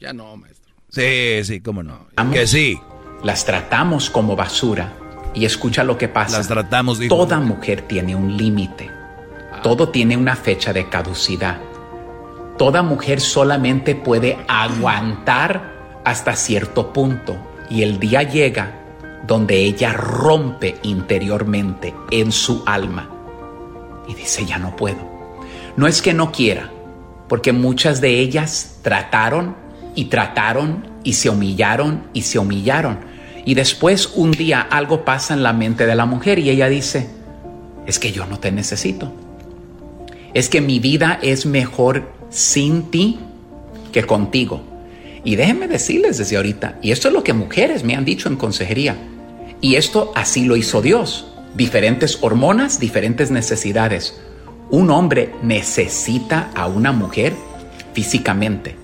[0.00, 0.74] Ya no, maestro.
[0.90, 2.08] Sí, sí, cómo no.
[2.32, 2.78] que sí.
[3.22, 4.94] Las tratamos como basura.
[5.34, 6.38] Y escucha lo que pasa.
[6.38, 7.08] Las tratamos de...
[7.08, 8.90] Toda mujer tiene un límite.
[9.62, 11.60] Todo tiene una fecha de caducidad.
[12.56, 17.36] Toda mujer solamente puede aguantar hasta cierto punto.
[17.70, 18.74] Y el día llega
[19.26, 23.10] donde ella rompe interiormente en su alma.
[24.08, 25.17] Y dice, ya no puedo.
[25.78, 26.72] No es que no quiera,
[27.28, 29.54] porque muchas de ellas trataron
[29.94, 32.98] y trataron y se humillaron y se humillaron.
[33.44, 37.06] Y después un día algo pasa en la mente de la mujer y ella dice,
[37.86, 39.12] es que yo no te necesito.
[40.34, 43.20] Es que mi vida es mejor sin ti
[43.92, 44.62] que contigo.
[45.22, 48.34] Y déjenme decirles desde ahorita, y esto es lo que mujeres me han dicho en
[48.34, 48.96] consejería,
[49.60, 51.28] y esto así lo hizo Dios.
[51.54, 54.18] Diferentes hormonas, diferentes necesidades.
[54.70, 57.34] Un hombre necesita a una mujer
[57.94, 58.76] físicamente.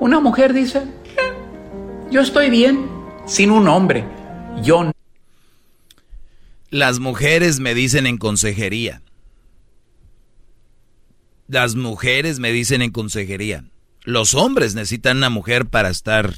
[0.00, 2.88] Una mujer dice, eh, yo estoy bien
[3.26, 4.04] sin un hombre.
[4.62, 4.90] Yo...
[6.70, 9.02] Las mujeres me dicen en consejería.
[11.46, 13.64] Las mujeres me dicen en consejería.
[14.04, 16.34] Los hombres necesitan una mujer para estar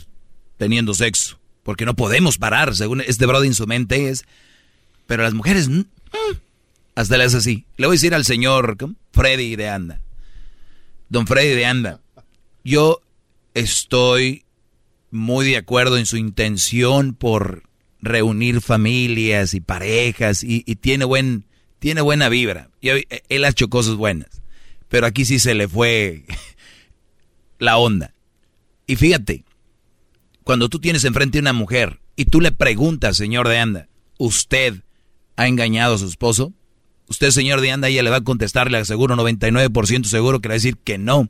[0.57, 1.39] teniendo sexo.
[1.63, 4.25] Porque no podemos parar, según este brother en su mente es.
[5.07, 5.83] Pero las mujeres, mm,
[7.01, 7.67] hasta le hace así.
[7.77, 8.77] Le voy a decir al señor
[9.13, 10.01] Freddy de Anda.
[11.09, 12.01] Don Freddy de Anda,
[12.63, 13.01] yo
[13.55, 14.45] estoy
[15.11, 17.65] muy de acuerdo en su intención por
[18.01, 21.47] reunir familias y parejas y, tiene, buen,
[21.79, 22.71] tiene buena vibra.
[22.81, 22.91] Y
[23.29, 24.43] él ha hecho cosas buenas.
[24.89, 26.25] Pero aquí sí se le fue
[27.59, 28.15] la onda.
[28.87, 29.45] Y fíjate,
[30.45, 34.83] cuando tú tienes enfrente a una mujer y tú le preguntas, señor de Anda, ¿usted
[35.37, 36.53] ha engañado a su esposo?
[37.11, 40.53] Usted, señor de Anda, ella le va a contestar, le aseguro 99% seguro que le
[40.53, 41.29] va a decir que no,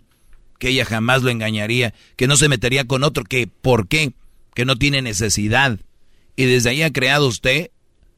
[0.58, 4.12] que ella jamás lo engañaría, que no se metería con otro, que ¿por qué?
[4.54, 5.78] Que no tiene necesidad.
[6.36, 7.70] Y desde ahí ha creado usted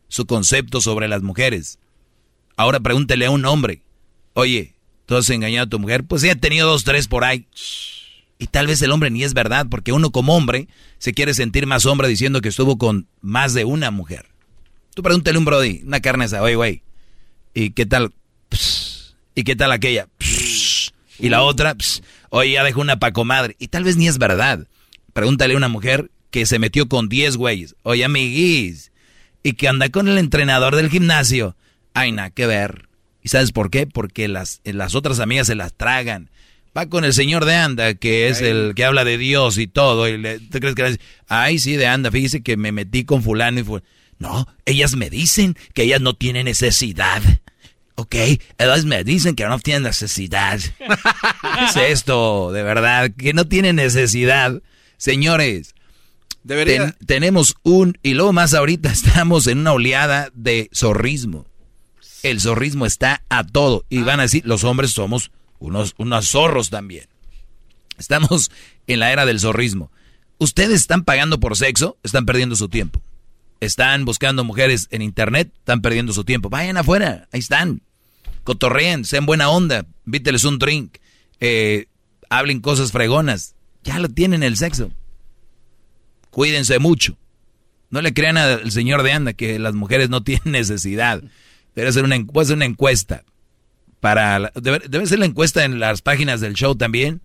[0.08, 1.78] su concepto sobre las mujeres.
[2.56, 3.82] Ahora pregúntele a un hombre,
[4.34, 4.74] oye,
[5.06, 6.02] ¿tú has engañado a tu mujer?
[6.02, 7.46] Pues ella ha tenido dos, tres por ahí.
[8.40, 10.66] Y tal vez el hombre ni es verdad, porque uno como hombre
[10.98, 14.26] se quiere sentir más hombre diciendo que estuvo con más de una mujer.
[14.96, 16.82] Tú pregúntale a un brody, una carne oye, güey,
[17.54, 18.12] ¿y qué tal?
[19.34, 20.08] ¿Y qué tal aquella?
[21.18, 21.76] Y la otra,
[22.30, 23.56] oye, ya dejó una pa' comadre.
[23.58, 24.66] Y tal vez ni es verdad.
[25.12, 27.76] Pregúntale a una mujer que se metió con 10 güeyes.
[27.82, 28.92] Oye, amiguis.
[29.42, 31.56] Y que anda con el entrenador del gimnasio.
[31.94, 32.88] Ay, nada que ver.
[33.22, 33.86] ¿Y sabes por qué?
[33.86, 36.30] Porque las, las otras amigas se las tragan
[36.76, 40.08] va con el señor de Anda, que es el que habla de Dios y todo,
[40.08, 43.22] y le, ¿tú crees que le ay, sí, de Anda, fíjese que me metí con
[43.22, 43.82] fulano y fue,
[44.18, 47.22] no, ellas me dicen que ellas no tienen necesidad.
[48.02, 48.16] Ok,
[48.58, 50.58] ellas me dicen que no tienen necesidad.
[50.58, 53.12] ¿Qué es esto, de verdad?
[53.16, 54.60] Que no tienen necesidad.
[54.96, 55.76] Señores,
[57.06, 61.46] tenemos un, y luego más ahorita estamos en una oleada de zorrismo.
[62.24, 63.84] El zorrismo está a todo.
[63.88, 65.30] Y van a decir, los hombres somos
[65.60, 67.06] unos, unos zorros también.
[67.98, 68.50] Estamos
[68.88, 69.92] en la era del zorrismo.
[70.38, 73.00] Ustedes están pagando por sexo, están perdiendo su tiempo.
[73.60, 76.50] Están buscando mujeres en internet, están perdiendo su tiempo.
[76.50, 77.80] Vayan afuera, ahí están.
[78.44, 80.98] Cotorreen, sean buena onda, víteles un drink,
[81.40, 81.86] eh,
[82.28, 83.54] hablen cosas fregonas.
[83.84, 84.90] Ya lo tienen el sexo.
[86.30, 87.18] Cuídense mucho.
[87.90, 91.22] No le crean al señor de Anda que las mujeres no tienen necesidad.
[91.74, 93.24] Debe ser una, puede una encuesta
[94.00, 97.20] para debe, ser la encuesta en las páginas del show también.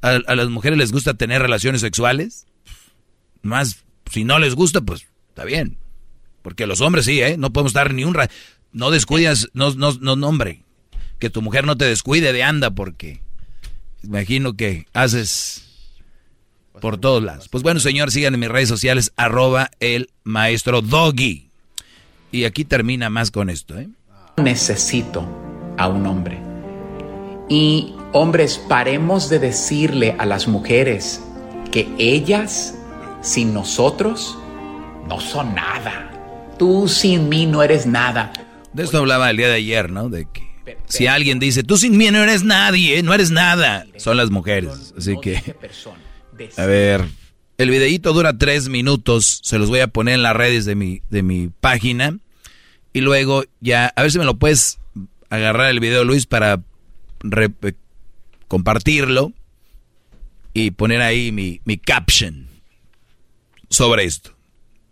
[0.00, 2.46] A, las mujeres les gusta tener relaciones sexuales.
[3.42, 5.76] Más, si no les gusta, pues está bien.
[6.42, 7.36] Porque los hombres sí, ¿eh?
[7.36, 8.16] No podemos dar ni un...
[8.76, 10.60] no descuidas, no, no, no, hombre.
[11.18, 13.22] Que tu mujer no te descuide de anda porque
[14.04, 15.66] imagino que haces
[16.82, 17.48] por todos lados.
[17.48, 21.48] Pues bueno, señor, sigan en mis redes sociales, arroba el maestro Doggy.
[22.30, 23.88] Y aquí termina más con esto, ¿eh?
[24.36, 25.26] Necesito
[25.78, 26.38] a un hombre.
[27.48, 31.22] Y hombres, paremos de decirle a las mujeres
[31.72, 32.74] que ellas
[33.22, 34.36] sin nosotros
[35.08, 36.10] no son nada.
[36.58, 38.34] Tú sin mí no eres nada.
[38.76, 40.10] De esto hablaba el día de ayer, ¿no?
[40.10, 44.18] De que si alguien dice, tú sin mí no eres nadie, no eres nada, son
[44.18, 44.92] las mujeres.
[44.98, 45.42] Así que,
[46.58, 47.06] a ver,
[47.56, 51.00] el videíto dura tres minutos, se los voy a poner en las redes de mi,
[51.08, 52.18] de mi página.
[52.92, 54.78] Y luego ya, a ver si me lo puedes
[55.30, 56.60] agarrar el video, Luis, para
[57.34, 57.72] eh,
[58.46, 59.32] compartirlo
[60.52, 62.46] y poner ahí mi, mi caption
[63.70, 64.36] sobre esto.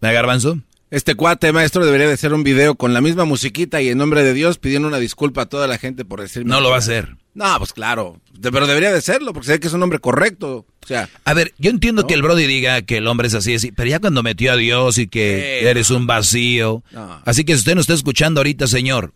[0.00, 0.58] ¿Me garbanzo?
[0.94, 4.22] Este cuate, maestro, debería de hacer un video con la misma musiquita y en nombre
[4.22, 6.46] de Dios pidiendo una disculpa a toda la gente por decir...
[6.46, 7.16] No lo va a hacer.
[7.34, 8.20] No, pues claro.
[8.40, 10.66] pero debería de serlo, porque sé que es un hombre correcto.
[10.84, 11.08] O sea...
[11.24, 13.90] A ver, yo entiendo que el Brody diga que el hombre es así, así, pero
[13.90, 16.84] ya cuando metió a Dios y que eres un vacío...
[17.24, 19.14] Así que si usted no está escuchando ahorita, señor,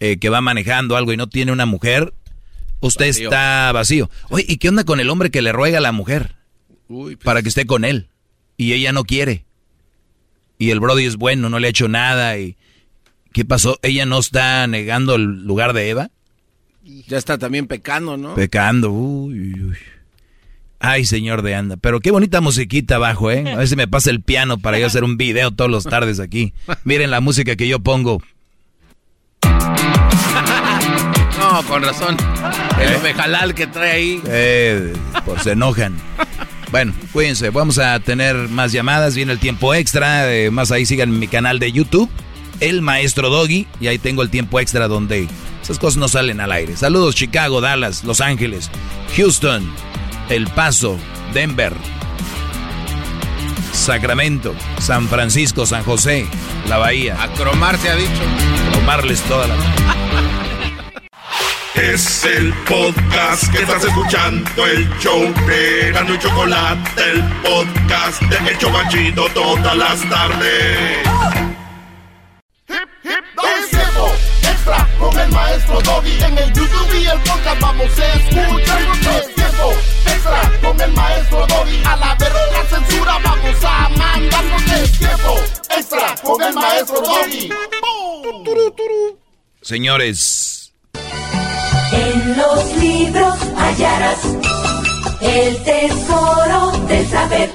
[0.00, 2.12] eh, que va manejando algo y no tiene una mujer,
[2.80, 4.10] usted está vacío.
[4.28, 6.36] Oye, ¿y qué onda con el hombre que le ruega a la mujer?
[6.86, 8.10] Pues para que esté con él.
[8.58, 9.47] Y ella no quiere
[10.58, 12.56] y el Brody es bueno, no le ha hecho nada y
[13.32, 13.78] ¿qué pasó?
[13.82, 16.10] ¿Ella no está negando el lugar de Eva?
[17.06, 18.34] Ya está también pecando, ¿no?
[18.34, 19.76] Pecando, uy, uy.
[20.80, 23.52] Ay, señor de anda, pero qué bonita musiquita abajo, ¿eh?
[23.52, 26.20] A ver si me pasa el piano para yo hacer un video todos los tardes
[26.20, 26.54] aquí.
[26.84, 28.22] Miren la música que yo pongo.
[31.38, 32.16] No, con razón.
[32.80, 33.54] El ¿Eh?
[33.54, 34.22] que trae ahí.
[34.26, 34.92] Eh,
[35.24, 35.96] pues se enojan.
[36.70, 41.18] Bueno, cuídense, vamos a tener más llamadas, viene el tiempo extra, eh, más ahí sigan
[41.18, 42.10] mi canal de YouTube,
[42.60, 45.28] El Maestro Doggy, y ahí tengo el tiempo extra donde
[45.62, 46.76] esas cosas no salen al aire.
[46.76, 48.70] Saludos Chicago, Dallas, Los Ángeles,
[49.16, 49.70] Houston,
[50.28, 50.98] El Paso,
[51.32, 51.72] Denver,
[53.72, 56.26] Sacramento, San Francisco, San José,
[56.68, 57.22] La Bahía.
[57.22, 58.22] A cromar se ha dicho.
[58.72, 59.54] Cromarles toda la...
[61.80, 68.50] Es el podcast que estás escuchando, el show de Gano y Chocolate, el podcast de
[68.50, 70.98] El Chobachito todas las tardes.
[72.68, 73.24] Hip, hip,
[73.60, 76.20] es tiempo extra con el maestro Doggy.
[76.24, 78.82] En el YouTube y el podcast vamos a escuchar.
[79.16, 79.72] Es tiempo
[80.04, 81.82] extra con el maestro Doggy.
[81.84, 84.44] A la verga la censura vamos a mandar.
[84.82, 85.36] Es tiempo
[85.76, 87.52] extra con el maestro Doggy.
[89.62, 90.47] Señores
[91.98, 94.18] en los libros hallarás
[95.20, 97.50] el tesoro del saber.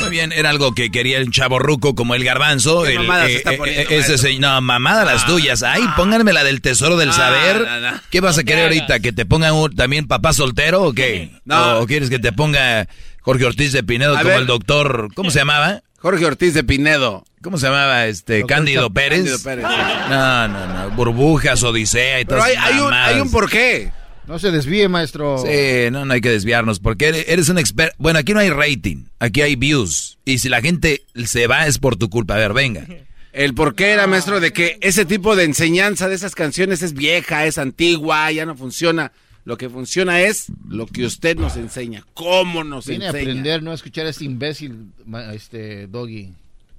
[0.00, 2.86] Muy bien, era algo que quería el chavo ruco como el garbanzo.
[2.86, 5.26] El, eh, eh, ese no, mamada las ah.
[5.26, 5.62] tuyas.
[5.62, 7.66] Ay, pónganme la del tesoro del ah, saber.
[8.10, 9.00] ¿Qué vas a querer ahorita?
[9.00, 11.30] ¿Que te pongan también papá soltero o qué?
[11.44, 11.80] No.
[11.80, 12.88] ¿O, quieres que te ponga
[13.20, 15.08] Jorge Ortiz de Pinedo como el doctor?
[15.14, 15.82] ¿Cómo se llamaba?
[16.00, 17.24] Jorge Ortiz de Pinedo.
[17.42, 18.46] ¿Cómo se llamaba este?
[18.46, 19.18] Cándido Pérez.
[19.18, 19.64] Cándido Pérez.
[20.08, 20.90] No, no, no.
[20.96, 22.46] Burbujas, Odisea y todo eso.
[22.58, 23.92] Hay, un, hay un porqué.
[24.26, 25.38] No se desvíe, maestro.
[25.38, 27.94] Sí, no, no hay que desviarnos, porque eres un experto.
[27.98, 30.18] Bueno, aquí no hay rating, aquí hay views.
[30.24, 32.36] Y si la gente se va es por tu culpa.
[32.36, 32.86] A ver, venga.
[33.32, 37.44] El porqué era, maestro, de que ese tipo de enseñanza de esas canciones es vieja,
[37.44, 39.12] es antigua, ya no funciona.
[39.44, 43.20] Lo que funciona es lo que usted nos enseña, cómo nos Viene enseña.
[43.20, 44.92] a aprender, no a escuchar a este imbécil,
[45.32, 46.32] este Doggy.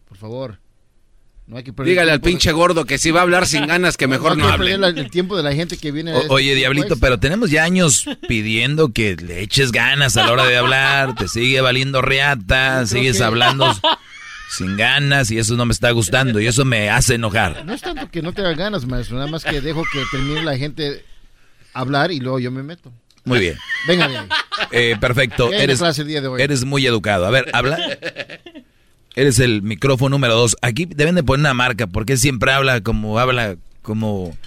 [0.08, 0.60] Por favor.
[1.48, 4.08] No hay que Dígale al pinche gordo que si va a hablar sin ganas, que
[4.08, 4.74] mejor no, hable.
[4.74, 6.16] el tiempo de la gente que viene.
[6.16, 10.46] Este oye, Diablito, pero tenemos ya años pidiendo que le eches ganas a la hora
[10.46, 11.16] de hablar.
[11.16, 13.66] Te sigue valiendo reata, sigues hablando
[14.52, 17.66] sin ganas y eso no me está gustando y eso me hace enojar.
[17.66, 20.44] No es tanto que no te haga ganas, maestro, nada más que dejo que termine
[20.44, 21.04] la gente
[21.74, 22.92] hablar y luego yo me meto.
[23.24, 23.58] Muy bien.
[23.88, 24.28] Venga.
[24.72, 25.52] Eh, perfecto.
[25.52, 25.82] Eres,
[26.40, 27.26] eres muy educado.
[27.26, 27.78] A ver, habla.
[29.16, 30.56] Eres el micrófono número dos.
[30.62, 34.38] Aquí deben de poner una marca porque siempre habla como habla como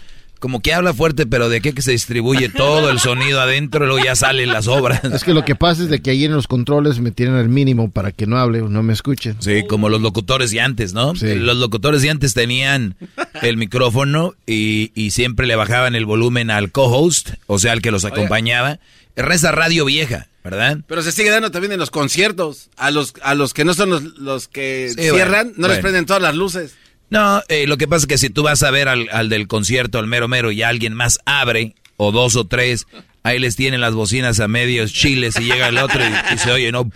[0.44, 3.88] como que habla fuerte, pero de qué que se distribuye todo el sonido adentro y
[3.88, 5.02] luego ya salen las obras.
[5.02, 7.48] Es que lo que pasa es de que ahí en los controles me tienen al
[7.48, 9.36] mínimo para que no hable o no me escuchen.
[9.38, 11.14] Sí, como los locutores de antes, ¿no?
[11.14, 12.94] Los locutores de antes tenían
[13.40, 18.04] el micrófono y, siempre le bajaban el volumen al co-host, o sea, al que los
[18.04, 18.80] acompañaba.
[19.16, 20.80] Reza radio vieja, ¿verdad?
[20.86, 22.68] Pero se sigue dando también en los conciertos.
[22.76, 26.34] A los, a los que no son los, que cierran, no les prenden todas las
[26.34, 26.74] luces.
[27.10, 29.98] No, eh, lo que pasa es que si tú vas a ver al, del concierto,
[29.98, 32.86] al mero mero, y alguien más abre, o dos o tres,
[33.22, 36.00] ahí les tienen las bocinas a medios chiles y llega el otro
[36.32, 36.90] y, se oye, ¿no?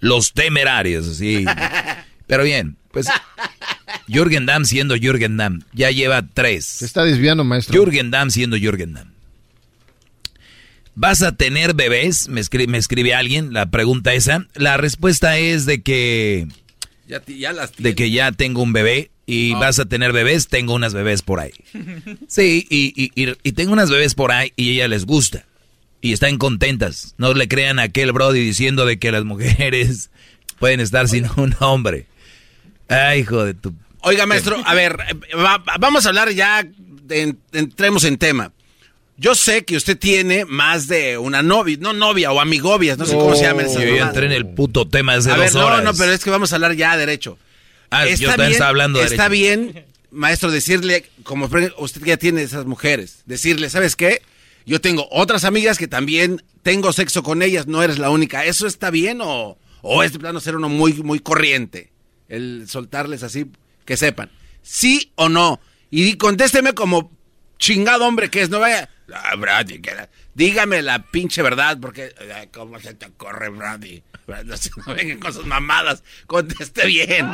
[0.00, 1.44] los temerarios, así.
[2.26, 3.06] Pero bien, pues
[4.06, 6.64] Jürgen Damm siendo Jürgen Damm, ya lleva tres.
[6.64, 7.74] Se está desviando, maestro.
[7.74, 9.12] Jürgen Damm siendo Jürgen Damm.
[10.94, 12.28] ¿Vas a tener bebés?
[12.28, 14.46] Me escribe, me escribe alguien la pregunta esa.
[14.54, 16.48] La respuesta es de que
[17.78, 19.58] de que ya tengo un bebé y ah.
[19.58, 21.52] vas a tener bebés, tengo unas bebés por ahí.
[22.28, 25.44] Sí, y, y, tengo unas bebés por ahí y ella les gusta.
[26.00, 27.14] Y están contentas.
[27.18, 30.10] No le crean a aquel Brody diciendo de que las mujeres
[30.58, 32.06] pueden estar sin un hombre.
[32.88, 33.74] Ay, hijo de tu...
[34.02, 34.96] Oiga, maestro, a ver,
[35.78, 36.66] vamos a hablar ya,
[37.52, 38.52] entremos en tema.
[39.20, 43.12] Yo sé que usted tiene más de una novia, no novia o amigobias, no sé
[43.12, 43.64] cómo se llama.
[43.64, 46.24] Yo ya entré en el puto tema desde a dos ver, No, no, pero es
[46.24, 47.36] que vamos a hablar ya derecho.
[47.90, 52.64] Ah, está yo también está hablando Está bien, maestro, decirle, como usted ya tiene esas
[52.64, 54.22] mujeres, decirle, ¿sabes qué?
[54.64, 58.46] Yo tengo otras amigas que también tengo sexo con ellas, no eres la única.
[58.46, 61.92] ¿Eso está bien o, o este plano ser uno muy, muy corriente.
[62.30, 63.44] El soltarles así,
[63.84, 64.30] que sepan.
[64.62, 65.60] ¿Sí o no?
[65.90, 67.12] Y contésteme como
[67.58, 68.88] chingado hombre que es, no vaya...
[69.14, 69.80] Ah, Brady,
[70.34, 72.14] dígame la pinche verdad, porque...
[72.52, 74.02] ¿Cómo se te ocurre, Brady?
[74.26, 74.54] No,
[74.86, 77.28] no vengan con sus mamadas, conteste bien.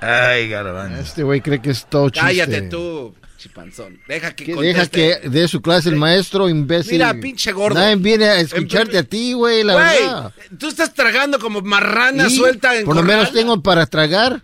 [0.00, 1.00] Ay, garbanzo.
[1.00, 2.26] Este güey cree que es todo chiste.
[2.26, 4.00] Cállate tú, chipanzón.
[4.06, 6.92] Deja que, Deja que dé su clase el maestro, imbécil.
[6.92, 7.78] Mira, pinche gordo.
[7.78, 10.32] Nadie viene a escucharte a ti, güey, la verdad.
[10.58, 14.42] Tú estás tragando como marrana suelta en Por lo menos tengo para tragar.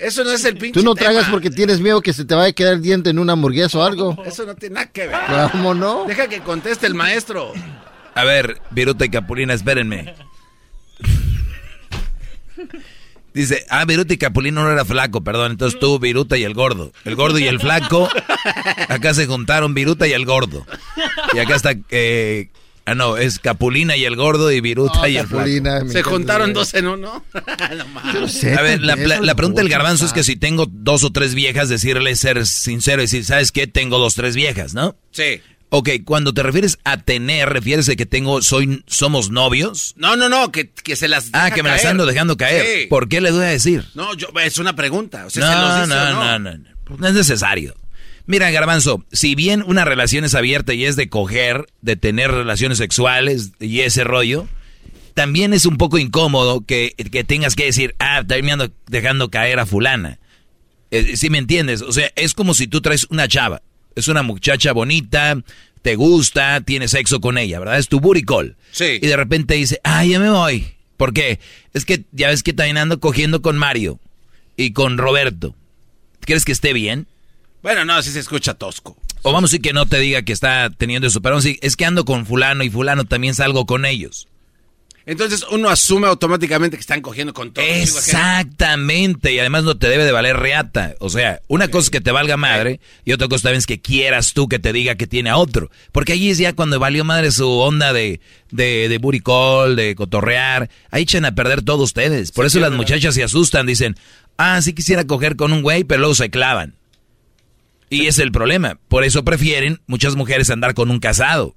[0.00, 2.48] Eso no es el pinche Tú no tragas porque tienes miedo que se te vaya
[2.48, 4.16] a quedar diente en una hamburguesa o algo.
[4.26, 5.18] Eso no tiene nada que ver.
[5.52, 6.04] ¿Cómo no?
[6.06, 7.52] Deja que conteste el maestro.
[8.14, 10.14] A ver, Viruta y Capulina, espérenme.
[13.32, 15.52] Dice, ah, Viruta y Capulina no era flaco, perdón.
[15.52, 16.92] Entonces tú, Viruta y el gordo.
[17.04, 18.08] El gordo y el flaco.
[18.88, 20.66] Acá se juntaron Viruta y el gordo.
[21.34, 22.48] Y acá está, eh,
[22.84, 25.48] ah, no, es Capulina y el gordo y Viruta y el flaco.
[25.88, 27.24] Se juntaron dos en uno.
[27.34, 31.68] a ver, la, la pregunta del garbanzo es que si tengo dos o tres viejas,
[31.68, 33.66] decirle ser sincero y decir, ¿sabes qué?
[33.66, 34.96] Tengo dos o tres viejas, ¿no?
[35.10, 35.40] Sí.
[35.72, 39.94] Ok, cuando te refieres a tener, ¿refieres a que tengo, soy, somos novios?
[39.96, 42.88] No, no, no, que, que se las Ah, que me las ando dejando caer.
[42.88, 43.84] ¿Por qué le voy a decir?
[43.94, 45.26] No, yo, es una pregunta.
[45.26, 47.76] O sea, no, ¿se los dice no, no, no, no, no es necesario.
[48.30, 52.78] Mira, Garbanzo, si bien una relación es abierta y es de coger, de tener relaciones
[52.78, 54.48] sexuales y ese rollo,
[55.14, 58.42] también es un poco incómodo que, que tengas que decir, ah, estoy
[58.86, 60.18] dejando caer a fulana.
[60.92, 61.82] Eh, si me entiendes?
[61.82, 63.62] O sea, es como si tú traes una chava
[63.96, 65.42] es una muchacha bonita,
[65.82, 67.78] te gusta, tienes sexo con ella, ¿verdad?
[67.78, 68.56] Es tu buricol.
[68.70, 68.98] Sí.
[69.00, 70.66] Y de repente dice, ay, ya me voy.
[70.96, 71.40] ¿Por qué?
[71.72, 73.98] Es que ya ves que también ando cogiendo con Mario
[74.56, 75.54] y con Roberto.
[76.20, 77.06] ¿Quieres que esté bien?
[77.62, 78.96] Bueno, no, así se escucha tosco.
[79.22, 81.48] O vamos a decir que no te diga que está teniendo eso, pero vamos a
[81.48, 84.28] decir, es que ando con fulano y fulano también salgo con ellos.
[85.06, 87.64] Entonces uno asume automáticamente que están cogiendo con todo.
[87.64, 90.94] Exactamente, y además no te debe de valer reata.
[91.00, 93.80] O sea, una cosa es que te valga madre y otra cosa también es que
[93.80, 95.70] quieras tú que te diga que tiene a otro.
[95.90, 100.70] Porque allí es ya cuando valió madre su onda de, de, de buricol, de cotorrear.
[100.90, 102.30] Ahí echan a perder todos ustedes.
[102.30, 103.96] Por eso las muchachas se asustan, dicen,
[104.36, 106.74] ah, sí quisiera coger con un güey, pero luego se clavan.
[107.90, 108.78] Y es el problema.
[108.88, 111.56] Por eso prefieren muchas mujeres andar con un casado.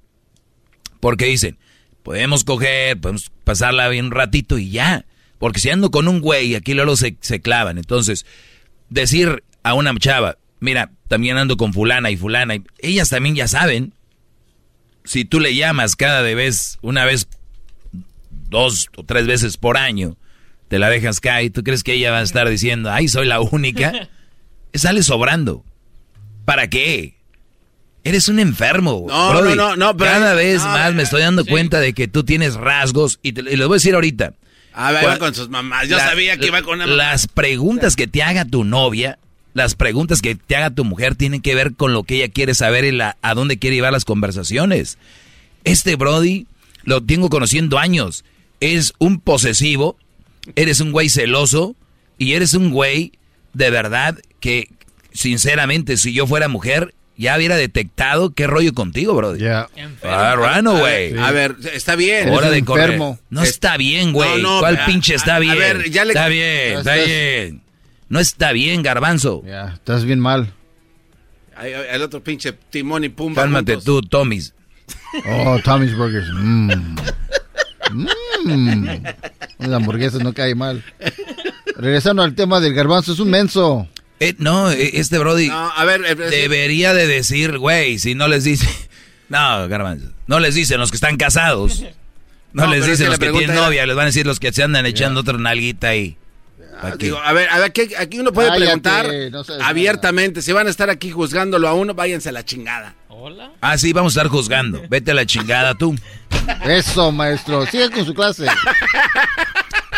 [1.00, 1.58] Porque dicen,
[2.02, 5.06] podemos coger, podemos pasarla bien un ratito y ya.
[5.38, 7.78] Porque si ando con un güey, aquí luego se, se clavan.
[7.78, 8.26] Entonces,
[8.90, 13.46] decir a una chava, mira, también ando con fulana y fulana, y ellas también ya
[13.46, 13.94] saben.
[15.04, 17.28] Si tú le llamas cada vez, una vez,
[18.48, 20.16] dos o tres veces por año,
[20.68, 23.40] te la dejas caer, ¿tú crees que ella va a estar diciendo, ay, soy la
[23.40, 24.08] única?
[24.74, 25.64] Sale sobrando.
[26.44, 27.14] ¿Para qué?
[28.04, 29.06] Eres un enfermo.
[29.08, 32.54] No, no, no, no, Cada vez más me estoy dando cuenta de que tú tienes
[32.54, 34.34] rasgos y, te, y voy a decir ahorita.
[34.74, 35.88] A ver, con sus mamás.
[35.88, 39.18] Yo sabía que iba con una Las preguntas que te haga tu novia,
[39.54, 42.54] las preguntas que te haga tu mujer tienen que ver con lo que ella quiere
[42.54, 44.98] saber y la, a dónde quiere llevar las conversaciones.
[45.62, 46.46] Este Brody
[46.82, 48.24] lo tengo conociendo años.
[48.60, 49.96] Es un posesivo,
[50.56, 51.76] eres un güey celoso
[52.18, 53.12] y eres un güey
[53.52, 54.68] de verdad que,
[55.14, 59.36] sinceramente, si yo fuera mujer, ya hubiera detectado qué rollo contigo, bro.
[59.36, 59.68] Ya.
[60.02, 61.16] Ah, rano, güey.
[61.16, 62.28] A ver, está bien.
[62.28, 63.18] Hora de enfermo.
[63.30, 64.42] No está bien, güey.
[64.42, 65.52] No, no, ¿Cuál pinche está bien?
[65.52, 66.10] A ver, ya le...
[66.10, 67.62] Está bien, está bien.
[68.08, 69.42] No está bien, garbanzo.
[69.46, 70.52] Ya, estás bien mal.
[71.62, 73.42] El otro pinche timón y pumba.
[73.42, 74.52] Cálmate tú, Tommy's.
[75.28, 76.28] Oh, Tommy's Burgers.
[76.32, 76.96] Mmm.
[78.44, 78.88] Mmm.
[79.58, 80.84] Las hamburguesas no cae mal.
[81.76, 83.88] Regresando al tema del garbanzo, es un menso.
[84.20, 88.44] Eh, no, eh, este Brody a ver, eh, debería de decir, güey, si no les
[88.44, 88.66] dice...
[89.28, 90.10] No, garbanzo.
[90.26, 91.84] No les dicen los que están casados.
[92.52, 94.86] No, les dicen los que tienen novia, les van a decir los que se andan
[94.86, 96.16] echando otra nalguita ahí.
[96.80, 96.92] Ah,
[97.24, 99.10] a ver, a ver, aquí, uno puede preguntar
[99.60, 100.40] abiertamente.
[100.40, 102.94] Si van a estar aquí juzgándolo a uno, váyanse a la chingada.
[103.08, 103.50] ¿Hola?
[103.60, 104.82] Ah, sí, vamos a estar juzgando.
[104.88, 105.96] Vete a la chingada tú.
[106.64, 107.66] Eso, maestro.
[107.66, 108.46] Sigue con su clase.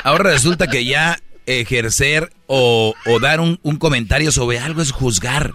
[0.02, 5.52] Ahora resulta que ya ejercer o, dar un, comentario sobre algo es juzgar.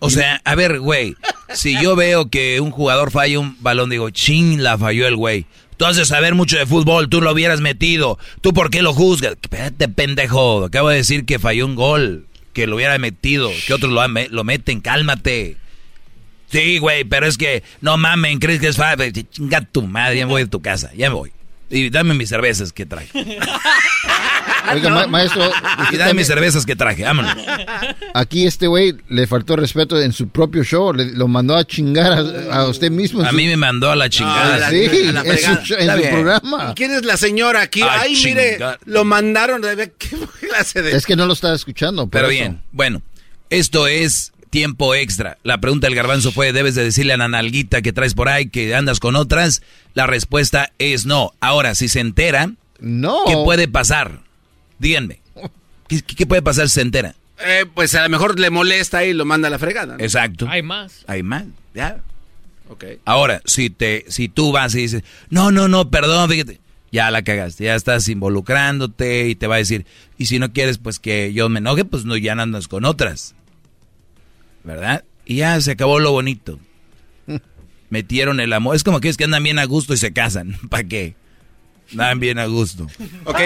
[0.00, 1.16] O sea, a ver, güey,
[1.54, 5.46] si yo veo que un jugador falla un balón, digo, ching, la falló el güey.
[5.76, 8.18] Tú has de saber mucho de fútbol, tú lo hubieras metido.
[8.40, 9.36] ¿Tú por qué lo juzgas?
[9.40, 10.64] Espérate, pendejo.
[10.64, 14.44] Acabo de decir que falló un gol, que lo hubiera metido, que otros lo, lo
[14.44, 15.56] meten, cálmate.
[16.50, 19.12] Sí, güey, pero es que no mamen, crees que es fácil.
[19.30, 21.32] Chinga tu madre, ya me voy de tu casa, ya me voy.
[21.70, 23.10] Y dame mis cervezas que traje.
[24.72, 25.50] Oiga, maestro.
[25.90, 27.36] Y dame mis cervezas que traje, vámonos.
[28.14, 30.92] Aquí este güey le faltó respeto en su propio show.
[30.92, 32.18] Le, lo mandó a chingar
[32.50, 33.22] a, usted mismo.
[33.24, 34.70] A mí me mandó a la chingada.
[34.70, 36.74] sí, en su, programa.
[36.74, 37.82] ¿Quién es la señora aquí?
[37.82, 39.62] Ay, mire, lo mandaron.
[39.98, 40.16] ¿Qué
[40.48, 40.96] clase de.?
[40.96, 42.08] Es que no lo estaba escuchando.
[42.08, 43.02] Pero bien, bueno,
[43.50, 45.38] esto es tiempo extra.
[45.42, 48.48] La pregunta del garbanzo fue, ¿debes de decirle a la nalguita que traes por ahí
[48.48, 49.62] que andas con otras?
[49.94, 51.32] La respuesta es no.
[51.40, 53.24] Ahora, si se entera, no.
[53.26, 54.20] ¿qué puede pasar?
[54.78, 55.20] Díganme.
[55.88, 57.14] ¿Qué, puede pasar si se entera?
[57.44, 59.96] Eh, pues a lo mejor le molesta y lo manda a la fregada.
[59.98, 60.46] Exacto.
[60.48, 61.04] Hay más.
[61.06, 61.44] Hay más,
[61.74, 62.00] ya.
[62.68, 62.98] Okay.
[63.04, 66.60] Ahora, si te, si tú vas y dices, no, no, no, perdón, fíjate,
[66.92, 69.86] ya la cagaste, ya estás involucrándote y te va a decir,
[70.18, 73.34] y si no quieres pues que yo me enoje, pues no, ya andas con otras.
[74.68, 75.04] ¿Verdad?
[75.24, 76.60] Y ya se acabó lo bonito.
[77.90, 78.76] Metieron el amor.
[78.76, 80.56] Es como que es que andan bien a gusto y se casan.
[80.68, 81.16] ¿Para qué?
[81.92, 82.86] Andan bien a gusto.
[83.24, 83.40] Ok.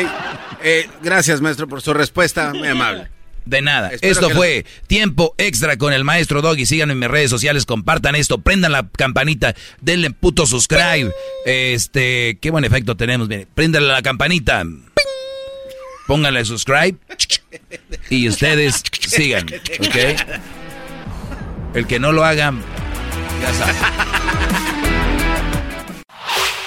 [0.64, 2.52] Eh, gracias, maestro, por su respuesta.
[2.52, 3.08] Muy amable.
[3.44, 3.90] De nada.
[4.02, 6.64] esto fue Tiempo Extra con el maestro Doggy.
[6.64, 11.12] Síganme en mis redes sociales, compartan esto, prendan la campanita, denle puto subscribe.
[11.44, 13.26] Este, qué buen efecto tenemos.
[13.26, 14.64] Bien, préndanle la campanita.
[16.06, 16.96] Pónganle subscribe.
[18.10, 20.61] Y ustedes sigan, ¿ok?
[21.74, 22.52] El que no lo haga,
[23.40, 23.72] ya sabe.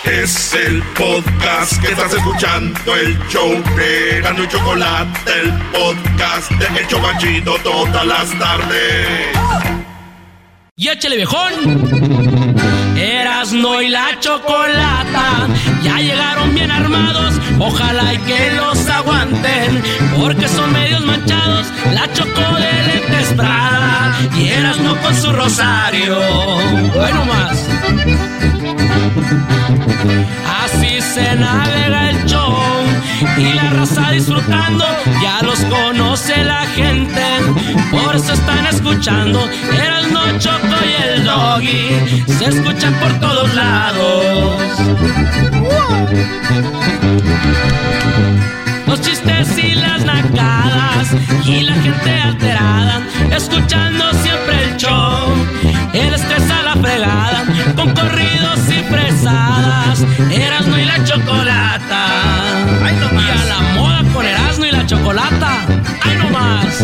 [0.05, 6.79] Es el podcast que estás escuchando, el show de Gano y Chocolate, el podcast de
[6.79, 9.07] El Chocachito todas las tardes.
[10.75, 11.53] ¡Y échale viejón!
[12.97, 15.47] Erasno y la chocolata
[15.83, 19.83] ya llegaron bien armados, ojalá y que los aguanten,
[20.17, 26.15] porque son medios manchados, la choco de lentes Prada y Erasno con su rosario.
[26.93, 27.65] Bueno más.
[30.63, 32.64] Así se navega el show
[33.37, 34.85] y la raza disfrutando,
[35.21, 37.21] ya los conoce la gente,
[37.91, 39.47] por eso están escuchando.
[39.73, 44.55] Erasno, Choco y el Doggy se escuchan por todos lados.
[48.87, 51.07] Los chistes y las nacadas
[51.45, 55.33] y la gente alterada, escuchando siempre el show.
[55.93, 57.45] El estrés a la fregada,
[57.75, 62.44] con corridos y fresadas, Erasmo y la chocolata.
[62.65, 65.65] Y a la moda con Erasmo y la chocolata.
[66.01, 66.79] ¡Ay, no más!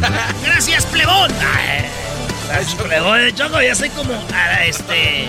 [0.44, 1.30] Gracias, plebón.
[2.48, 3.20] Gracias, plebón.
[3.34, 5.26] Choco, ya soy como a este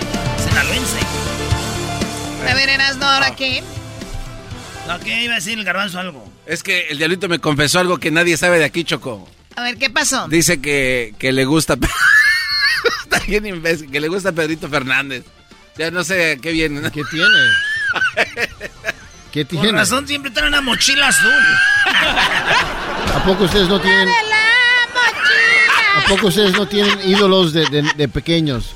[0.48, 0.98] sinaloense.
[2.48, 3.62] A ver, Erasmo, ¿ahora qué?
[4.88, 6.28] No, ¿qué iba a decir el garbanzo algo?
[6.46, 9.28] Es que el diablito me confesó algo que nadie sabe de aquí, Choco.
[9.54, 10.28] A ver, ¿qué pasó?
[10.28, 11.76] Dice que, que le gusta...
[13.26, 15.24] Bien imbécil, que le gusta Pedrito Fernández.
[15.76, 16.90] Ya no sé qué viene.
[16.90, 17.38] ¿Qué tiene?
[19.32, 19.68] ¿Qué tiene?
[19.68, 21.32] Por razón siempre trae una mochila azul.
[23.14, 24.08] ¿A poco ustedes no tienen...
[25.96, 28.74] ¿A poco ustedes no tienen ídolos de, de, pequeños?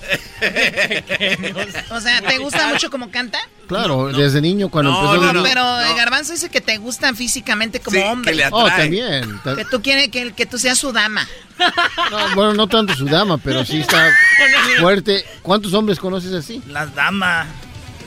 [1.90, 3.38] O sea, ¿te gusta mucho como canta?
[3.68, 5.32] Claro, desde niño cuando empezó.
[5.32, 8.44] No, pero el Garbanzo dice que te gustan físicamente como hombre.
[8.50, 9.40] oh, también.
[9.44, 11.26] Que tú quieres que, que tú seas su dama.
[12.34, 14.10] bueno, no tanto su dama, pero sí está
[14.80, 15.24] fuerte.
[15.42, 16.62] ¿Cuántos hombres conoces así?
[16.68, 17.46] Las damas.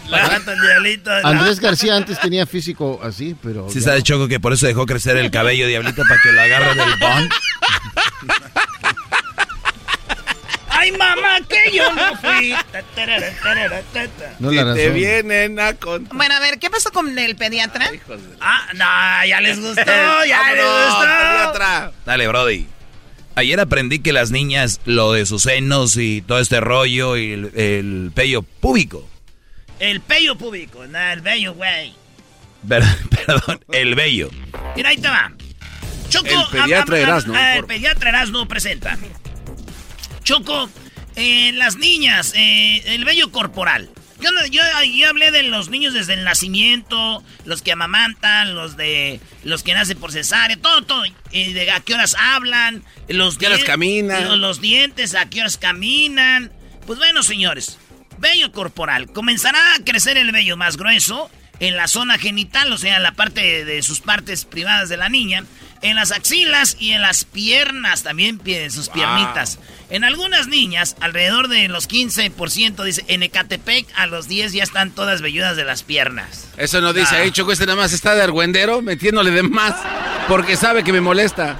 [0.08, 1.11] La gata, Diablito.
[1.24, 3.69] Andrés García antes tenía físico así, pero.
[3.69, 6.75] Sí, sabe Choco que por eso dejó crecer el cabello, Diablito, para que lo agarre
[6.75, 7.32] del bond.
[10.80, 12.53] ¡Ay, mamá, que yo no fui!
[14.40, 16.16] No la te vienen a contar.
[16.16, 17.91] Bueno, a ver, ¿qué pasó con el pediatra?
[18.40, 19.83] Ah, no, ya les gustó,
[20.25, 21.01] ya les gustó.
[21.01, 21.91] Pediatra.
[22.06, 22.67] Dale, Brody.
[23.35, 27.51] Ayer aprendí que las niñas, lo de sus senos y todo este rollo y el,
[27.56, 29.06] el pello púbico.
[29.80, 31.93] El pello púbico, no, el bello, güey.
[32.67, 34.30] Perdón, el bello.
[34.77, 35.32] Mira, ahí te va.
[36.09, 37.38] Choco, el pediatra Erasmo.
[37.38, 38.98] El pediatra Erasmo presenta.
[40.30, 40.69] Choco,
[41.16, 43.90] eh, las niñas, eh, el vello corporal.
[44.22, 44.61] Yo, yo,
[45.09, 49.98] hablé de los niños desde el nacimiento, los que amamantan, los de los que nacen
[49.98, 51.03] por cesárea, todo, todo.
[51.32, 54.25] Y de a qué horas hablan, los ¿Qué horas caminan?
[54.25, 56.51] Los, los, dientes, a qué horas caminan.
[56.85, 57.80] Pues bueno, señores,
[58.19, 59.08] vello corporal.
[59.11, 63.14] Comenzará a crecer el vello más grueso en la zona genital, o sea, en la
[63.14, 65.43] parte de sus partes privadas de la niña,
[65.82, 68.40] en las axilas y en las piernas, también
[68.72, 69.59] sus piernitas.
[69.90, 74.91] En algunas niñas, alrededor de los 15%, dice, en Ecatepec a los 10 ya están
[74.91, 76.48] todas velludas de las piernas.
[76.58, 79.75] Eso no dice, ahí Choco, este nada más está de argüendero, metiéndole de más,
[80.27, 81.58] porque sabe que me molesta.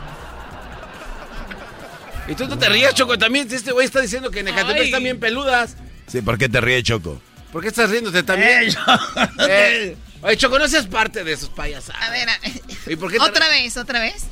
[2.28, 5.04] Y tú no te rías, Choco, también este güey está diciendo que en Ecatepec están
[5.04, 5.76] bien peludas.
[6.08, 7.20] Sí, ¿por qué te ríes, Choco?
[7.52, 8.64] ¿Por qué estás riéndote también?
[8.64, 12.02] Eh, yo- Eh, Oye, Choco, no seas parte de esos payasados.
[12.02, 12.40] A ver, a-
[12.88, 14.24] ¿Y por qué otra vez, otra vez.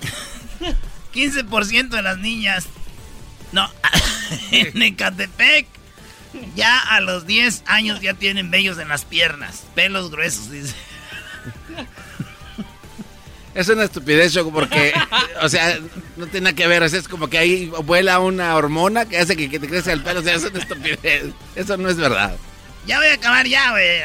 [1.14, 2.66] 15% de las niñas.
[3.52, 3.68] No,
[4.52, 5.66] en Ecatepec.
[6.54, 9.64] Ya a los 10 años ya tienen vellos en las piernas.
[9.74, 10.74] Pelos gruesos, dice.
[13.52, 14.94] Es una estupidez, Choco, porque,
[15.42, 15.76] o sea,
[16.16, 16.84] no tiene nada que ver.
[16.84, 20.20] es como que ahí vuela una hormona que hace que, que te crezca el pelo.
[20.20, 21.32] O sea, es una estupidez.
[21.56, 22.36] Eso no es verdad.
[22.90, 24.00] Ya voy a acabar ya, güey.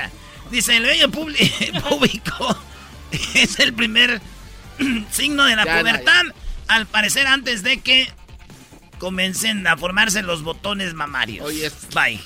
[0.52, 2.56] Dice, el publi- público
[3.34, 4.22] es el primer
[5.12, 6.22] signo de la Ya, pubertad.
[6.68, 8.12] Al parecer antes de que
[9.00, 11.48] comiencen a formarse los botones mamarios.
[11.48, 12.22] Oye, Bye.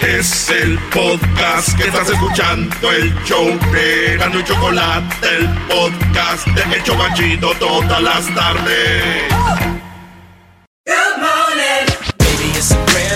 [0.00, 6.76] Es el podcast que estás escuchando, el show de Erasmo y Chocolate, el podcast de
[6.76, 9.32] El Chobachito todas las tardes.